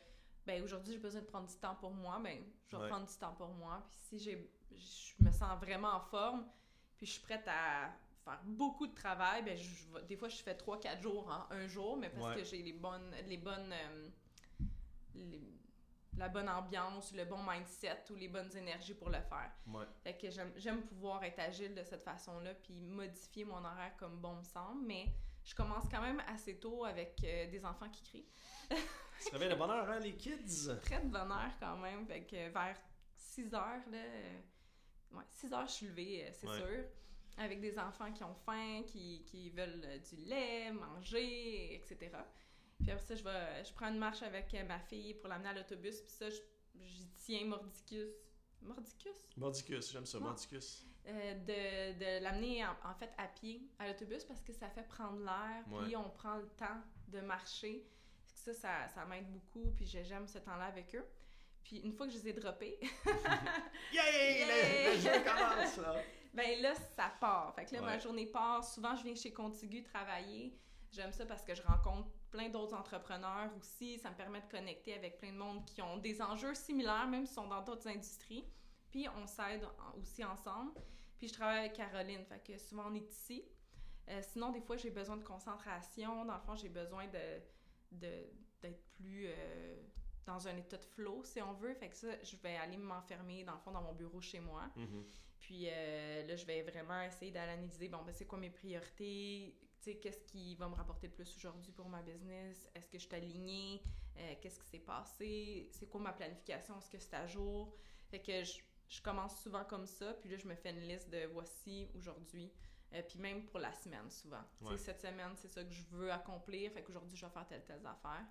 ben 0.47 0.63
aujourd'hui 0.63 0.95
j'ai 0.95 0.99
besoin 0.99 1.21
de 1.21 1.27
prendre 1.27 1.47
du 1.47 1.57
temps 1.57 1.75
pour 1.77 1.93
moi, 1.93 2.19
ben 2.23 2.43
je 2.67 2.77
vais 2.77 2.83
Ouais. 2.83 2.89
prendre 2.89 3.07
du 3.07 3.15
temps 3.17 3.35
pour 3.35 3.49
moi. 3.49 3.87
Puis 3.89 3.99
si 4.09 4.19
j'ai, 4.19 4.53
je 4.73 5.25
me 5.25 5.31
sens 5.31 5.59
vraiment 5.61 5.93
en 5.95 6.01
forme, 6.01 6.47
puis 6.97 7.07
je 7.07 7.13
suis 7.13 7.23
prête 7.23 7.47
à 7.49 7.91
faire 8.25 8.41
beaucoup 8.45 8.87
de 8.87 8.95
travail, 8.95 9.43
ben 9.45 9.57
je, 9.57 10.01
des 10.07 10.17
fois 10.17 10.29
je 10.29 10.37
fais 10.37 10.55
3-4 10.55 11.01
jours 11.01 11.29
en 11.29 11.53
un 11.55 11.67
jour, 11.69 11.97
mais 11.97 12.11
parce 12.11 12.27
Ouais. 12.27 12.37
que 12.37 12.45
j'ai 12.45 12.63
les 12.63 12.73
bonnes, 12.73 13.15
les 13.27 13.37
bonnes, 13.37 13.73
euh, 13.73 14.09
les- 15.15 15.41
la 16.17 16.29
bonne 16.29 16.49
ambiance, 16.49 17.13
le 17.13 17.25
bon 17.27 17.39
mindset 17.47 18.05
ou 18.11 18.15
les 18.15 18.29
bonnes 18.29 18.51
énergies 18.57 18.95
pour 18.95 19.11
le 19.11 19.21
faire. 19.21 19.51
Ouais. 19.67 19.85
Fait 20.03 20.17
que 20.17 20.29
j'aime, 20.57 20.83
pouvoir 20.87 21.23
être 21.25 21.39
agile 21.41 21.75
de 21.75 21.85
cette 21.85 22.03
façon-là, 22.03 22.55
puis 22.55 22.73
modifier 22.81 23.45
mon 23.45 23.63
horaire 23.63 23.95
comme 23.99 24.19
bon 24.19 24.37
me 24.37 24.43
semble, 24.43 24.87
mais 24.87 25.07
je 25.45 25.55
commence 25.55 25.85
quand 25.91 26.01
même 26.01 26.21
assez 26.27 26.59
tôt 26.59 26.87
avec 26.87 27.23
euh, 27.23 27.51
des 27.51 27.65
enfants 27.67 27.91
qui 27.91 28.03
crient. 28.03 28.27
Ça 29.19 29.31
réveille 29.33 29.51
de 29.51 29.55
bonne 29.57 29.71
heure, 29.71 29.89
hein, 29.91 29.99
les 29.99 30.17
kids? 30.17 30.71
Très 30.83 31.01
de 31.01 31.09
bonne 31.09 31.31
heure 31.31 31.53
quand 31.61 31.77
même, 31.77 32.07
fait 32.07 32.23
que 32.25 32.49
vers 32.49 32.79
6 33.17 33.53
heures, 33.55 33.83
là, 33.91 33.99
euh, 33.99 34.41
ouais, 35.13 35.25
6 35.31 35.53
heures 35.53 35.67
je 35.67 35.73
suis 35.73 35.87
levée, 35.89 36.27
euh, 36.27 36.31
c'est 36.33 36.49
Ouais. 36.49 36.57
sûr, 36.59 36.85
avec 37.39 37.61
des 37.61 37.79
enfants 37.79 38.13
qui 38.13 38.25
ont 38.25 38.35
faim, 38.35 38.83
qui, 38.87 39.23
qui 39.25 39.51
veulent 39.51 39.83
euh, 39.85 39.99
du 39.99 40.17
lait, 40.17 40.73
manger, 40.73 41.75
etc. 41.75 42.11
Puis 42.79 42.91
après 42.91 43.05
ça, 43.05 43.15
je, 43.15 43.23
vais, 43.25 43.65
je 43.65 43.73
prends 43.73 43.89
une 43.89 43.99
marche 43.99 44.23
avec 44.23 44.53
euh, 44.55 44.65
ma 44.65 44.79
fille 44.81 45.15
pour 45.15 45.29
l'amener 45.29 45.49
à 45.51 45.53
l'autobus, 45.55 46.01
puis 46.03 46.13
ça, 46.13 46.27
j'y 46.75 47.09
tiens 47.15 47.45
mordicus. 47.47 48.09
Mordicus? 48.63 49.29
Mordicus, 49.37 49.93
j'aime 49.93 50.07
ça. 50.07 50.19
Mordicus. 50.19 50.87
Euh, 51.07 51.35
de, 51.35 51.99
de 51.99 52.23
l'amener 52.25 52.65
en, 52.67 52.75
en 52.85 52.95
fait 52.95 53.13
à 53.17 53.29
pied 53.29 53.63
à 53.79 53.87
l'autobus 53.87 54.25
parce 54.25 54.43
que 54.43 54.53
ça 54.53 54.69
fait 54.71 54.83
prendre 54.89 55.21
l'air, 55.25 55.65
puis 55.85 55.95
on 55.97 56.11
prend 56.11 56.37
le 56.37 56.49
temps 56.57 56.81
de 57.09 57.21
marcher. 57.21 57.87
Ça, 58.35 58.53
ça, 58.53 58.89
ça 58.89 59.05
m'aide 59.07 59.31
beaucoup, 59.31 59.71
puis 59.77 59.87
j'ai- 59.87 60.05
j'aime 60.05 60.27
ce 60.27 60.39
temps-là 60.39 60.65
avec 60.67 60.95
eux. 60.97 61.05
Puis 61.67 61.79
une 61.79 61.93
fois 61.93 62.07
que 62.07 62.13
je 62.13 62.19
les 62.19 62.29
ai 62.29 62.33
droppés, 62.33 62.79
Yay! 63.93 64.47
Yay! 64.47 64.95
le 64.95 65.01
jeu 65.01 65.25
commence, 65.25 65.77
là! 65.79 65.97
ben 66.33 66.61
là, 66.63 66.75
ça 66.97 67.13
part. 67.21 67.55
Fait 67.57 67.65
que 67.65 67.75
là, 67.75 67.81
ma 67.83 67.99
journée 67.99 68.27
part. 68.27 68.63
Souvent, 68.65 68.95
je 68.95 69.03
viens 69.03 69.15
chez 69.17 69.33
Contigu 69.33 69.83
travailler. 69.83 70.57
J'aime 70.93 71.13
ça 71.13 71.27
parce 71.27 71.43
que 71.45 71.55
je 71.55 71.63
rencontre 71.63 72.09
plein 72.31 72.49
d'autres 72.51 72.75
entrepreneurs 72.77 73.51
aussi. 73.59 73.99
Ça 73.99 74.11
me 74.11 74.15
permet 74.17 74.41
de 74.43 74.47
connecter 74.49 74.95
avec 74.95 75.19
plein 75.19 75.33
de 75.33 75.39
monde 75.39 75.65
qui 75.65 75.83
ont 75.83 75.97
des 75.97 76.23
enjeux 76.23 76.55
similaires, 76.55 77.09
même 77.09 77.27
s'ils 77.27 77.35
sont 77.35 77.49
dans 77.49 77.63
d'autres 77.63 77.89
industries. 77.89 78.45
Puis 78.91 79.09
on 79.17 79.27
s'aide 79.27 79.67
aussi 79.99 80.23
ensemble. 80.25 80.73
Puis 81.19 81.29
je 81.29 81.33
travaille 81.33 81.61
avec 81.61 81.73
Caroline, 81.73 82.25
fait 82.27 82.43
que 82.47 82.59
souvent 82.59 82.85
on 82.91 82.95
est 82.95 83.11
ici. 83.11 83.45
Euh, 84.09 84.21
sinon, 84.23 84.51
des 84.53 84.61
fois, 84.61 84.77
j'ai 84.77 84.91
besoin 84.91 85.17
de 85.17 85.25
concentration. 85.25 86.25
Dans 86.27 86.35
le 86.37 86.41
fond, 86.43 86.55
j'ai 86.55 86.69
besoin 86.69 87.07
de 87.09 87.41
de- 87.93 88.27
d'être 88.61 88.85
plus 88.97 89.27
euh, 89.29 89.77
dans 90.27 90.49
un 90.49 90.57
état 90.57 90.77
de 90.77 90.85
flow, 90.85 91.23
si 91.25 91.41
on 91.41 91.53
veut. 91.55 91.75
Fait 91.75 91.89
que 91.89 91.97
ça, 91.97 92.09
je 92.23 92.37
vais 92.37 92.57
aller 92.57 92.77
m'enfermer, 92.77 93.45
dans 93.45 93.55
le 93.55 93.61
fond, 93.61 93.71
dans 93.71 93.83
mon 93.83 93.95
bureau 93.95 94.21
chez 94.21 94.41
moi. 94.41 94.65
Mhm. 94.77 95.05
Puis 95.41 95.69
euh, 95.69 96.27
là, 96.27 96.37
je 96.37 96.45
vais 96.45 96.63
vraiment 96.63 97.01
essayer 97.03 97.31
d'analyser, 97.31 97.89
bon, 97.89 98.03
ben, 98.05 98.13
c'est 98.13 98.27
quoi 98.27 98.39
mes 98.39 98.51
priorités, 98.51 99.57
tu 99.81 99.93
sais, 99.93 99.97
qu'est-ce 99.99 100.25
qui 100.25 100.57
va 100.57 100.69
me 100.69 100.75
rapporter 100.75 101.07
le 101.07 101.13
plus 101.13 101.37
aujourd'hui 101.37 101.73
pour 101.73 101.89
ma 101.89 102.03
business, 102.03 102.69
est-ce 102.75 102.89
que 102.89 102.99
je 102.99 103.07
suis 103.07 103.15
alignée, 103.15 103.83
Euh, 104.19 104.35
qu'est-ce 104.41 104.59
qui 104.59 104.67
s'est 104.67 104.79
passé, 104.79 105.69
c'est 105.73 105.87
quoi 105.91 106.01
ma 106.01 106.13
planification, 106.13 106.79
est-ce 106.79 106.89
que 106.89 106.99
c'est 106.99 107.15
à 107.17 107.27
jour? 107.27 107.77
Fait 108.11 108.21
que 108.21 108.45
je, 108.45 108.61
je 108.89 109.03
commence 109.03 109.43
souvent 109.43 109.65
comme 109.67 109.87
ça, 109.87 110.15
puis 110.15 110.31
là, 110.31 110.39
je 110.39 110.47
me 110.49 110.55
fais 110.55 110.71
une 110.71 110.89
liste 110.89 111.11
de 111.11 111.27
voici, 111.27 111.87
aujourd'hui, 111.95 112.51
euh, 112.93 113.03
puis 113.03 113.19
même 113.19 113.45
pour 113.47 113.59
la 113.59 113.73
semaine, 113.73 114.09
souvent. 114.11 114.43
Ouais. 114.63 114.77
cette 114.79 115.01
semaine, 115.01 115.33
c'est 115.37 115.49
ça 115.49 115.63
que 115.65 115.71
je 115.73 115.83
veux 115.91 116.11
accomplir, 116.13 116.73
fait 116.73 116.83
qu'aujourd'hui, 116.83 117.17
je 117.17 117.25
vais 117.27 117.33
faire 117.33 117.47
telle, 117.47 117.65
telle 117.65 117.85
affaire. 117.87 118.25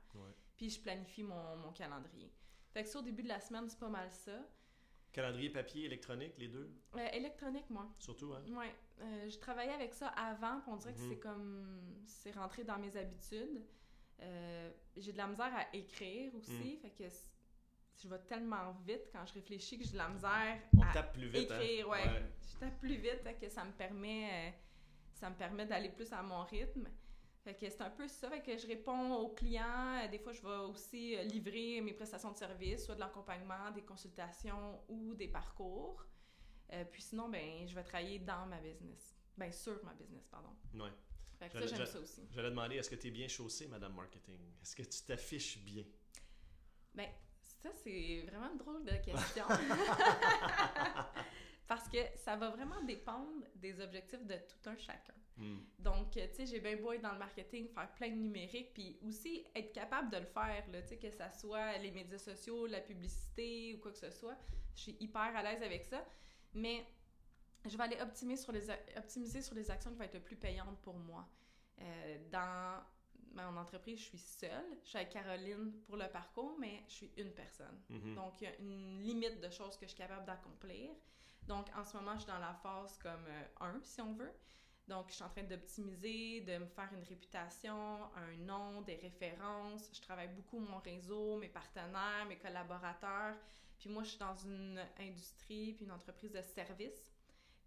Puis 0.55 0.69
je 0.69 0.79
planifie 0.81 1.23
mon, 1.23 1.55
mon 1.57 1.71
calendrier. 1.73 2.31
Fait 2.71 2.83
que 2.83 2.89
ça, 2.89 2.99
au 2.99 3.01
début 3.01 3.23
de 3.23 3.27
la 3.29 3.39
semaine, 3.39 3.69
c'est 3.69 3.79
pas 3.79 3.89
mal 3.89 4.09
ça. 4.11 4.39
Calendrier 5.11 5.49
papier, 5.49 5.85
électronique, 5.85 6.37
les 6.37 6.49
deux, 6.49 6.73
Euh, 6.95 7.07
électronique, 7.13 7.69
moi. 7.69 7.87
surtout, 7.99 8.33
hein? 8.33 8.43
Ouais, 8.49 8.75
euh, 8.99 9.29
je 9.29 9.37
travaillais 9.39 9.71
avec 9.73 9.93
ça 9.93 10.07
avant, 10.09 10.59
puis 10.59 10.71
on 10.71 10.75
dirait 10.75 10.93
que 10.93 10.99
Mhm. 10.99 11.09
c'est 11.09 11.19
comme 11.19 12.03
c'est 12.05 12.31
rentré 12.31 12.63
dans 12.65 12.77
mes 12.77 12.95
habitudes. 12.97 13.63
Euh, 14.21 14.71
j'ai 14.97 15.11
de 15.13 15.17
la 15.17 15.27
misère 15.27 15.53
à 15.55 15.73
écrire 15.75 16.33
Mm. 16.33 16.37
aussi, 16.37 16.77
fait 16.77 16.89
que 16.91 17.03
je 18.01 18.07
vais 18.09 18.19
tellement 18.19 18.71
vite 18.85 19.09
quand 19.11 19.25
je 19.25 19.33
réfléchis 19.33 19.77
que 19.77 19.85
j'ai 19.85 19.91
de 19.93 19.97
la 19.97 20.09
misère 20.09 20.59
On 20.77 20.81
à 20.81 20.93
tape 20.93 21.13
plus 21.13 21.27
vite, 21.27 21.49
écrire, 21.51 21.87
hein? 21.87 21.89
ouais. 21.91 22.23
Je 22.53 22.59
tape 22.59 22.79
plus 22.79 22.95
vite, 22.97 23.23
que 23.39 23.49
ça 23.49 23.63
me 23.63 23.71
permet 23.71 24.49
euh, 24.49 24.51
ça 25.13 25.29
me 25.29 25.35
permet 25.35 25.65
d'aller 25.65 25.89
plus 25.89 26.11
à 26.11 26.21
mon 26.21 26.43
rythme. 26.43 26.89
Fait 27.43 27.53
que 27.55 27.69
c'est 27.69 27.81
un 27.81 27.91
peu 27.91 28.07
ça, 28.07 28.29
fait 28.29 28.41
que 28.41 28.57
je 28.57 28.67
réponds 28.67 29.13
aux 29.17 29.29
clients. 29.29 30.01
Euh, 30.03 30.07
Des 30.07 30.17
fois, 30.19 30.33
je 30.33 30.41
vais 30.41 30.57
aussi 30.69 31.15
euh, 31.15 31.23
livrer 31.23 31.79
mes 31.79 31.93
prestations 31.93 32.31
de 32.31 32.37
services, 32.37 32.85
soit 32.85 32.95
de 32.95 32.99
l'accompagnement, 32.99 33.69
des 33.71 33.83
consultations 33.83 34.81
ou 34.89 35.13
des 35.13 35.27
parcours. 35.27 36.03
Euh, 36.73 36.83
puis 36.85 37.03
sinon, 37.03 37.29
ben, 37.29 37.67
je 37.67 37.75
vais 37.75 37.83
travailler 37.83 38.17
dans 38.19 38.47
ma 38.47 38.59
business. 38.59 39.15
Ben, 39.37 39.51
sur 39.51 39.83
ma 39.85 39.93
business, 39.93 40.27
pardon. 40.27 40.49
Ouais. 40.73 40.89
Fait 41.37 41.47
que 41.49 41.53
J'allais- 41.53 41.67
ça, 41.67 41.75
j'aime 41.75 41.85
j'a- 41.85 41.91
ça 41.91 41.99
aussi. 41.99 42.27
J'allais 42.31 42.49
demander, 42.49 42.75
est-ce 42.77 42.89
que 42.89 42.95
tu 42.95 43.07
es 43.07 43.11
bien 43.11 43.27
chaussée, 43.27 43.67
Madame 43.67 43.93
Marketing? 43.93 44.39
Est-ce 44.61 44.75
que 44.75 44.81
tu 44.83 45.03
t'affiches 45.03 45.59
bien? 45.59 45.83
Ben, 46.95 47.09
ça, 47.57 47.69
c'est 47.73 48.25
vraiment 48.27 48.51
une 48.51 48.57
drôle 48.57 48.83
de 48.83 48.95
question. 48.97 49.45
Parce 51.67 51.87
que 51.89 51.97
ça 52.15 52.35
va 52.35 52.49
vraiment 52.49 52.81
dépendre 52.83 53.43
des 53.55 53.79
objectifs 53.81 54.23
de 54.25 54.35
tout 54.35 54.69
un 54.69 54.77
chacun. 54.77 55.13
Hmm. 55.37 55.59
Donc, 55.79 56.11
tu 56.11 56.19
sais, 56.31 56.45
j'ai 56.45 56.59
bien 56.59 56.77
beau 56.77 56.93
être 56.93 57.01
dans 57.01 57.11
le 57.11 57.17
marketing, 57.19 57.67
faire 57.67 57.91
plein 57.95 58.09
de 58.09 58.15
numérique, 58.15 58.73
puis 58.73 58.97
aussi 59.05 59.45
être 59.55 59.73
capable 59.73 60.09
de 60.11 60.17
le 60.17 60.25
faire, 60.25 60.63
tu 60.71 60.87
sais, 60.87 60.97
que 60.97 61.09
ça 61.09 61.29
soit 61.31 61.77
les 61.79 61.91
médias 61.91 62.19
sociaux, 62.19 62.67
la 62.67 62.81
publicité 62.81 63.73
ou 63.73 63.79
quoi 63.79 63.91
que 63.91 63.97
ce 63.97 64.11
soit. 64.11 64.37
Je 64.75 64.81
suis 64.81 64.97
hyper 64.99 65.35
à 65.35 65.41
l'aise 65.43 65.63
avec 65.63 65.83
ça. 65.83 66.05
Mais 66.53 66.85
je 67.65 67.75
vais 67.75 67.83
aller 67.83 67.99
optimiser 67.99 68.41
sur 68.41 68.51
les, 68.51 68.69
a- 68.69 68.77
optimiser 68.97 69.41
sur 69.41 69.55
les 69.55 69.69
actions 69.71 69.89
qui 69.91 69.97
vont 69.97 70.03
être 70.03 70.13
le 70.13 70.21
plus 70.21 70.37
payantes 70.37 70.79
pour 70.81 70.93
moi. 70.97 71.27
Euh, 71.81 72.17
dans 72.31 72.81
mon 73.35 73.57
entreprise, 73.57 73.99
je 73.99 74.03
suis 74.03 74.17
seule. 74.17 74.77
Je 74.83 74.89
suis 74.89 74.97
avec 74.97 75.09
Caroline 75.09 75.73
pour 75.85 75.97
le 75.97 76.07
parcours, 76.07 76.55
mais 76.59 76.83
je 76.87 76.93
suis 76.93 77.11
une 77.17 77.31
personne. 77.31 77.81
Mhm. 77.89 78.15
Donc, 78.15 78.41
il 78.41 78.45
y 78.45 78.47
a 78.47 78.55
une 78.57 79.01
limite 79.03 79.41
de 79.41 79.49
choses 79.49 79.75
que 79.77 79.85
je 79.85 79.91
suis 79.91 79.97
capable 79.97 80.25
d'accomplir. 80.25 80.91
Donc, 81.47 81.67
en 81.75 81.83
ce 81.83 81.97
moment, 81.97 82.13
je 82.15 82.21
suis 82.21 82.27
dans 82.27 82.39
la 82.39 82.53
phase 82.53 82.97
comme 82.97 83.27
1, 83.59 83.79
si 83.83 84.01
on 84.01 84.13
veut. 84.13 84.33
Donc, 84.87 85.09
je 85.09 85.15
suis 85.15 85.23
en 85.23 85.29
train 85.29 85.43
d'optimiser, 85.43 86.41
de 86.41 86.57
me 86.59 86.67
faire 86.67 86.89
une 86.93 87.03
réputation, 87.03 88.03
un 88.15 88.37
nom, 88.37 88.81
des 88.81 88.95
références. 88.95 89.89
Je 89.93 90.01
travaille 90.01 90.29
beaucoup 90.29 90.59
mon 90.59 90.79
réseau, 90.79 91.37
mes 91.37 91.49
partenaires, 91.49 92.25
mes 92.27 92.37
collaborateurs. 92.37 93.35
Puis 93.79 93.89
moi, 93.89 94.03
je 94.03 94.09
suis 94.09 94.19
dans 94.19 94.35
une 94.35 94.79
industrie, 94.99 95.73
puis 95.73 95.85
une 95.85 95.91
entreprise 95.91 96.31
de 96.31 96.41
services. 96.41 97.14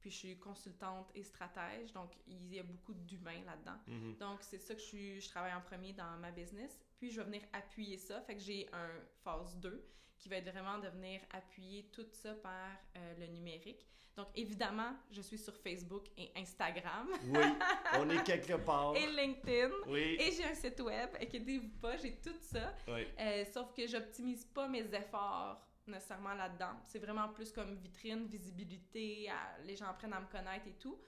Puis 0.01 0.11
je 0.11 0.17
suis 0.17 0.39
consultante 0.39 1.11
et 1.15 1.23
stratège. 1.23 1.93
Donc, 1.93 2.13
il 2.27 2.55
y 2.55 2.59
a 2.59 2.63
beaucoup 2.63 2.95
d'humains 2.95 3.43
là-dedans. 3.45 3.79
Mhm. 3.87 4.17
Donc, 4.17 4.39
c'est 4.43 4.59
ça 4.59 4.75
que 4.75 4.81
je, 4.81 4.87
suis, 4.87 5.21
je 5.21 5.29
travaille 5.29 5.53
en 5.55 5.61
premier 5.61 5.93
dans 5.93 6.17
ma 6.19 6.31
business. 6.31 6.79
Puis, 6.99 7.11
je 7.11 7.21
vais 7.21 7.25
venir 7.27 7.43
appuyer 7.53 7.97
ça. 7.97 8.21
Fait 8.23 8.35
que 8.35 8.41
j'ai 8.41 8.69
un 8.73 8.91
phase 9.25 9.57
2 9.59 9.85
qui 10.19 10.29
va 10.29 10.37
être 10.37 10.51
vraiment 10.51 10.79
de 10.79 10.89
venir 10.89 11.21
appuyer 11.33 11.89
tout 11.93 12.07
ça 12.13 12.35
par 12.35 12.71
euh, 12.97 13.15
le 13.19 13.27
numérique. 13.27 13.87
Donc, 14.17 14.27
évidemment, 14.35 14.97
je 15.13 15.21
suis 15.21 15.39
sur 15.39 15.57
Facebook 15.57 16.07
et 16.17 16.33
Instagram 16.37 17.09
Oui, 17.27 17.39
on 18.01 18.11
est 18.11 18.23
quelque 18.25 18.55
part. 18.55 18.97
et 18.97 19.07
LinkedIn. 19.07 19.71
Oui. 19.87 20.17
Et 20.19 20.33
j'ai 20.33 20.45
un 20.45 20.55
site 20.55 20.81
web, 20.81 21.11
inquiétez-vous 21.21 21.69
pas, 21.81 21.97
j'ai 21.99 22.17
tout 22.17 22.35
ça. 22.41 22.75
Oui. 22.89 23.07
Euh, 23.17 23.45
sauf 23.53 23.73
que 23.73 23.87
j'optimise 23.87 24.45
pas 24.47 24.67
mes 24.67 24.93
efforts 24.93 25.65
nécessairement 25.89 26.35
là-dedans. 26.35 26.73
C'est 26.87 26.99
vraiment 26.99 27.29
plus 27.29 27.51
comme 27.53 27.75
vitrine, 27.77 28.27
visibilité, 28.27 29.29
à- 29.31 29.59
les 29.65 29.77
gens 29.77 29.87
apprennent 29.87 30.13
à 30.15 30.21
me 30.21 30.27
connaître 30.27 30.67
et 30.67 30.75
tout. 30.75 30.99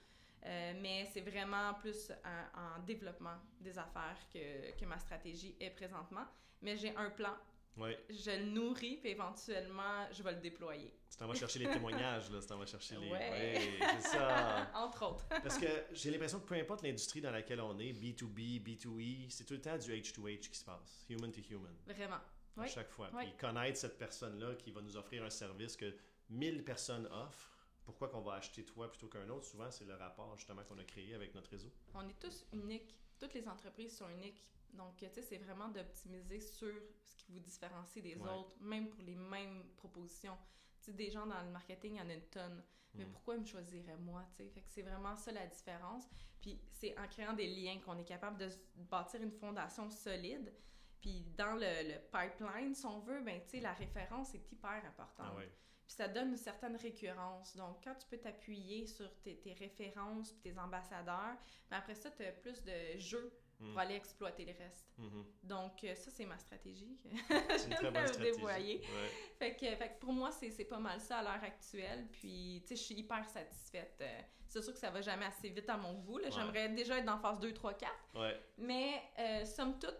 Euh, 0.43 0.73
mais 0.81 1.07
c'est 1.13 1.21
vraiment 1.21 1.73
plus 1.75 2.11
en, 2.25 2.77
en 2.77 2.79
développement 2.83 3.37
des 3.59 3.77
affaires 3.77 4.17
que, 4.33 4.71
que 4.79 4.85
ma 4.85 4.97
stratégie 4.97 5.55
est 5.59 5.69
présentement. 5.69 6.25
Mais 6.63 6.77
j'ai 6.77 6.95
un 6.95 7.11
plan, 7.11 7.35
Oui. 7.77 7.95
je 8.09 8.31
le 8.31 8.45
nourris, 8.45 8.97
puis 8.97 9.11
éventuellement, 9.11 10.07
je 10.11 10.23
vais 10.23 10.31
le 10.33 10.39
déployer. 10.39 10.91
Tu 11.11 11.17
t'en 11.17 11.27
vas 11.27 11.35
chercher 11.35 11.59
les 11.59 11.69
témoignages, 11.69 12.31
là. 12.31 12.39
Tu 12.39 12.47
t'en 12.47 12.57
vas 12.57 12.65
chercher 12.65 12.95
les. 12.97 13.11
Ouais. 13.11 13.53
Oui, 13.55 13.85
c'est 14.01 14.07
ça. 14.17 14.71
Entre 14.75 15.05
autres. 15.05 15.27
Parce 15.29 15.57
que 15.59 15.67
j'ai 15.91 16.09
l'impression 16.09 16.39
que 16.39 16.45
peu 16.45 16.55
importe 16.55 16.81
l'industrie 16.83 17.21
dans 17.21 17.31
laquelle 17.31 17.61
on 17.61 17.77
est, 17.77 17.93
B2B, 17.93 18.63
B2E, 18.63 19.29
c'est 19.29 19.43
tout 19.45 19.53
le 19.53 19.61
temps 19.61 19.77
du 19.77 19.91
H2H 19.91 20.39
qui 20.49 20.57
se 20.57 20.65
passe. 20.65 21.05
Human 21.09 21.31
to 21.31 21.41
human. 21.49 21.75
Vraiment. 21.85 22.19
À 22.57 22.61
Oui. 22.61 22.67
chaque 22.69 22.89
fois. 22.89 23.09
Oui. 23.13 23.23
Puis 23.25 23.37
connaître 23.37 23.77
cette 23.77 23.97
personne-là 23.97 24.55
qui 24.55 24.71
va 24.71 24.81
nous 24.81 24.97
offrir 24.97 25.23
un 25.23 25.29
service 25.29 25.75
que 25.77 25.95
1000 26.29 26.63
personnes 26.63 27.07
offrent. 27.07 27.49
Pourquoi 27.83 28.09
qu'on 28.09 28.21
va 28.21 28.33
acheter 28.33 28.63
toi 28.65 28.89
plutôt 28.89 29.07
qu'un 29.07 29.27
autre? 29.29 29.45
Souvent, 29.45 29.71
c'est 29.71 29.85
le 29.85 29.95
rapport 29.95 30.35
justement 30.37 30.63
qu'on 30.63 30.77
a 30.77 30.83
créé 30.83 31.13
avec 31.15 31.33
notre 31.33 31.49
réseau. 31.49 31.71
On 31.93 32.07
est 32.07 32.19
tous 32.19 32.45
uniques. 32.53 32.95
Toutes 33.19 33.33
les 33.33 33.47
entreprises 33.47 33.97
sont 33.97 34.09
uniques. 34.09 34.43
Donc, 34.73 34.97
tu 34.97 35.05
sais, 35.11 35.21
c'est 35.21 35.37
vraiment 35.37 35.67
d'optimiser 35.69 36.39
sur 36.39 36.73
ce 37.03 37.15
qui 37.15 37.31
vous 37.31 37.39
différencie 37.39 38.01
des 38.03 38.15
Ouais. 38.15 38.29
autres, 38.29 38.55
même 38.61 38.89
pour 38.89 39.01
les 39.03 39.15
mêmes 39.15 39.63
propositions. 39.77 40.37
Tu 40.79 40.85
sais, 40.91 40.93
des 40.93 41.09
gens 41.11 41.25
dans 41.25 41.41
le 41.41 41.49
marketing, 41.49 41.95
il 41.95 41.97
y 41.97 42.01
en 42.01 42.09
a 42.09 42.13
une 42.13 42.21
tonne. 42.27 42.63
Mais 42.93 43.05
Mm. 43.05 43.11
pourquoi 43.11 43.35
ils 43.35 43.41
me 43.41 43.45
choisiraient 43.45 43.97
moi, 43.97 44.23
tu 44.31 44.37
sais? 44.43 44.49
Fait 44.49 44.61
que 44.61 44.69
c'est 44.69 44.81
vraiment 44.81 45.15
ça 45.17 45.31
la 45.31 45.47
différence. 45.47 46.03
Puis 46.41 46.59
c'est 46.71 46.97
en 46.99 47.07
créant 47.07 47.33
des 47.33 47.47
liens 47.47 47.79
qu'on 47.79 47.97
est 47.97 48.03
capable 48.05 48.37
de 48.37 48.49
bâtir 48.75 49.21
une 49.21 49.31
fondation 49.31 49.89
solide. 49.89 50.53
Puis 51.01 51.25
dans 51.37 51.53
le, 51.55 51.59
le 51.93 51.99
pipeline, 52.11 52.73
si 52.75 52.85
on 52.85 52.99
veut, 52.99 53.21
ben, 53.21 53.41
la 53.61 53.73
référence 53.73 54.33
est 54.35 54.51
hyper 54.51 54.81
importante. 54.85 55.33
Ah. 55.37 55.41
Puis 55.85 55.95
ça 55.95 56.07
donne 56.07 56.29
une 56.29 56.37
certaine 56.37 56.75
récurrence. 56.77 57.57
Donc, 57.57 57.83
quand 57.83 57.95
tu 57.95 58.07
peux 58.07 58.17
t'appuyer 58.17 58.87
sur 58.87 59.11
tes, 59.21 59.37
tes 59.39 59.53
références 59.53 60.31
puis 60.31 60.51
tes 60.53 60.59
ambassadeurs, 60.59 61.35
mais 61.69 61.77
après 61.77 61.95
ça, 61.95 62.11
tu 62.11 62.23
as 62.23 62.31
plus 62.31 62.63
de 62.63 62.97
jeux 62.97 63.33
Mm. 63.61 63.69
pour 63.69 63.79
aller 63.79 63.95
exploiter 63.95 64.43
le 64.45 64.53
reste. 64.53 64.87
Mhm. 64.97 65.23
Donc, 65.43 65.83
euh, 65.83 65.93
ça, 65.93 66.09
c'est 66.09 66.25
ma 66.25 66.37
stratégie. 66.39 66.97
C'est 67.59 67.67
une 67.67 67.73
très 67.75 67.91
bonne 67.91 68.01
le 68.01 68.07
stratégie. 68.07 68.31
dévoyer. 68.35 68.79
Ouais. 68.79 69.09
fait, 69.37 69.55
que, 69.55 69.75
fait 69.75 69.89
que 69.89 69.99
pour 69.99 70.13
moi, 70.13 70.31
c'est 70.31 70.65
pas 70.65 70.79
mal 70.79 70.99
ça 70.99 71.19
à 71.19 71.23
l'heure 71.23 71.43
actuelle. 71.43 72.07
Puis, 72.11 72.63
tu 72.63 72.69
sais, 72.69 72.75
je 72.75 72.81
suis 72.81 72.95
hyper 72.95 73.27
satisfaite. 73.29 73.97
Euh, 74.01 74.21
c'est 74.47 74.61
sûr 74.63 74.73
que 74.73 74.79
ça 74.79 74.89
va 74.89 75.01
jamais 75.01 75.25
assez 75.25 75.49
vite 75.49 75.69
à 75.69 75.77
mon 75.77 75.93
goût. 76.01 76.17
Ouais. 76.17 76.31
J'aimerais 76.31 76.69
déjà 76.69 76.97
être 76.97 77.05
dans 77.05 77.19
phase 77.19 77.39
2, 77.39 77.53
3, 77.53 77.75
4. 77.75 77.91
Ouais. 78.15 78.39
Mais, 78.57 78.99
euh, 79.19 79.45
somme 79.45 79.77
toute, 79.77 79.95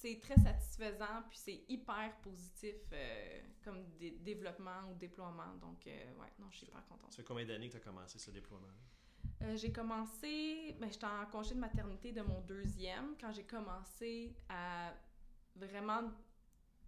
c'est 0.00 0.18
très 0.20 0.36
satisfaisant, 0.36 1.22
puis 1.28 1.38
c'est 1.38 1.64
hyper 1.68 2.14
positif 2.22 2.76
euh, 2.92 3.40
comme 3.62 3.84
dé- 3.96 4.18
développement 4.20 4.90
ou 4.90 4.94
déploiement. 4.94 5.54
Donc, 5.60 5.86
euh, 5.86 5.90
ouais, 6.20 6.32
non, 6.38 6.46
je 6.50 6.58
suis 6.58 6.66
hyper 6.66 6.84
contente. 6.86 7.12
Ça 7.12 7.16
fait 7.18 7.24
combien 7.24 7.44
d'années 7.46 7.68
que 7.68 7.72
tu 7.72 7.78
as 7.78 7.80
commencé 7.80 8.18
ce 8.18 8.30
déploiement? 8.30 8.68
Euh, 9.42 9.56
j'ai 9.56 9.72
commencé, 9.72 10.76
ben, 10.78 10.90
j'étais 10.90 11.06
en 11.06 11.26
congé 11.26 11.54
de 11.54 11.60
maternité 11.60 12.12
de 12.12 12.22
mon 12.22 12.40
deuxième 12.42 13.16
quand 13.20 13.32
j'ai 13.32 13.44
commencé 13.44 14.36
à 14.48 14.92
vraiment 15.56 16.10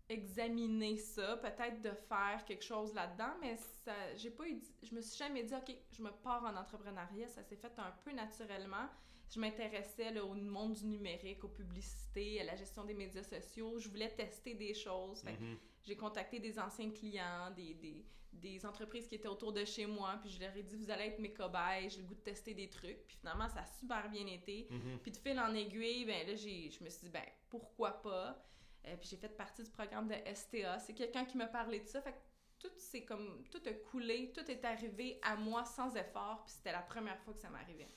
examiner 0.08 0.96
ça, 0.96 1.36
peut-être 1.38 1.82
de 1.82 1.90
faire 2.08 2.44
quelque 2.44 2.64
chose 2.64 2.94
là-dedans, 2.94 3.34
mais 3.40 3.56
ça, 3.56 4.14
j'ai 4.16 4.30
pas 4.30 4.48
eu, 4.48 4.60
je 4.82 4.94
me 4.94 5.00
suis 5.00 5.18
jamais 5.18 5.42
dit, 5.42 5.54
OK, 5.54 5.74
je 5.90 6.02
me 6.02 6.10
pars 6.10 6.44
en 6.44 6.54
entrepreneuriat, 6.56 7.26
ça 7.28 7.42
s'est 7.42 7.56
fait 7.56 7.76
un 7.78 7.90
peu 8.04 8.12
naturellement. 8.12 8.88
Je 9.28 9.40
m'intéressais 9.40 10.18
au 10.20 10.34
monde 10.34 10.74
du 10.74 10.86
numérique, 10.86 11.42
aux 11.44 11.48
publicités, 11.48 12.40
à 12.40 12.44
la 12.44 12.56
gestion 12.56 12.84
des 12.84 12.94
médias 12.94 13.22
sociaux. 13.22 13.78
Je 13.78 13.88
voulais 13.88 14.10
tester 14.10 14.54
des 14.54 14.74
choses. 14.74 15.24
Mhm. 15.24 15.58
j'ai 15.84 15.96
contacté 15.96 16.38
des 16.40 16.58
anciens 16.58 16.90
clients, 16.90 17.50
des, 17.54 17.74
des, 17.74 18.04
des 18.32 18.66
entreprises 18.66 19.06
qui 19.06 19.14
étaient 19.14 19.28
autour 19.28 19.52
de 19.52 19.64
chez 19.64 19.86
moi, 19.86 20.18
puis 20.20 20.30
je 20.30 20.40
leur 20.40 20.56
ai 20.56 20.62
dit, 20.62 20.76
vous 20.76 20.90
allez 20.90 21.04
être 21.04 21.18
mes 21.18 21.32
cobayes, 21.32 21.88
j'ai 21.90 22.00
le 22.00 22.06
goût 22.06 22.14
de 22.14 22.20
tester 22.20 22.54
des 22.54 22.68
trucs. 22.68 23.06
Puis 23.06 23.16
finalement, 23.16 23.48
ça 23.48 23.60
a 23.60 23.66
super 23.66 24.08
bien 24.10 24.26
été. 24.26 24.68
Mhm. 24.70 24.98
Puis 25.02 25.10
de 25.12 25.16
fil 25.16 25.38
en 25.38 25.54
aiguille, 25.54 26.04
ben 26.04 26.26
là, 26.26 26.34
j'ai, 26.34 26.70
je 26.70 26.82
me 26.82 26.88
suis 26.88 27.06
dit, 27.06 27.10
ben 27.10 27.24
pourquoi 27.48 28.02
pas? 28.02 28.42
Euh, 28.86 28.96
puis 28.96 29.08
j'ai 29.10 29.16
fait 29.16 29.28
partie 29.28 29.62
du 29.62 29.70
programme 29.70 30.08
de 30.08 30.14
STA. 30.32 30.78
C'est 30.78 30.94
quelqu'un 30.94 31.24
qui 31.24 31.36
m'a 31.36 31.46
parlé 31.46 31.80
de 31.80 31.86
ça. 31.86 32.00
Fait 32.00 32.12
que 32.12 32.18
tout, 32.58 32.72
c'est 32.78 33.04
comme, 33.04 33.44
tout 33.50 33.62
a 33.66 33.72
coulé, 33.72 34.32
tout 34.32 34.48
est 34.50 34.64
arrivé 34.64 35.18
à 35.22 35.36
moi 35.36 35.64
sans 35.64 35.94
effort, 35.96 36.42
puis 36.44 36.54
c'était 36.54 36.72
la 36.72 36.82
première 36.82 37.20
fois 37.20 37.34
que 37.34 37.40
ça 37.40 37.50
m'arrivait. 37.50 37.88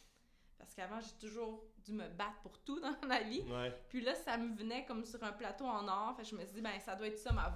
Parce 0.60 0.76
qu'avant, 0.76 1.00
j'ai 1.00 1.18
toujours 1.28 1.64
dû 1.80 1.94
me 1.94 2.08
battre 2.10 2.40
pour 2.44 2.60
tout 2.60 2.80
dans 2.80 2.96
ma 3.08 3.22
vie. 3.24 3.42
Ouais. 3.42 3.74
Puis 3.90 4.02
là, 4.02 4.14
ça 4.14 4.38
me 4.38 4.56
venait 4.56 4.86
comme 4.86 5.06
sur 5.06 5.24
un 5.24 5.32
plateau 5.32 5.66
en 5.66 5.88
or. 5.88 6.16
Fait 6.16 6.26
je 6.26 6.36
me 6.36 6.44
suis 6.46 6.56
dit, 6.56 6.62
ben, 6.62 6.80
ça 6.80 6.96
doit 6.96 7.08
être 7.08 7.18
ça 7.18 7.32
ma 7.32 7.50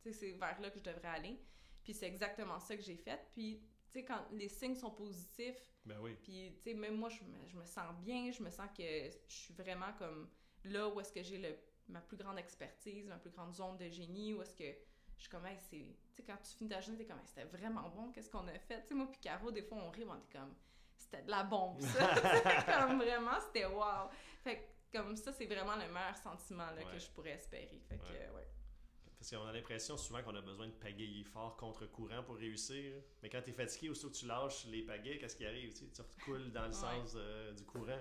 sais, 0.00 0.12
c'est 0.12 0.32
vers 0.32 0.60
là 0.60 0.70
que 0.70 0.78
je 0.78 0.84
devrais 0.84 1.08
aller. 1.08 1.38
Puis 1.82 1.94
c'est 1.94 2.06
exactement 2.06 2.58
ça 2.60 2.76
que 2.76 2.82
j'ai 2.82 2.96
fait. 2.96 3.20
Puis, 3.32 3.62
tu 3.90 3.92
sais, 4.00 4.04
quand 4.04 4.20
les 4.32 4.48
signes 4.48 4.74
sont 4.74 4.90
positifs, 4.90 5.72
Ben 5.86 5.98
oui. 6.02 6.16
puis, 6.22 6.54
tu 6.56 6.62
sais, 6.62 6.74
même 6.74 6.96
moi, 6.96 7.08
je 7.08 7.22
me, 7.24 7.46
je 7.46 7.56
me 7.56 7.64
sens 7.64 7.94
bien. 8.00 8.30
Je 8.30 8.42
me 8.42 8.50
sens 8.50 8.68
que 8.76 8.82
je 8.82 9.34
suis 9.34 9.54
vraiment 9.54 9.92
comme 9.98 10.28
là 10.64 10.88
où 10.88 11.00
est-ce 11.00 11.12
que 11.12 11.22
j'ai 11.22 11.58
ma 11.88 12.00
plus 12.00 12.16
grande 12.16 12.38
expertise, 12.38 13.06
ma 13.06 13.16
plus 13.16 13.30
grande 13.30 13.54
zone 13.54 13.78
de 13.78 13.88
génie, 13.88 14.34
où 14.34 14.42
est-ce 14.42 14.54
que 14.56 14.70
je 15.16 15.22
suis 15.22 15.30
comme, 15.30 15.46
hey, 15.46 15.56
c'est. 15.70 15.96
Tu 16.12 16.16
sais, 16.16 16.22
quand 16.24 16.36
tu 16.36 16.54
finis 16.56 16.70
ta 16.70 16.80
journée, 16.80 16.98
t'es 16.98 17.06
comme, 17.06 17.18
Hey, 17.18 17.26
c'était 17.26 17.44
vraiment 17.44 17.88
bon, 17.88 18.12
qu'est-ce 18.12 18.30
qu'on 18.30 18.46
a 18.48 18.58
fait? 18.58 18.82
Tu 18.82 18.88
sais, 18.88 18.94
moi, 18.94 19.08
puis 19.10 19.20
Caro, 19.20 19.50
des 19.50 19.62
fois, 19.62 19.78
on 19.78 19.90
rit, 19.90 20.04
on 20.04 20.14
est 20.14 20.32
comme, 20.32 20.54
c'était 20.98 21.22
de 21.22 21.30
la 21.30 21.44
bombe, 21.44 21.80
ça. 21.80 22.08
comme 22.88 22.98
vraiment, 22.98 23.38
c'était 23.46 23.66
wow. 23.66 24.08
Fait 24.44 24.56
que, 24.90 24.98
comme 24.98 25.16
ça, 25.16 25.32
c'est 25.32 25.46
vraiment 25.46 25.76
le 25.76 25.86
meilleur 25.92 26.16
sentiment 26.16 26.66
là, 26.70 26.76
Ouais. 26.76 26.92
que 26.92 26.98
je 26.98 27.08
pourrais 27.10 27.30
espérer. 27.32 27.80
Fait 27.88 27.98
que, 27.98 28.02
Ouais. 28.04 28.30
ouais. 28.34 28.48
Parce 29.18 29.30
qu'on 29.30 29.46
a 29.46 29.52
l'impression 29.52 29.96
souvent 29.96 30.22
qu'on 30.22 30.34
a 30.36 30.40
besoin 30.40 30.68
de 30.68 30.72
pagayer 30.74 31.24
fort 31.24 31.56
contre 31.56 31.86
courant 31.86 32.22
pour 32.22 32.36
réussir. 32.36 33.02
Mais 33.22 33.28
quand 33.28 33.42
tu 33.42 33.50
es 33.50 33.52
fatigué, 33.52 33.88
aussitôt 33.88 34.10
que 34.10 34.14
tu 34.16 34.26
lâches 34.26 34.64
les 34.66 34.82
pagaies, 34.82 35.18
qu'est-ce 35.18 35.34
qui 35.34 35.44
arrive? 35.44 35.72
Tu, 35.72 35.86
sais, 35.86 35.90
tu 35.90 36.02
recoules 36.02 36.52
dans 36.52 36.62
le 36.62 36.68
Ouais. 36.68 36.72
sens 36.72 37.14
euh, 37.16 37.52
du 37.52 37.64
courant. 37.64 37.98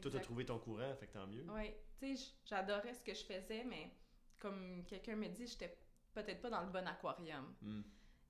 Toi, 0.00 0.10
tu 0.10 0.16
as 0.16 0.20
trouvé 0.20 0.44
ton 0.44 0.58
courant, 0.60 0.94
fait 0.96 1.06
que 1.08 1.12
tant 1.12 1.26
mieux. 1.26 1.44
Oui, 1.48 1.72
tu 1.98 2.16
sais, 2.16 2.32
j'adorais 2.44 2.94
ce 2.94 3.00
que 3.02 3.14
je 3.14 3.24
faisais, 3.24 3.64
mais 3.64 3.90
comme 4.38 4.84
quelqu'un 4.86 5.16
me 5.16 5.28
dit, 5.28 5.46
j'étais 5.46 5.76
peut-être 6.12 6.40
pas 6.40 6.50
dans 6.50 6.62
le 6.62 6.70
bon 6.70 6.86
aquarium. 6.86 7.54
Mm. 7.60 7.82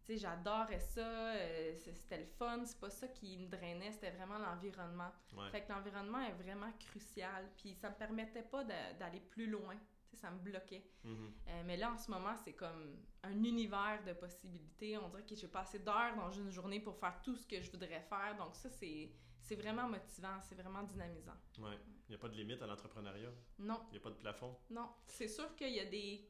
Sais, 0.04 0.18
j'adorais 0.18 0.80
ça, 0.80 1.00
euh, 1.00 1.72
c'était 1.78 2.18
le 2.18 2.26
fun, 2.26 2.62
c'est 2.66 2.78
pas 2.78 2.90
ça 2.90 3.08
qui 3.08 3.38
me 3.38 3.48
drainait, 3.48 3.90
c'était 3.90 4.10
vraiment 4.10 4.36
l'environnement. 4.36 5.10
Ouais. 5.34 5.48
Fait 5.50 5.62
que 5.62 5.72
l'environnement 5.72 6.20
est 6.20 6.34
vraiment 6.42 6.70
crucial, 6.78 7.50
puis 7.56 7.74
ça 7.74 7.88
me 7.88 7.94
permettait 7.94 8.42
pas 8.42 8.64
d'aller 8.64 9.20
plus 9.20 9.46
loin. 9.46 9.76
Tu 10.10 10.10
sais, 10.10 10.16
ça 10.18 10.30
me 10.30 10.38
bloquait. 10.40 10.84
Mhm. 11.04 11.32
Euh, 11.48 11.62
mais 11.64 11.78
là, 11.78 11.90
en 11.92 11.96
ce 11.96 12.10
moment, 12.10 12.36
c'est 12.36 12.52
comme 12.52 12.98
un 13.22 13.32
univers 13.32 14.02
de 14.06 14.12
possibilités. 14.12 14.98
On 14.98 15.08
dirait 15.08 15.24
que 15.24 15.34
j'ai 15.34 15.48
pas 15.48 15.60
assez 15.60 15.78
d'heures 15.78 16.14
dans 16.16 16.30
une 16.30 16.50
journée 16.50 16.80
pour 16.80 16.98
faire 16.98 17.22
tout 17.22 17.34
ce 17.34 17.46
que 17.46 17.62
je 17.62 17.70
voudrais 17.70 18.02
faire. 18.02 18.36
Donc 18.36 18.54
ça, 18.56 18.68
c'est 18.68 19.10
c'est 19.44 19.56
vraiment 19.56 19.86
motivant, 19.88 20.40
c'est 20.40 20.54
vraiment 20.54 20.82
dynamisant. 20.82 21.36
Ouais. 21.58 21.78
Il 22.08 22.12
n'y 22.12 22.14
a 22.14 22.18
pas 22.18 22.28
de 22.28 22.34
limite 22.34 22.62
à 22.62 22.66
l'entrepreneuriat? 22.66 23.30
Non, 23.58 23.80
Il 23.88 23.92
n'y 23.92 23.98
a 23.98 24.00
pas 24.00 24.10
de 24.10 24.14
plafond? 24.14 24.56
Non, 24.70 24.88
c'est 25.06 25.28
sûr 25.28 25.54
qu'il 25.54 25.74
y 25.74 25.80
a 25.80 25.84
des, 25.84 26.26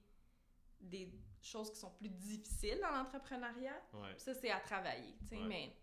des 0.80 1.12
choses 1.42 1.70
qui 1.72 1.78
sont 1.78 1.90
plus 1.92 2.08
difficiles 2.08 2.78
dans 2.80 2.90
l'entrepreneuriat. 2.90 3.80
Ouais. 3.94 4.16
Ça, 4.18 4.34
c'est 4.34 4.50
à 4.50 4.60
travailler, 4.60 5.14
tu 5.20 5.26
sais, 5.26 5.36
Ouais. 5.38 5.46
mais 5.46 5.76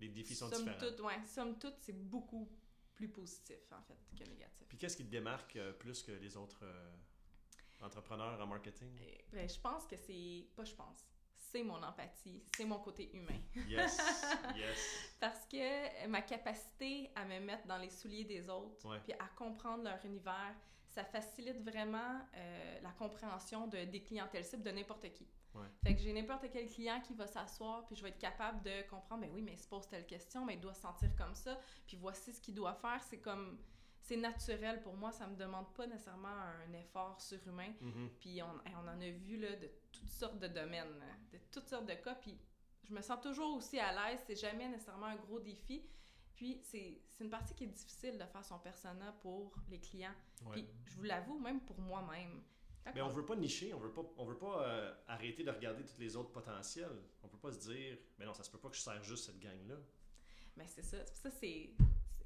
Les 0.00 0.08
défis 0.08 0.34
sont 0.34 0.48
somme 0.50 0.64
différents. 0.64 0.78
toute, 0.78 1.00
ouais, 1.00 1.24
somme 1.24 1.58
toute, 1.58 1.76
c'est 1.80 1.92
beaucoup 2.08 2.48
plus 2.94 3.08
positif, 3.08 3.58
en 3.72 3.82
fait, 3.82 3.98
que 4.16 4.28
négatif. 4.28 4.66
Puis 4.68 4.78
qu'est-ce 4.78 4.96
qui 4.96 5.04
te 5.04 5.10
démarque 5.10 5.56
euh, 5.56 5.72
plus 5.72 6.02
que 6.02 6.12
les 6.12 6.36
autres 6.36 6.60
euh, 6.64 6.90
entrepreneurs 7.82 8.40
en 8.40 8.46
marketing? 8.46 8.98
Eh, 9.00 9.24
ben, 9.32 9.48
je 9.48 9.58
pense 9.60 9.86
que 9.86 9.96
c'est... 9.96 10.46
Pas 10.56 10.64
je 10.64 10.74
pense. 10.74 11.04
C'est 11.34 11.62
mon 11.62 11.80
empathie, 11.82 12.42
c'est 12.56 12.64
mon 12.64 12.78
côté 12.80 13.14
humain. 13.16 13.38
Yes, 13.68 13.98
yes. 14.56 15.14
Parce 15.20 15.46
que 15.46 16.06
ma 16.08 16.20
capacité 16.22 17.10
à 17.14 17.24
me 17.24 17.38
mettre 17.40 17.66
dans 17.66 17.78
les 17.78 17.88
souliers 17.90 18.24
des 18.24 18.48
autres, 18.48 18.76
puis 19.04 19.12
à 19.12 19.28
comprendre 19.36 19.84
leur 19.84 20.04
univers, 20.04 20.54
ça 20.96 21.04
facilite 21.04 21.62
vraiment 21.62 22.20
euh, 22.34 22.80
la 22.82 22.90
compréhension 22.92 23.66
de, 23.66 23.84
des 23.84 24.02
clientèles 24.02 24.46
cibles 24.46 24.62
de 24.62 24.70
n'importe 24.70 25.12
qui. 25.12 25.26
Ouais. 25.54 25.66
Fait 25.84 25.94
que 25.94 26.00
j'ai 26.00 26.12
n'importe 26.14 26.46
quel 26.50 26.68
client 26.68 27.02
qui 27.02 27.12
va 27.12 27.26
s'asseoir, 27.26 27.86
puis 27.86 27.96
je 27.96 28.02
vais 28.02 28.08
être 28.08 28.18
capable 28.18 28.62
de 28.62 28.88
comprendre, 28.88 29.20
ben 29.20 29.30
oui, 29.34 29.42
mais 29.42 29.52
il 29.52 29.58
se 29.58 29.68
pose 29.68 29.86
telle 29.88 30.06
question, 30.06 30.46
mais 30.46 30.54
il 30.54 30.60
doit 30.60 30.72
se 30.72 30.80
sentir 30.80 31.14
comme 31.14 31.34
ça, 31.34 31.60
puis 31.86 31.98
voici 31.98 32.32
ce 32.32 32.40
qu'il 32.40 32.54
doit 32.54 32.72
faire. 32.72 33.02
C'est 33.10 33.18
comme, 33.18 33.58
c'est 34.00 34.16
naturel 34.16 34.82
pour 34.82 34.96
moi, 34.96 35.12
ça 35.12 35.26
me 35.26 35.36
demande 35.36 35.70
pas 35.74 35.86
nécessairement 35.86 36.28
un 36.28 36.72
effort 36.72 37.20
surhumain. 37.20 37.72
Mhm. 37.82 38.10
Puis 38.18 38.42
on, 38.42 38.46
on 38.46 38.88
en 38.88 38.98
a 38.98 39.10
vu 39.10 39.36
là, 39.36 39.54
de 39.54 39.70
toutes 39.92 40.10
sortes 40.10 40.38
de 40.38 40.48
domaines, 40.48 41.02
hein, 41.02 41.18
de 41.30 41.38
toutes 41.52 41.68
sortes 41.68 41.86
de 41.86 41.94
cas. 41.94 42.14
Puis 42.14 42.38
je 42.84 42.94
me 42.94 43.02
sens 43.02 43.20
toujours 43.20 43.54
aussi 43.54 43.78
à 43.78 43.92
l'aise. 43.92 44.20
C'est 44.26 44.36
jamais 44.36 44.66
nécessairement 44.68 45.06
un 45.06 45.16
gros 45.16 45.40
défi. 45.40 45.84
Puis 46.36 46.60
c'est 46.62 47.00
une 47.20 47.30
partie 47.30 47.54
qui 47.54 47.64
est 47.64 47.68
difficile 47.68 48.18
de 48.18 48.24
faire 48.26 48.44
son 48.44 48.58
persona 48.58 49.12
pour 49.22 49.52
les 49.70 49.80
clients. 49.80 50.14
Ouais. 50.44 50.52
Puis 50.52 50.68
je 50.86 50.96
vous 50.96 51.02
l'avoue, 51.04 51.38
même 51.38 51.60
pour 51.62 51.78
moi-même. 51.80 52.42
Mais 52.94 53.00
on 53.00 53.06
on- 53.06 53.08
veut 53.08 53.24
pas 53.24 53.34
nicher, 53.34 53.74
on 53.74 53.78
veut 53.78 53.92
pas, 53.92 54.02
on 54.16 54.24
veut 54.24 54.38
pas 54.38 54.62
euh, 54.64 54.94
arrêter 55.08 55.42
de 55.42 55.50
regarder 55.50 55.84
tous 55.84 55.98
les 55.98 56.14
autres 56.14 56.30
potentiels. 56.30 57.02
On 57.22 57.28
peut 57.28 57.38
pas 57.38 57.50
se 57.52 57.58
dire, 57.68 57.98
mais 58.18 58.24
non, 58.26 58.32
ça 58.34 58.44
se 58.44 58.50
peut 58.50 58.58
pas 58.58 58.68
que 58.68 58.76
je 58.76 58.80
sers 58.82 59.02
juste 59.02 59.24
cette 59.26 59.40
gang-là. 59.40 59.74
Mais 60.56 60.66
c'est 60.68 60.82
ça. 60.84 61.04
Ça, 61.06 61.30
c'est. 61.30 61.70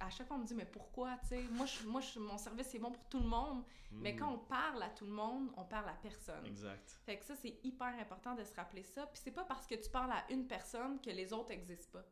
À 0.02 0.08
chaque 0.10 0.26
fois, 0.26 0.36
on 0.36 0.40
me 0.40 0.46
dit, 0.46 0.54
mais 0.54 0.64
pourquoi, 0.66 1.16
tu 1.22 1.28
sais? 1.28 1.42
Moi, 1.50 1.66
je, 1.66 1.86
moi 1.86 2.00
je, 2.00 2.18
mon 2.18 2.36
service 2.38 2.74
est 2.74 2.78
bon 2.78 2.90
pour 2.90 3.04
tout 3.08 3.20
le 3.20 3.26
monde. 3.26 3.62
Mais 3.92 4.12
Mhm. 4.12 4.18
quand 4.18 4.32
on 4.34 4.38
parle 4.38 4.82
à 4.82 4.88
tout 4.90 5.04
le 5.04 5.10
monde, 5.12 5.50
on 5.56 5.64
parle 5.64 5.88
à 5.88 5.94
personne. 5.94 6.46
Exact. 6.46 6.90
Fait 7.04 7.18
que 7.18 7.24
ça, 7.24 7.36
c'est 7.36 7.58
hyper 7.64 7.94
important 7.98 8.34
de 8.34 8.42
se 8.44 8.54
rappeler 8.54 8.82
ça. 8.82 9.06
Puis 9.06 9.20
c'est 9.22 9.30
pas 9.30 9.44
parce 9.44 9.66
que 9.66 9.74
tu 9.74 9.90
parles 9.90 10.12
à 10.12 10.24
une 10.30 10.46
personne 10.46 11.00
que 11.00 11.10
les 11.10 11.32
autres 11.32 11.50
n'existent 11.50 11.98
pas. 11.98 12.06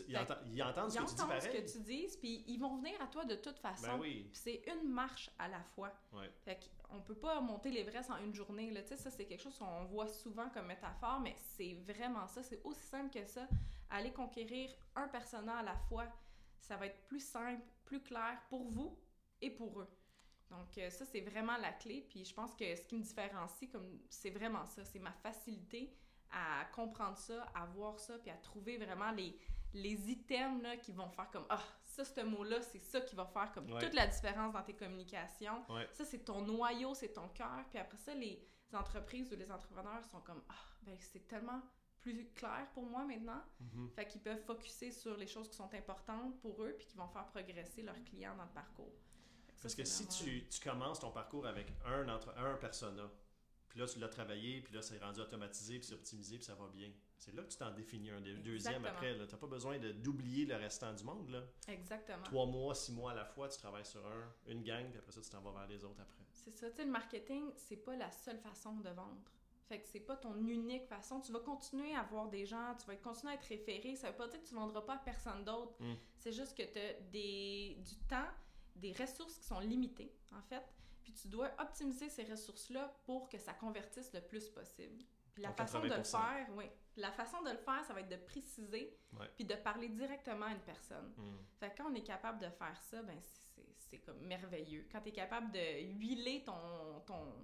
Ils, 0.00 0.18
ils 0.46 0.62
entendent 0.62 0.90
ce 0.90 0.98
Ils 0.98 1.04
que 1.04 1.10
tu 1.10 1.14
dis 1.14 1.40
ce 1.40 1.48
que 1.48 1.72
tu 1.72 1.80
dis, 1.80 2.08
puis 2.18 2.44
ils 2.46 2.58
vont 2.58 2.76
venir 2.76 3.00
à 3.00 3.06
toi 3.06 3.24
de 3.24 3.34
toute 3.34 3.58
façon. 3.58 3.88
Ben 3.88 3.98
oui. 4.00 4.30
C'est 4.32 4.62
une 4.66 4.88
marche 4.88 5.30
à 5.38 5.48
la 5.48 5.62
fois. 5.62 5.92
Ouais. 6.12 6.30
Fait 6.44 6.58
qu'on 6.88 7.00
peut 7.00 7.14
pas 7.14 7.40
monter 7.40 7.70
l'Everest 7.70 8.10
en 8.10 8.16
une 8.18 8.34
journée. 8.34 8.70
Là. 8.70 8.82
Tu 8.82 8.88
sais, 8.88 8.96
ça, 8.96 9.10
c'est 9.10 9.26
quelque 9.26 9.42
chose 9.42 9.58
qu'on 9.58 9.84
voit 9.84 10.08
souvent 10.08 10.48
comme 10.50 10.66
métaphore, 10.66 11.20
mais 11.20 11.34
c'est 11.36 11.74
vraiment 11.86 12.26
ça. 12.26 12.42
C'est 12.42 12.62
aussi 12.64 12.82
simple 12.82 13.10
que 13.10 13.26
ça. 13.26 13.46
Aller 13.90 14.12
conquérir 14.12 14.70
un 14.96 15.08
persona 15.08 15.58
à 15.58 15.62
la 15.62 15.76
fois, 15.76 16.06
ça 16.58 16.76
va 16.76 16.86
être 16.86 17.02
plus 17.04 17.20
simple, 17.20 17.62
plus 17.84 18.00
clair 18.00 18.40
pour 18.48 18.70
vous 18.70 18.98
et 19.40 19.50
pour 19.50 19.80
eux. 19.80 19.88
Donc 20.50 20.76
euh, 20.78 20.90
ça, 20.90 21.04
c'est 21.04 21.20
vraiment 21.20 21.56
la 21.58 21.72
clé. 21.72 22.06
Puis 22.08 22.24
je 22.24 22.34
pense 22.34 22.54
que 22.54 22.74
ce 22.74 22.86
qui 22.86 22.96
me 22.96 23.02
différencie, 23.02 23.70
comme 23.70 24.00
c'est 24.08 24.30
vraiment 24.30 24.66
ça. 24.66 24.84
C'est 24.84 24.98
ma 24.98 25.12
facilité 25.12 25.94
à 26.30 26.64
comprendre 26.74 27.18
ça, 27.18 27.42
à 27.54 27.66
voir 27.66 27.98
ça, 27.98 28.18
puis 28.18 28.30
à 28.30 28.36
trouver 28.36 28.78
vraiment 28.78 29.10
les, 29.10 29.38
les 29.74 30.10
items 30.10 30.62
là, 30.62 30.76
qui 30.76 30.92
vont 30.92 31.08
faire 31.10 31.30
comme 31.30 31.46
Ah, 31.48 31.62
ça, 31.84 32.04
ce 32.04 32.20
mot-là, 32.20 32.60
c'est 32.62 32.78
ça 32.80 33.00
qui 33.00 33.14
va 33.14 33.24
faire 33.26 33.52
comme 33.52 33.70
Ouais. 33.70 33.80
toute 33.80 33.94
la 33.94 34.06
différence 34.06 34.52
dans 34.52 34.62
tes 34.62 34.74
communications. 34.74 35.64
Ouais. 35.70 35.88
Ça, 35.92 36.04
c'est 36.04 36.24
ton 36.24 36.42
noyau, 36.42 36.94
c'est 36.94 37.12
ton 37.12 37.28
cœur. 37.28 37.64
Puis 37.70 37.78
après 37.78 37.98
ça, 37.98 38.14
les 38.14 38.46
entreprises 38.72 39.32
ou 39.32 39.36
les 39.36 39.50
entrepreneurs 39.50 40.04
sont 40.06 40.20
comme 40.20 40.42
Ah, 40.48 40.54
ben 40.82 40.96
c'est 41.00 41.26
tellement 41.28 41.60
plus 42.00 42.28
clair 42.34 42.66
pour 42.74 42.84
moi 42.84 43.04
maintenant. 43.04 43.42
Mhm. 43.60 43.90
Fait 43.94 44.06
qu'ils 44.08 44.20
peuvent 44.22 44.42
focuser 44.44 44.90
sur 44.90 45.16
les 45.16 45.26
choses 45.26 45.48
qui 45.48 45.56
sont 45.56 45.72
importantes 45.74 46.40
pour 46.40 46.62
eux, 46.64 46.74
puis 46.76 46.86
qui 46.86 46.96
vont 46.96 47.08
faire 47.08 47.26
progresser 47.26 47.82
leurs 47.82 48.02
clients 48.04 48.34
dans 48.36 48.44
le 48.44 48.50
parcours. 48.50 48.92
Ça, 49.54 49.62
Parce 49.62 49.74
que 49.76 49.84
si 49.84 50.02
vraiment- 50.04 50.18
tu, 50.24 50.48
tu 50.48 50.60
commences 50.68 50.98
ton 51.00 51.12
parcours 51.12 51.46
avec 51.46 51.68
un, 51.84 52.08
entre, 52.08 52.36
un 52.36 52.56
persona, 52.56 53.08
puis 53.68 53.78
là 53.78 53.86
tu 53.86 54.00
l'as 54.00 54.08
travaillé, 54.08 54.60
puis 54.62 54.74
là 54.74 54.82
c'est 54.82 54.98
rendu 54.98 55.20
automatisé, 55.20 55.78
puis 55.78 55.86
c'est 55.86 55.94
optimisé, 55.94 56.36
puis 56.38 56.44
ça 56.44 56.56
va 56.56 56.66
bien. 56.68 56.90
C'est 57.22 57.36
là 57.36 57.44
que 57.44 57.50
tu 57.52 57.56
t'en 57.56 57.70
définis 57.70 58.10
un 58.10 58.20
deux- 58.20 58.34
deuxième 58.38 58.84
Exactement. 58.84 58.88
après. 58.88 59.14
Tu 59.14 59.32
n'as 59.32 59.38
pas 59.38 59.46
besoin 59.46 59.78
d'oublier 59.78 60.44
le 60.44 60.56
restant 60.56 60.92
du 60.92 61.04
monde. 61.04 61.30
Là. 61.30 61.44
Exactement. 61.68 62.24
Trois 62.24 62.46
mois, 62.46 62.74
six 62.74 62.90
mois 62.90 63.12
à 63.12 63.14
la 63.14 63.24
fois, 63.24 63.48
tu 63.48 63.58
travailles 63.58 63.84
sur 63.84 64.04
un, 64.04 64.34
une 64.48 64.64
gang, 64.64 64.88
puis 64.90 64.98
après 64.98 65.12
ça, 65.12 65.20
tu 65.20 65.30
t'en 65.30 65.40
vas 65.40 65.52
vers 65.52 65.68
les 65.68 65.84
autres 65.84 66.00
après. 66.00 66.24
C'est 66.32 66.50
ça, 66.50 66.68
tu 66.68 66.78
sais, 66.78 66.84
le 66.84 66.90
marketing, 66.90 67.52
c'est 67.54 67.76
pas 67.76 67.94
la 67.94 68.10
seule 68.10 68.38
façon 68.40 68.72
de 68.80 68.88
vendre. 68.90 69.22
Fait 69.68 69.80
que 69.80 69.86
c'est 69.86 70.00
pas 70.00 70.16
ton 70.16 70.34
unique 70.44 70.84
façon. 70.88 71.20
Tu 71.20 71.30
vas 71.30 71.38
continuer 71.38 71.94
à 71.94 72.02
voir 72.02 72.28
des 72.28 72.44
gens, 72.44 72.74
tu 72.76 72.86
vas 72.88 72.96
continuer 72.96 73.34
à 73.34 73.36
être 73.36 73.46
référé. 73.46 73.94
Ça 73.94 74.10
veut 74.10 74.16
pas 74.16 74.26
dire 74.26 74.42
que 74.42 74.48
tu 74.48 74.56
vendras 74.56 74.82
pas 74.82 74.94
à 74.94 74.98
personne 74.98 75.44
d'autre. 75.44 75.74
Mm. 75.78 75.94
C'est 76.18 76.32
juste 76.32 76.56
que 76.56 76.64
tu 76.64 76.78
as 76.80 76.94
des, 77.12 77.76
du 77.88 77.94
temps, 78.08 78.28
des 78.74 78.92
ressources 78.94 79.38
qui 79.38 79.44
sont 79.44 79.60
limitées, 79.60 80.12
en 80.32 80.42
fait. 80.42 80.64
Puis 81.04 81.12
tu 81.12 81.28
dois 81.28 81.52
optimiser 81.60 82.08
ces 82.08 82.24
ressources-là 82.24 82.92
pour 83.04 83.28
que 83.28 83.38
ça 83.38 83.52
convertisse 83.54 84.12
le 84.12 84.20
plus 84.20 84.48
possible. 84.48 85.04
Puis 85.34 85.42
la 85.42 85.52
façon 85.52 85.78
de 85.80 85.84
le 85.84 85.90
80%. 85.90 86.18
faire, 86.20 86.48
oui. 86.56 86.64
La 86.96 87.10
façon 87.10 87.40
de 87.42 87.50
le 87.50 87.56
faire, 87.56 87.82
ça 87.86 87.94
va 87.94 88.00
être 88.00 88.08
de 88.10 88.16
préciser, 88.16 88.94
Ouais. 89.18 89.26
puis 89.34 89.44
de 89.44 89.54
parler 89.54 89.88
directement 89.88 90.46
à 90.46 90.50
une 90.52 90.60
personne. 90.60 91.12
Mhm. 91.16 91.38
Fait 91.58 91.70
que 91.70 91.78
quand 91.78 91.90
on 91.90 91.94
est 91.94 92.02
capable 92.02 92.38
de 92.38 92.50
faire 92.50 92.78
ça, 92.80 93.02
ben 93.02 93.18
c'est- 93.20 93.98
comme 94.06 94.20
merveilleux. 94.20 94.86
Quand 94.90 95.02
tu 95.02 95.10
es 95.10 95.12
capable 95.12 95.52
de 95.52 95.82
huiler 95.98 96.42
ton, 96.44 97.00
ton, 97.06 97.34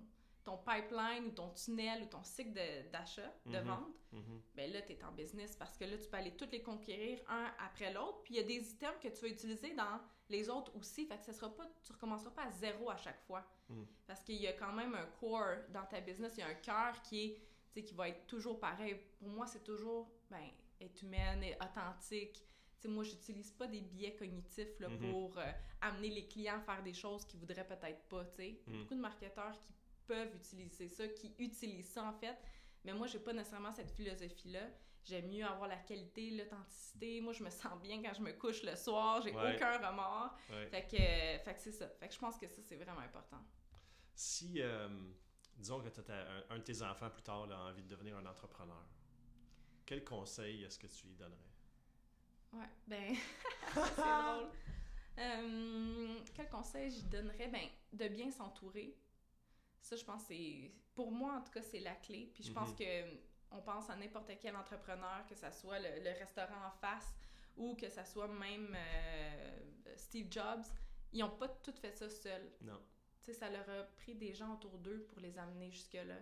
ton 0.44 0.56
pipeline 0.56 1.26
ou 1.26 1.30
ton 1.32 1.50
tunnel 1.50 2.04
ou 2.04 2.06
ton 2.06 2.22
cycle 2.24 2.54
de- 2.54 2.88
d'achat, 2.90 3.30
de, 3.44 3.58
Mhm. 3.58 3.66
vente, 3.66 3.94
Mhm. 4.12 4.40
ben 4.54 4.72
là, 4.72 4.80
tu 4.80 4.92
es 4.92 5.04
en 5.04 5.12
business 5.12 5.54
parce 5.56 5.76
que 5.76 5.84
là, 5.84 5.98
tu 5.98 6.08
peux 6.08 6.16
aller 6.16 6.34
toutes 6.36 6.52
les 6.52 6.62
conquérir 6.62 7.20
un 7.28 7.52
après 7.58 7.92
l'autre. 7.92 8.22
Puis 8.22 8.34
il 8.34 8.36
y 8.38 8.40
a 8.40 8.46
des 8.46 8.70
items 8.72 8.98
que 8.98 9.08
tu 9.08 9.20
vas 9.20 9.28
utiliser 9.28 9.74
dans 9.74 10.00
les 10.30 10.48
autres 10.48 10.74
aussi. 10.74 11.04
Fait 11.06 11.18
que 11.18 11.24
ça 11.24 11.34
sera 11.34 11.54
pas, 11.54 11.66
tu 11.84 11.92
recommenceras 11.92 12.30
pas 12.30 12.44
à 12.44 12.50
zéro 12.50 12.88
à 12.88 12.96
chaque 12.96 13.20
fois. 13.26 13.44
Mhm. 13.68 13.86
Parce 14.06 14.22
qu'il 14.22 14.36
y 14.36 14.46
a 14.46 14.54
quand 14.54 14.72
même 14.72 14.94
un 14.94 15.06
core 15.20 15.58
dans 15.68 15.84
ta 15.84 16.00
business, 16.00 16.34
il 16.38 16.40
y 16.40 16.42
a 16.44 16.46
un 16.48 16.54
cœur 16.54 17.02
qui 17.02 17.24
est, 17.26 17.42
sais, 17.80 17.84
qui 17.84 17.94
va 17.94 18.08
être 18.08 18.26
toujours 18.26 18.58
pareil. 18.60 18.96
Pour 19.18 19.28
moi, 19.28 19.46
c'est 19.46 19.62
toujours, 19.64 20.10
ben, 20.30 20.48
être 20.80 21.02
humaine 21.02 21.42
et 21.42 21.54
authentique. 21.56 22.34
Tu 22.34 22.82
sais, 22.82 22.88
moi, 22.88 23.02
j'utilise 23.02 23.50
pas 23.52 23.66
des 23.66 23.80
biais 23.80 24.14
cognitifs 24.14 24.78
là, 24.78 24.88
Mhm. 24.88 24.98
pour 25.10 25.36
euh, 25.38 25.50
amener 25.80 26.10
les 26.10 26.26
clients 26.28 26.58
à 26.58 26.60
faire 26.60 26.82
des 26.82 26.92
choses 26.94 27.24
qu'ils 27.24 27.40
voudraient 27.40 27.66
peut-être 27.66 28.02
pas, 28.08 28.24
tu 28.26 28.36
sais. 28.36 28.48
Il 28.66 28.72
y 28.72 28.76
a 28.76 28.76
Mhm. 28.76 28.82
beaucoup 28.82 28.94
de 28.94 29.00
marketeurs 29.00 29.58
qui 29.60 29.72
peuvent 30.06 30.34
utiliser 30.36 30.88
ça, 30.88 31.08
qui 31.08 31.34
utilisent 31.38 31.90
ça, 31.90 32.04
en 32.04 32.12
fait. 32.12 32.36
Mais 32.84 32.92
moi, 32.92 33.06
j'ai 33.08 33.18
pas 33.18 33.32
nécessairement 33.32 33.72
cette 33.72 33.90
philosophie-là. 33.90 34.68
J'aime 35.04 35.28
mieux 35.28 35.44
avoir 35.44 35.68
la 35.68 35.76
qualité, 35.78 36.30
l'authenticité. 36.30 37.20
Moi, 37.20 37.32
je 37.32 37.42
me 37.42 37.50
sens 37.50 37.80
bien 37.82 38.00
quand 38.02 38.12
je 38.14 38.20
me 38.22 38.32
couche 38.32 38.62
le 38.62 38.76
soir. 38.76 39.22
J'ai 39.22 39.34
Ouais. 39.34 39.56
aucun 39.56 39.78
remords. 39.78 40.36
Ouais. 40.50 40.66
Fait 40.66 40.86
que, 40.86 40.96
euh, 40.96 41.38
fait 41.40 41.54
que 41.54 41.60
c'est 41.60 41.72
ça. 41.72 41.88
Fait 41.98 42.08
que 42.08 42.14
je 42.14 42.18
pense 42.18 42.38
que 42.38 42.46
ça, 42.46 42.60
c'est 42.62 42.76
vraiment 42.76 43.00
important. 43.00 43.42
Si, 44.14 44.60
euh, 44.60 44.88
disons 45.58 45.80
que 45.82 45.88
tu 45.88 46.00
as 46.10 46.14
un, 46.14 46.44
un 46.50 46.58
de 46.58 46.62
tes 46.62 46.82
enfants 46.82 47.10
plus 47.10 47.22
tard 47.22 47.46
là, 47.46 47.56
a 47.56 47.70
envie 47.70 47.82
de 47.82 47.88
devenir 47.88 48.16
un 48.16 48.26
entrepreneur, 48.26 48.84
quel 49.84 50.04
conseil 50.04 50.64
est-ce 50.64 50.78
que 50.78 50.86
tu 50.86 51.06
lui 51.06 51.14
donnerais? 51.14 51.38
Ouais, 52.52 52.68
ben, 52.86 53.14
c'est 53.74 53.96
drôle. 53.96 54.48
Euh, 55.18 56.18
quel 56.34 56.48
conseil 56.48 56.90
je 56.90 57.02
donnerais? 57.06 57.48
Ben, 57.48 57.68
de 57.92 58.08
bien 58.08 58.30
s'entourer. 58.30 58.96
Ça, 59.80 59.96
je 59.96 60.04
pense 60.04 60.22
que 60.22 60.28
c'est... 60.34 60.72
Pour 60.94 61.10
moi, 61.12 61.34
en 61.34 61.42
tout 61.42 61.52
cas, 61.52 61.62
c'est 61.62 61.80
la 61.80 61.94
clé. 61.96 62.30
Puis 62.34 62.44
je 62.44 62.52
pense 62.52 62.70
Mhm. 62.70 62.76
que 62.76 63.18
on 63.50 63.62
pense 63.62 63.88
à 63.88 63.96
n'importe 63.96 64.30
quel 64.40 64.54
entrepreneur, 64.56 65.24
que 65.26 65.34
ça 65.34 65.50
soit 65.50 65.78
le, 65.78 66.02
le 66.04 66.10
restaurant 66.18 66.66
en 66.66 66.70
face 66.70 67.14
ou 67.56 67.74
que 67.74 67.88
ça 67.88 68.04
soit 68.04 68.28
même 68.28 68.76
euh, 68.76 69.58
Steve 69.96 70.28
Jobs, 70.30 70.64
ils 71.12 71.20
n'ont 71.20 71.30
pas 71.36 71.48
tout 71.48 71.72
fait 71.72 71.92
ça 71.92 72.08
seuls. 72.10 72.52
Non. 72.60 72.80
Sais, 73.28 73.34
ça 73.34 73.50
leur 73.50 73.68
a 73.68 73.82
pris 73.98 74.14
des 74.14 74.32
gens 74.32 74.54
autour 74.54 74.78
d'eux 74.78 75.04
pour 75.10 75.20
les 75.20 75.38
amener 75.38 75.70
jusque-là. 75.70 76.16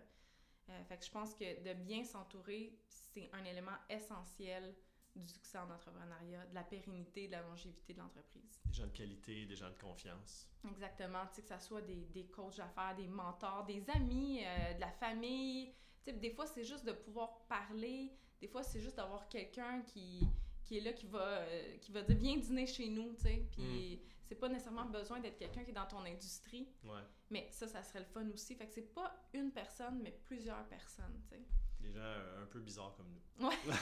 Euh, 0.68 0.84
fait 0.86 0.98
que 0.98 1.04
je 1.04 1.10
pense 1.12 1.34
que 1.34 1.62
de 1.62 1.72
bien 1.74 2.02
s'entourer, 2.02 2.76
c'est 2.88 3.30
un 3.32 3.44
élément 3.44 3.76
essentiel 3.88 4.74
du 5.14 5.28
succès 5.28 5.56
en 5.58 5.70
entrepreneuriat, 5.70 6.44
de 6.46 6.54
la 6.56 6.64
pérennité, 6.64 7.28
de 7.28 7.32
la 7.32 7.42
longévité 7.42 7.94
de 7.94 8.00
l'entreprise. 8.00 8.60
Des 8.64 8.72
gens 8.72 8.86
de 8.86 8.90
qualité, 8.90 9.46
des 9.46 9.54
gens 9.54 9.70
de 9.70 9.80
confiance. 9.80 10.48
Exactement, 10.68 11.24
tu 11.28 11.36
sais, 11.36 11.42
que 11.42 11.48
ça 11.48 11.60
soit 11.60 11.82
des, 11.82 12.06
des 12.06 12.26
coachs 12.26 12.56
d'affaires, 12.56 12.96
des 12.96 13.06
mentors, 13.06 13.64
des 13.66 13.88
amis, 13.90 14.42
euh, 14.44 14.74
de 14.74 14.80
la 14.80 14.90
famille. 14.90 15.72
Tu 16.02 16.10
sais, 16.10 16.12
des 16.14 16.32
fois, 16.32 16.46
c'est 16.46 16.64
juste 16.64 16.84
de 16.84 16.92
pouvoir 16.92 17.46
parler. 17.46 18.12
Des 18.40 18.48
fois, 18.48 18.64
c'est 18.64 18.80
juste 18.80 18.96
d'avoir 18.96 19.28
quelqu'un 19.28 19.80
qui, 19.82 20.28
qui 20.66 20.78
est 20.78 20.80
là, 20.80 20.92
qui 20.92 21.06
va, 21.06 21.20
euh, 21.20 21.76
qui 21.78 21.92
va 21.92 22.02
dire 22.02 22.16
«Viens 22.18 22.36
dîner 22.36 22.66
chez 22.66 22.88
nous», 22.88 23.14
tu 23.16 23.22
sais. 23.22 23.46
Puis 23.52 24.00
c'est 24.24 24.34
pas 24.34 24.48
nécessairement 24.48 24.86
besoin 24.86 25.20
d'être 25.20 25.38
quelqu'un 25.38 25.62
qui 25.62 25.70
est 25.70 25.74
dans 25.74 25.86
ton 25.86 26.04
industrie. 26.04 26.68
Ouais. 26.84 27.00
Mais 27.30 27.46
ça, 27.50 27.68
ça 27.68 27.82
serait 27.82 28.00
le 28.00 28.04
fun 28.06 28.28
aussi. 28.30 28.54
Fait 28.56 28.66
que 28.66 28.72
c'est 28.72 28.94
pas 28.94 29.14
une 29.32 29.52
personne, 29.52 30.00
mais 30.02 30.10
plusieurs 30.24 30.66
personnes, 30.66 31.20
tu 31.22 31.36
sais. 31.36 31.42
Des 31.86 31.92
gens 31.92 32.04
euh, 32.04 32.42
un 32.42 32.46
peu 32.46 32.60
bizarres 32.60 32.94
comme 32.96 33.06
nous. 33.08 33.46
Ouais. 33.46 33.54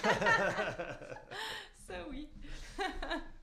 ça, 1.87 2.07
oui. 2.11 2.29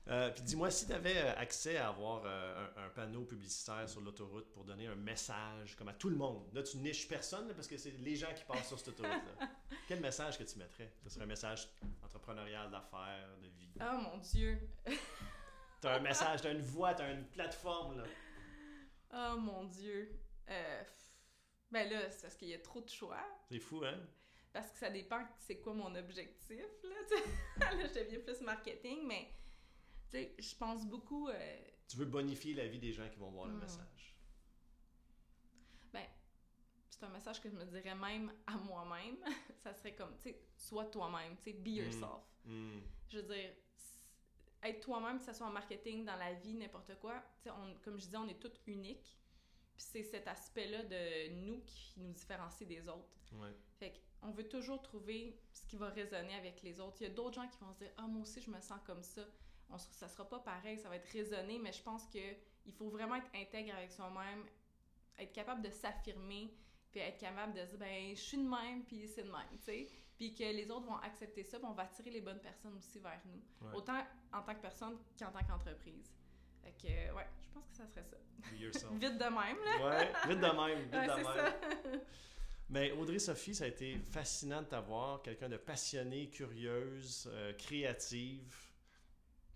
Euh, 0.08 0.30
puis 0.30 0.42
dis-moi, 0.42 0.70
si 0.70 0.86
tu 0.86 0.92
avais 0.92 1.18
accès 1.18 1.78
à 1.78 1.88
avoir 1.88 2.22
euh, 2.24 2.68
un, 2.76 2.84
un 2.84 2.88
panneau 2.90 3.22
publicitaire 3.24 3.88
sur 3.88 4.00
l'autoroute 4.00 4.52
pour 4.52 4.64
donner 4.64 4.86
un 4.86 4.94
message 4.94 5.74
comme 5.76 5.88
à 5.88 5.94
tout 5.94 6.10
le 6.10 6.16
monde, 6.16 6.44
là 6.52 6.62
tu 6.62 6.76
niches 6.78 7.08
personne 7.08 7.48
là, 7.48 7.54
parce 7.54 7.66
que 7.66 7.76
c'est 7.78 7.92
les 7.98 8.14
gens 8.14 8.32
qui 8.34 8.44
passent 8.44 8.68
sur 8.68 8.78
cette 8.78 8.88
autoroute-là. 8.88 9.48
Quel 9.88 10.00
message 10.00 10.38
que 10.38 10.44
tu 10.44 10.58
mettrais? 10.58 10.92
Ce 11.02 11.10
serait 11.10 11.24
un 11.24 11.28
message 11.28 11.68
entrepreneurial, 12.04 12.70
d'affaires, 12.70 13.28
de 13.40 13.48
vie. 13.48 13.70
Oh 13.80 13.98
mon 13.98 14.18
Dieu. 14.18 14.60
T'as 15.80 15.96
un 15.96 16.00
message, 16.00 16.42
t'as 16.42 16.52
une 16.52 16.60
voix, 16.62 16.94
t'as 16.94 17.10
une 17.10 17.24
plateforme, 17.26 17.98
là. 17.98 18.04
Oh 19.14 19.38
mon 19.38 19.64
Dieu. 19.64 20.18
Euh, 20.48 20.82
ben 21.70 21.90
là, 21.90 22.10
c'est 22.10 22.22
parce 22.22 22.34
qu'il 22.34 22.48
y 22.48 22.54
a 22.54 22.58
trop 22.58 22.80
de 22.80 22.88
choix. 22.88 23.24
C'est 23.48 23.58
fou, 23.58 23.82
hein? 23.84 23.98
Parce 24.52 24.70
que 24.70 24.78
ça 24.78 24.90
dépend 24.90 25.20
c'est 25.38 25.58
quoi 25.60 25.72
mon 25.74 25.94
objectif, 25.94 26.58
là, 26.78 26.96
là, 27.74 27.86
je 27.88 27.98
deviens 28.00 28.20
plus 28.20 28.40
marketing, 28.42 29.06
mais, 29.06 29.28
je 30.12 30.54
pense 30.56 30.84
beaucoup... 30.86 31.28
euh, 31.28 31.58
Tu 31.88 31.96
veux 31.96 32.04
bonifier 32.04 32.52
la 32.54 32.66
vie 32.68 32.78
des 32.78 32.92
gens 32.92 33.08
qui 33.08 33.18
vont 33.18 33.30
voir 33.30 33.46
le 33.48 33.54
Hmm. 33.54 33.60
message. 33.60 34.14
ben, 35.92 36.04
c'est 36.90 37.02
un 37.04 37.08
message 37.08 37.40
que 37.40 37.48
je 37.50 37.54
me 37.56 37.64
dirais 37.64 37.94
même 37.94 38.32
à 38.46 38.56
moi-même. 38.56 39.16
ça 39.62 39.72
serait 39.74 39.94
comme, 39.94 40.14
tu 40.18 40.24
sais, 40.30 40.40
sois 40.56 40.86
toi-même, 40.86 41.36
tu 41.38 41.44
sais, 41.44 41.52
be 41.54 41.68
yourself. 41.68 42.22
Hmm. 42.44 42.80
Je 43.08 43.18
veux 43.18 43.22
dire, 43.34 43.52
être 44.64 44.80
toi-même, 44.80 45.18
que 45.18 45.24
ce 45.24 45.32
soit 45.32 45.46
en 45.46 45.50
marketing, 45.50 46.04
dans 46.04 46.16
la 46.16 46.34
vie, 46.34 46.54
n'importe 46.54 46.98
quoi, 47.00 47.22
tu 47.42 47.48
sais, 47.48 47.56
comme 47.82 47.98
je 47.98 48.04
disais, 48.04 48.16
on 48.18 48.28
est 48.28 48.38
tous 48.38 48.52
uniques. 48.66 49.18
Puis 49.82 50.02
c'est 50.04 50.10
cet 50.10 50.28
aspect-là 50.28 50.84
de 50.84 51.28
nous 51.44 51.60
qui 51.66 52.00
nous 52.00 52.12
différencie 52.12 52.68
des 52.68 52.88
autres. 52.88 53.16
Ouais. 53.32 53.52
Fait 53.78 53.92
qu'on 54.20 54.30
veut 54.30 54.48
toujours 54.48 54.80
trouver 54.80 55.36
ce 55.52 55.64
qui 55.64 55.76
va 55.76 55.88
résonner 55.88 56.34
avec 56.34 56.62
les 56.62 56.78
autres. 56.80 56.98
Il 57.00 57.08
y 57.08 57.10
a 57.10 57.14
d'autres 57.14 57.34
gens 57.34 57.48
qui 57.48 57.58
vont 57.58 57.72
se 57.72 57.78
dire 57.78 57.90
Ah, 57.96 58.06
moi 58.06 58.22
aussi, 58.22 58.40
je 58.40 58.50
me 58.50 58.60
sens 58.60 58.78
comme 58.86 59.02
ça. 59.02 59.22
On, 59.70 59.78
ça 59.78 60.08
sera 60.08 60.28
pas 60.28 60.38
pareil, 60.38 60.78
ça 60.78 60.88
va 60.88 60.96
être 60.96 61.08
raisonné, 61.08 61.58
mais 61.58 61.72
je 61.72 61.82
pense 61.82 62.06
que 62.06 62.18
il 62.64 62.72
faut 62.72 62.90
vraiment 62.90 63.16
être 63.16 63.30
intègre 63.34 63.74
avec 63.74 63.90
soi-même, 63.90 64.44
être 65.18 65.32
capable 65.32 65.62
de 65.62 65.70
s'affirmer, 65.70 66.54
puis 66.90 67.00
être 67.00 67.18
capable 67.18 67.54
de 67.54 67.64
dire 67.64 67.78
Ben, 67.78 68.10
je 68.14 68.20
suis 68.20 68.38
de 68.38 68.48
même, 68.48 68.84
puis 68.84 69.08
c'est 69.08 69.24
de 69.24 69.30
même, 69.30 69.48
tu 69.52 69.64
sais. 69.64 69.88
Puis 70.16 70.34
que 70.34 70.44
les 70.44 70.70
autres 70.70 70.86
vont 70.86 70.98
accepter 70.98 71.42
ça, 71.42 71.58
puis 71.58 71.66
on 71.68 71.72
va 71.72 71.84
attirer 71.84 72.10
les 72.10 72.20
bonnes 72.20 72.40
personnes 72.40 72.76
aussi 72.76 73.00
vers 73.00 73.20
nous. 73.24 73.66
Ouais. 73.66 73.74
Autant 73.74 74.00
en 74.32 74.42
tant 74.42 74.54
que 74.54 74.60
personne 74.60 74.96
qu'en 75.18 75.32
tant 75.32 75.44
qu'entreprise. 75.44 76.12
Fait 76.62 76.72
que, 76.72 76.86
euh, 76.92 77.14
ouais, 77.14 77.26
je 77.42 77.48
pense 77.52 77.68
que 77.68 77.76
ça 77.76 77.86
serait 77.86 78.04
ça. 78.72 78.88
Vite 78.92 79.18
de 79.18 79.24
même, 79.24 79.34
là. 79.64 79.88
Ouais, 79.88 80.12
vite 80.28 80.40
de 80.40 80.46
même, 80.46 80.82
vite 80.82 80.94
Ouais, 80.94 81.06
de 81.06 81.14
même. 81.14 81.24
ça. 81.24 81.98
Mais 82.70 82.90
Audrey-Sophie, 82.92 83.54
ça 83.54 83.64
a 83.64 83.66
été 83.68 83.98
fascinant 83.98 84.62
de 84.62 84.66
t'avoir, 84.66 85.20
quelqu'un 85.22 85.48
de 85.48 85.58
passionné, 85.58 86.30
curieuse, 86.30 87.28
euh, 87.30 87.52
créative, 87.52 88.54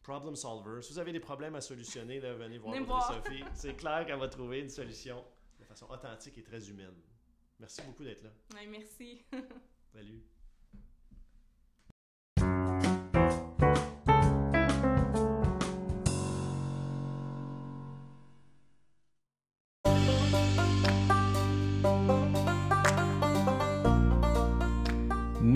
problem 0.03 0.37
solver. 0.37 0.83
Si 0.83 0.93
vous 0.93 0.99
avez 0.99 1.13
des 1.13 1.21
problèmes 1.21 1.55
à 1.55 1.61
solutionner, 1.61 2.21
là, 2.21 2.35
venez 2.35 2.59
voir 2.59 2.77
voir. 2.85 3.11
Audrey-Sophie. 3.19 3.45
C'est 3.55 3.75
clair 3.75 4.05
qu'elle 4.07 4.19
va 4.19 4.29
trouver 4.29 4.61
une 4.61 4.69
solution 4.71 5.25
de 5.59 5.65
façon 5.65 5.87
authentique 5.91 6.37
et 6.39 6.43
très 6.43 6.69
humaine. 6.69 6.95
Merci 7.59 7.83
beaucoup 7.83 8.05
d'être 8.05 8.23
là. 8.23 8.31
Ouais, 8.55 8.67
merci. 8.67 9.25
Salut. 9.93 10.23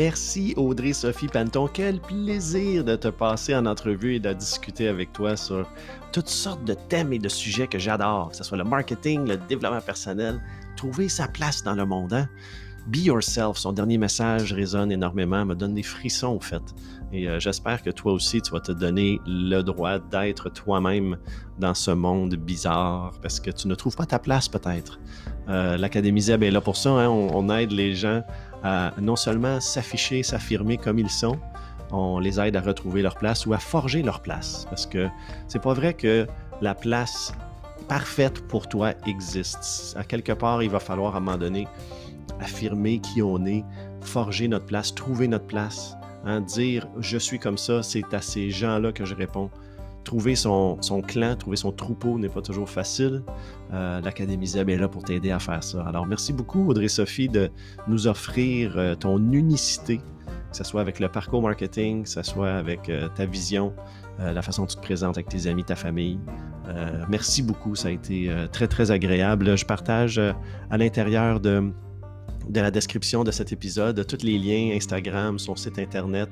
Merci 0.02 0.54
Audrey-Sophie 0.56 1.26
Panton. 1.28 1.68
Quel 1.70 2.00
plaisir 2.00 2.84
de 2.84 2.96
te 2.96 3.08
passer 3.08 3.54
en 3.54 3.66
entrevue 3.66 4.14
et 4.14 4.18
de 4.18 4.32
discuter 4.32 4.88
avec 4.88 5.12
toi 5.12 5.36
sur 5.36 5.68
toutes 6.10 6.30
sortes 6.30 6.64
de 6.64 6.72
thèmes 6.72 7.12
et 7.12 7.18
de 7.18 7.28
sujets 7.28 7.66
que 7.66 7.78
j'adore, 7.78 8.30
que 8.30 8.36
ce 8.36 8.42
soit 8.42 8.56
le 8.56 8.64
marketing, 8.64 9.28
le 9.28 9.36
développement 9.36 9.82
personnel, 9.82 10.40
trouver 10.74 11.10
sa 11.10 11.28
place 11.28 11.62
dans 11.62 11.74
le 11.74 11.84
monde. 11.84 12.14
hein? 12.14 12.26
Be 12.86 12.96
yourself, 13.04 13.58
son 13.58 13.74
dernier 13.74 13.98
message 13.98 14.54
résonne 14.54 14.90
énormément, 14.90 15.44
me 15.44 15.54
donne 15.54 15.74
des 15.74 15.82
frissons 15.82 16.28
au 16.36 16.40
fait. 16.40 16.62
Et 17.12 17.28
euh, 17.28 17.38
j'espère 17.38 17.82
que 17.82 17.90
toi 17.90 18.14
aussi, 18.14 18.40
tu 18.40 18.52
vas 18.52 18.60
te 18.60 18.72
donner 18.72 19.20
le 19.26 19.60
droit 19.60 19.98
d'être 19.98 20.48
toi-même 20.48 21.18
dans 21.58 21.74
ce 21.74 21.90
monde 21.90 22.34
bizarre 22.36 23.12
parce 23.20 23.38
que 23.38 23.50
tu 23.50 23.68
ne 23.68 23.74
trouves 23.74 23.96
pas 23.96 24.06
ta 24.06 24.18
place 24.18 24.48
peut-être. 24.48 24.98
Euh, 25.50 25.76
L'Académie 25.76 26.22
Zeb 26.22 26.42
est 26.42 26.50
là 26.50 26.62
pour 26.62 26.78
ça. 26.78 26.88
hein? 26.90 27.08
On 27.08 27.50
aide 27.50 27.72
les 27.72 27.94
gens 27.94 28.22
non 29.00 29.16
seulement 29.16 29.60
s'afficher, 29.60 30.22
s'affirmer 30.22 30.76
comme 30.76 30.98
ils 30.98 31.10
sont, 31.10 31.38
on 31.92 32.18
les 32.18 32.38
aide 32.40 32.56
à 32.56 32.60
retrouver 32.60 33.02
leur 33.02 33.16
place 33.16 33.46
ou 33.46 33.52
à 33.52 33.58
forger 33.58 34.02
leur 34.02 34.20
place. 34.20 34.66
Parce 34.68 34.86
que 34.86 35.08
c'est 35.48 35.62
pas 35.62 35.74
vrai 35.74 35.94
que 35.94 36.26
la 36.60 36.74
place 36.74 37.32
parfaite 37.88 38.46
pour 38.46 38.68
toi 38.68 38.92
existe. 39.06 39.96
À 39.98 40.04
quelque 40.04 40.32
part, 40.32 40.62
il 40.62 40.70
va 40.70 40.80
falloir 40.80 41.14
à 41.14 41.18
un 41.18 41.20
moment 41.20 41.38
donné 41.38 41.66
affirmer 42.40 43.00
qui 43.00 43.22
on 43.22 43.44
est, 43.46 43.64
forger 44.00 44.48
notre 44.48 44.66
place, 44.66 44.94
trouver 44.94 45.28
notre 45.28 45.46
place, 45.46 45.96
hein, 46.24 46.40
dire 46.40 46.86
je 46.98 47.18
suis 47.18 47.38
comme 47.38 47.58
ça, 47.58 47.82
c'est 47.82 48.14
à 48.14 48.20
ces 48.20 48.50
gens-là 48.50 48.92
que 48.92 49.04
je 49.04 49.14
réponds. 49.14 49.50
Trouver 50.04 50.34
son, 50.34 50.80
son 50.80 51.02
clan, 51.02 51.36
trouver 51.36 51.56
son 51.56 51.72
troupeau 51.72 52.18
n'est 52.18 52.28
pas 52.28 52.40
toujours 52.40 52.68
facile. 52.68 53.22
Euh, 53.72 54.00
L'Académie 54.00 54.46
Zeb 54.46 54.70
est 54.70 54.78
là 54.78 54.88
pour 54.88 55.02
t'aider 55.02 55.30
à 55.30 55.38
faire 55.38 55.62
ça. 55.62 55.82
Alors 55.82 56.06
merci 56.06 56.32
beaucoup 56.32 56.68
Audrey-Sophie 56.68 57.28
de 57.28 57.50
nous 57.86 58.06
offrir 58.06 58.76
euh, 58.76 58.94
ton 58.94 59.18
unicité, 59.32 59.98
que 59.98 60.56
ce 60.56 60.64
soit 60.64 60.80
avec 60.80 61.00
le 61.00 61.08
parcours 61.08 61.42
marketing, 61.42 62.04
que 62.04 62.08
ce 62.08 62.22
soit 62.22 62.52
avec 62.52 62.88
euh, 62.88 63.08
ta 63.14 63.26
vision, 63.26 63.74
la 64.18 64.42
façon 64.42 64.62
dont 64.62 64.68
tu 64.68 64.76
te 64.76 64.82
présentes 64.82 65.16
avec 65.16 65.28
tes 65.28 65.46
amis, 65.46 65.64
ta 65.64 65.76
famille. 65.76 66.18
Merci 67.08 67.42
beaucoup, 67.42 67.74
ça 67.74 67.88
a 67.88 67.90
été 67.90 68.30
très 68.52 68.68
très 68.68 68.90
agréable. 68.90 69.56
Je 69.56 69.64
partage 69.64 70.18
à 70.18 70.76
l'intérieur 70.76 71.40
de, 71.40 71.72
de 72.48 72.60
la 72.60 72.70
description 72.70 73.24
de 73.24 73.30
cet 73.30 73.52
épisode 73.52 74.06
tous 74.06 74.24
les 74.24 74.38
liens 74.38 74.74
Instagram, 74.76 75.38
son 75.38 75.56
site 75.56 75.78
internet, 75.78 76.30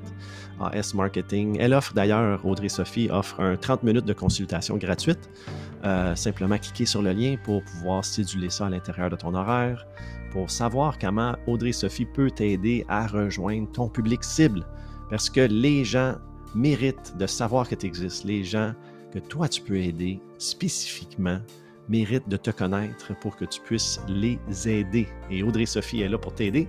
AS 0.59 0.93
Marketing. 0.93 1.57
Elle 1.59 1.73
offre 1.73 1.93
d'ailleurs, 1.93 2.45
Audrey-Sophie 2.45 3.09
offre 3.11 3.39
un 3.39 3.55
30 3.55 3.83
minutes 3.83 4.05
de 4.05 4.13
consultation 4.13 4.77
gratuite. 4.77 5.29
Euh, 5.85 6.15
simplement 6.15 6.57
cliquer 6.57 6.85
sur 6.85 7.01
le 7.01 7.13
lien 7.13 7.35
pour 7.43 7.63
pouvoir 7.63 8.03
céduler 8.03 8.49
ça 8.49 8.65
à 8.65 8.69
l'intérieur 8.69 9.09
de 9.09 9.15
ton 9.15 9.33
horaire, 9.33 9.85
pour 10.31 10.49
savoir 10.49 10.99
comment 10.99 11.35
Audrey-Sophie 11.47 12.05
peut 12.05 12.31
t'aider 12.31 12.85
à 12.89 13.07
rejoindre 13.07 13.71
ton 13.71 13.87
public 13.87 14.23
cible. 14.23 14.65
Parce 15.09 15.29
que 15.29 15.41
les 15.41 15.85
gens 15.85 16.15
méritent 16.53 17.15
de 17.17 17.27
savoir 17.27 17.67
que 17.69 17.75
tu 17.75 17.85
existes. 17.85 18.25
Les 18.25 18.43
gens 18.43 18.73
que 19.11 19.19
toi 19.19 19.47
tu 19.47 19.61
peux 19.61 19.77
aider 19.77 20.19
spécifiquement 20.37 21.39
méritent 21.89 22.29
de 22.29 22.37
te 22.37 22.51
connaître 22.51 23.13
pour 23.19 23.35
que 23.35 23.45
tu 23.45 23.59
puisses 23.61 23.99
les 24.07 24.39
aider. 24.67 25.07
Et 25.29 25.43
Audrey-Sophie 25.43 26.01
est 26.01 26.09
là 26.09 26.17
pour 26.17 26.33
t'aider. 26.33 26.67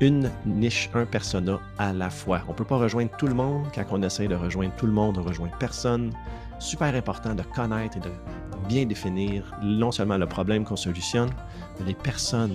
Une 0.00 0.30
niche, 0.44 0.90
un 0.94 1.06
persona 1.06 1.58
à 1.78 1.92
la 1.92 2.10
fois. 2.10 2.42
On 2.46 2.52
ne 2.52 2.56
peut 2.56 2.64
pas 2.64 2.76
rejoindre 2.76 3.10
tout 3.16 3.26
le 3.26 3.34
monde. 3.34 3.66
Quand 3.74 3.84
on 3.90 4.02
essaie 4.02 4.28
de 4.28 4.34
rejoindre 4.34 4.74
tout 4.76 4.86
le 4.86 4.92
monde, 4.92 5.18
on 5.18 5.22
rejoint 5.22 5.50
personne. 5.58 6.12
Super 6.58 6.94
important 6.94 7.34
de 7.34 7.42
connaître 7.42 7.96
et 7.96 8.00
de 8.00 8.10
bien 8.68 8.84
définir 8.84 9.44
non 9.62 9.90
seulement 9.90 10.18
le 10.18 10.26
problème 10.26 10.64
qu'on 10.64 10.76
solutionne, 10.76 11.30
mais 11.78 11.86
les 11.86 11.94
personnes 11.94 12.54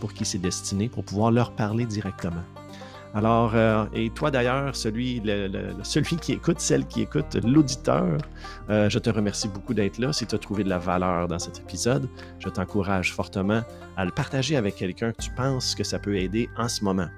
pour 0.00 0.14
qui 0.14 0.24
c'est 0.24 0.38
destiné, 0.38 0.88
pour 0.88 1.04
pouvoir 1.04 1.30
leur 1.30 1.52
parler 1.52 1.84
directement. 1.84 2.42
Alors, 3.12 3.52
euh, 3.56 3.86
et 3.92 4.08
toi 4.10 4.30
d'ailleurs, 4.30 4.76
celui, 4.76 5.20
qui 6.20 6.32
écoute, 6.32 6.60
celle 6.60 6.86
qui 6.86 7.02
écoute, 7.02 7.36
l'auditeur, 7.44 8.18
euh, 8.70 8.88
je 8.88 8.98
te 9.00 9.10
remercie 9.10 9.48
beaucoup 9.48 9.74
d'être 9.74 9.98
là. 9.98 10.12
Si 10.12 10.26
tu 10.26 10.36
as 10.36 10.38
trouvé 10.38 10.62
de 10.62 10.68
la 10.68 10.78
valeur 10.78 11.26
dans 11.26 11.40
cet 11.40 11.58
épisode, 11.58 12.08
je 12.38 12.48
t'encourage 12.48 13.12
fortement 13.12 13.62
à 13.96 14.04
le 14.04 14.12
partager 14.12 14.56
avec 14.56 14.76
quelqu'un 14.76 15.10
que 15.10 15.22
tu 15.22 15.30
penses 15.32 15.74
que 15.74 15.82
ça 15.82 15.98
peut 15.98 16.16
aider 16.16 16.48
en 16.56 16.68
ce 16.68 16.84
moment. 16.84 17.08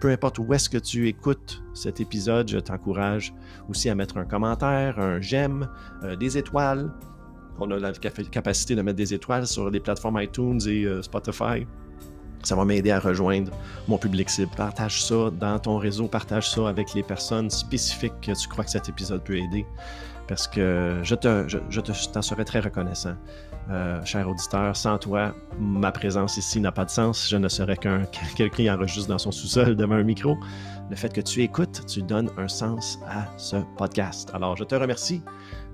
Peu 0.00 0.10
importe 0.10 0.38
où 0.38 0.52
est-ce 0.54 0.70
que 0.70 0.78
tu 0.78 1.08
écoutes 1.08 1.62
cet 1.74 2.00
épisode, 2.00 2.48
je 2.48 2.58
t'encourage 2.58 3.34
aussi 3.68 3.90
à 3.90 3.94
mettre 3.94 4.16
un 4.16 4.24
commentaire, 4.24 4.98
un 4.98 5.20
j'aime, 5.20 5.68
euh, 6.04 6.16
des 6.16 6.38
étoiles. 6.38 6.90
On 7.60 7.70
a 7.70 7.78
la 7.78 7.92
cap- 7.92 8.30
capacité 8.30 8.74
de 8.74 8.82
mettre 8.82 8.96
des 8.96 9.12
étoiles 9.12 9.46
sur 9.46 9.68
les 9.68 9.78
plateformes 9.78 10.20
iTunes 10.22 10.58
et 10.66 10.86
Spotify. 11.02 11.66
Ça 12.44 12.54
va 12.54 12.64
m'aider 12.64 12.90
à 12.90 13.00
rejoindre 13.00 13.50
mon 13.88 13.98
public 13.98 14.28
cible. 14.30 14.50
Partage 14.56 15.02
ça 15.02 15.30
dans 15.30 15.58
ton 15.58 15.78
réseau, 15.78 16.06
partage 16.08 16.50
ça 16.50 16.68
avec 16.68 16.94
les 16.94 17.02
personnes 17.02 17.50
spécifiques 17.50 18.20
que 18.20 18.32
tu 18.32 18.48
crois 18.48 18.64
que 18.64 18.70
cet 18.70 18.88
épisode 18.88 19.22
peut 19.24 19.38
aider. 19.38 19.66
Parce 20.28 20.46
que 20.46 21.00
je 21.02 21.14
te, 21.14 21.44
je, 21.48 21.58
je 21.68 21.80
te, 21.80 21.92
je 21.92 22.08
t'en 22.08 22.22
serais 22.22 22.44
très 22.44 22.60
reconnaissant, 22.60 23.14
euh, 23.70 24.02
cher 24.04 24.28
auditeur. 24.28 24.74
Sans 24.74 24.98
toi, 24.98 25.34
ma 25.58 25.92
présence 25.92 26.36
ici 26.38 26.60
n'a 26.60 26.72
pas 26.72 26.84
de 26.84 26.90
sens. 26.90 27.28
Je 27.28 27.36
ne 27.36 27.48
serais 27.48 27.76
qu'un 27.76 28.04
quelqu'un 28.36 28.48
qui 28.48 28.70
enregistre 28.70 29.08
dans 29.08 29.18
son 29.18 29.32
sous-sol 29.32 29.76
devant 29.76 29.96
un 29.96 30.02
micro. 30.02 30.36
Le 30.90 30.96
fait 30.96 31.12
que 31.12 31.20
tu 31.20 31.42
écoutes, 31.42 31.84
tu 31.86 32.02
donnes 32.02 32.30
un 32.38 32.48
sens 32.48 32.98
à 33.06 33.26
ce 33.38 33.56
podcast. 33.76 34.30
Alors, 34.34 34.56
je 34.56 34.64
te 34.64 34.74
remercie. 34.74 35.22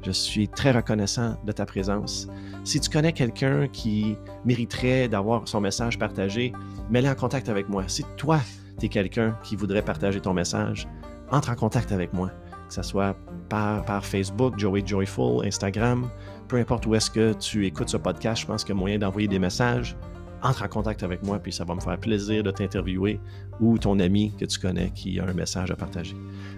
Je 0.02 0.10
suis 0.12 0.48
très 0.48 0.72
reconnaissant 0.72 1.36
de 1.44 1.52
ta 1.52 1.66
présence. 1.66 2.28
Si 2.64 2.80
tu 2.80 2.88
connais 2.88 3.12
quelqu'un 3.12 3.68
qui 3.68 4.16
mériterait 4.44 5.08
d'avoir 5.08 5.46
son 5.46 5.60
message 5.60 5.98
partagé, 5.98 6.52
mets-le 6.90 7.08
en 7.08 7.14
contact 7.14 7.48
avec 7.48 7.68
moi. 7.68 7.84
Si 7.86 8.04
toi, 8.16 8.40
tu 8.78 8.86
es 8.86 8.88
quelqu'un 8.88 9.36
qui 9.42 9.56
voudrait 9.56 9.82
partager 9.82 10.20
ton 10.20 10.32
message, 10.32 10.88
entre 11.30 11.50
en 11.50 11.54
contact 11.54 11.92
avec 11.92 12.12
moi. 12.12 12.30
Que 12.68 12.74
ce 12.74 12.82
soit 12.82 13.16
par, 13.48 14.04
Facebook, 14.04 14.58
Joey 14.58 14.82
Joyful, 14.86 15.44
Instagram, 15.44 16.08
peu 16.48 16.56
importe 16.56 16.86
où 16.86 16.94
est-ce 16.94 17.10
que 17.10 17.32
tu 17.34 17.66
écoutes 17.66 17.88
ce 17.88 17.96
podcast, 17.96 18.42
je 18.42 18.46
pense 18.46 18.64
qu'il 18.64 18.74
y 18.74 18.78
a 18.78 18.80
moyen 18.80 18.98
d'envoyer 18.98 19.28
des 19.28 19.38
messages. 19.38 19.96
Entre 20.42 20.64
en 20.64 20.68
contact 20.68 21.02
avec 21.02 21.22
moi, 21.22 21.38
puis 21.38 21.52
ça 21.52 21.64
va 21.64 21.74
me 21.74 21.80
faire 21.80 21.98
plaisir 21.98 22.42
de 22.42 22.50
t'interviewer 22.50 23.20
ou 23.60 23.76
ton 23.76 23.98
ami 23.98 24.32
que 24.38 24.46
tu 24.46 24.58
connais 24.58 24.90
qui 24.94 25.20
a 25.20 25.26
un 25.26 25.34
message 25.34 25.70
à 25.70 25.76
partager. 25.76 26.16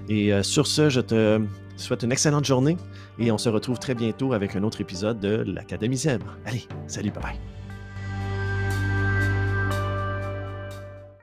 Et 0.08 0.32
euh, 0.32 0.44
sur 0.44 0.68
ce, 0.68 0.88
je 0.88 1.00
te, 1.00 1.40
Je 1.72 1.82
te 1.82 1.82
souhaite 1.82 2.02
une 2.02 2.12
excellente 2.12 2.44
journée 2.44 2.76
et 3.18 3.32
on 3.32 3.38
se 3.38 3.48
retrouve 3.48 3.78
très 3.78 3.94
bientôt 3.94 4.32
avec 4.32 4.56
un 4.56 4.62
autre 4.62 4.80
épisode 4.80 5.20
de 5.20 5.44
l'Académie 5.46 5.96
Zèbre. 5.96 6.36
Allez, 6.44 6.66
salut, 6.86 7.10
bye 7.10 7.22
bye. 7.22 7.61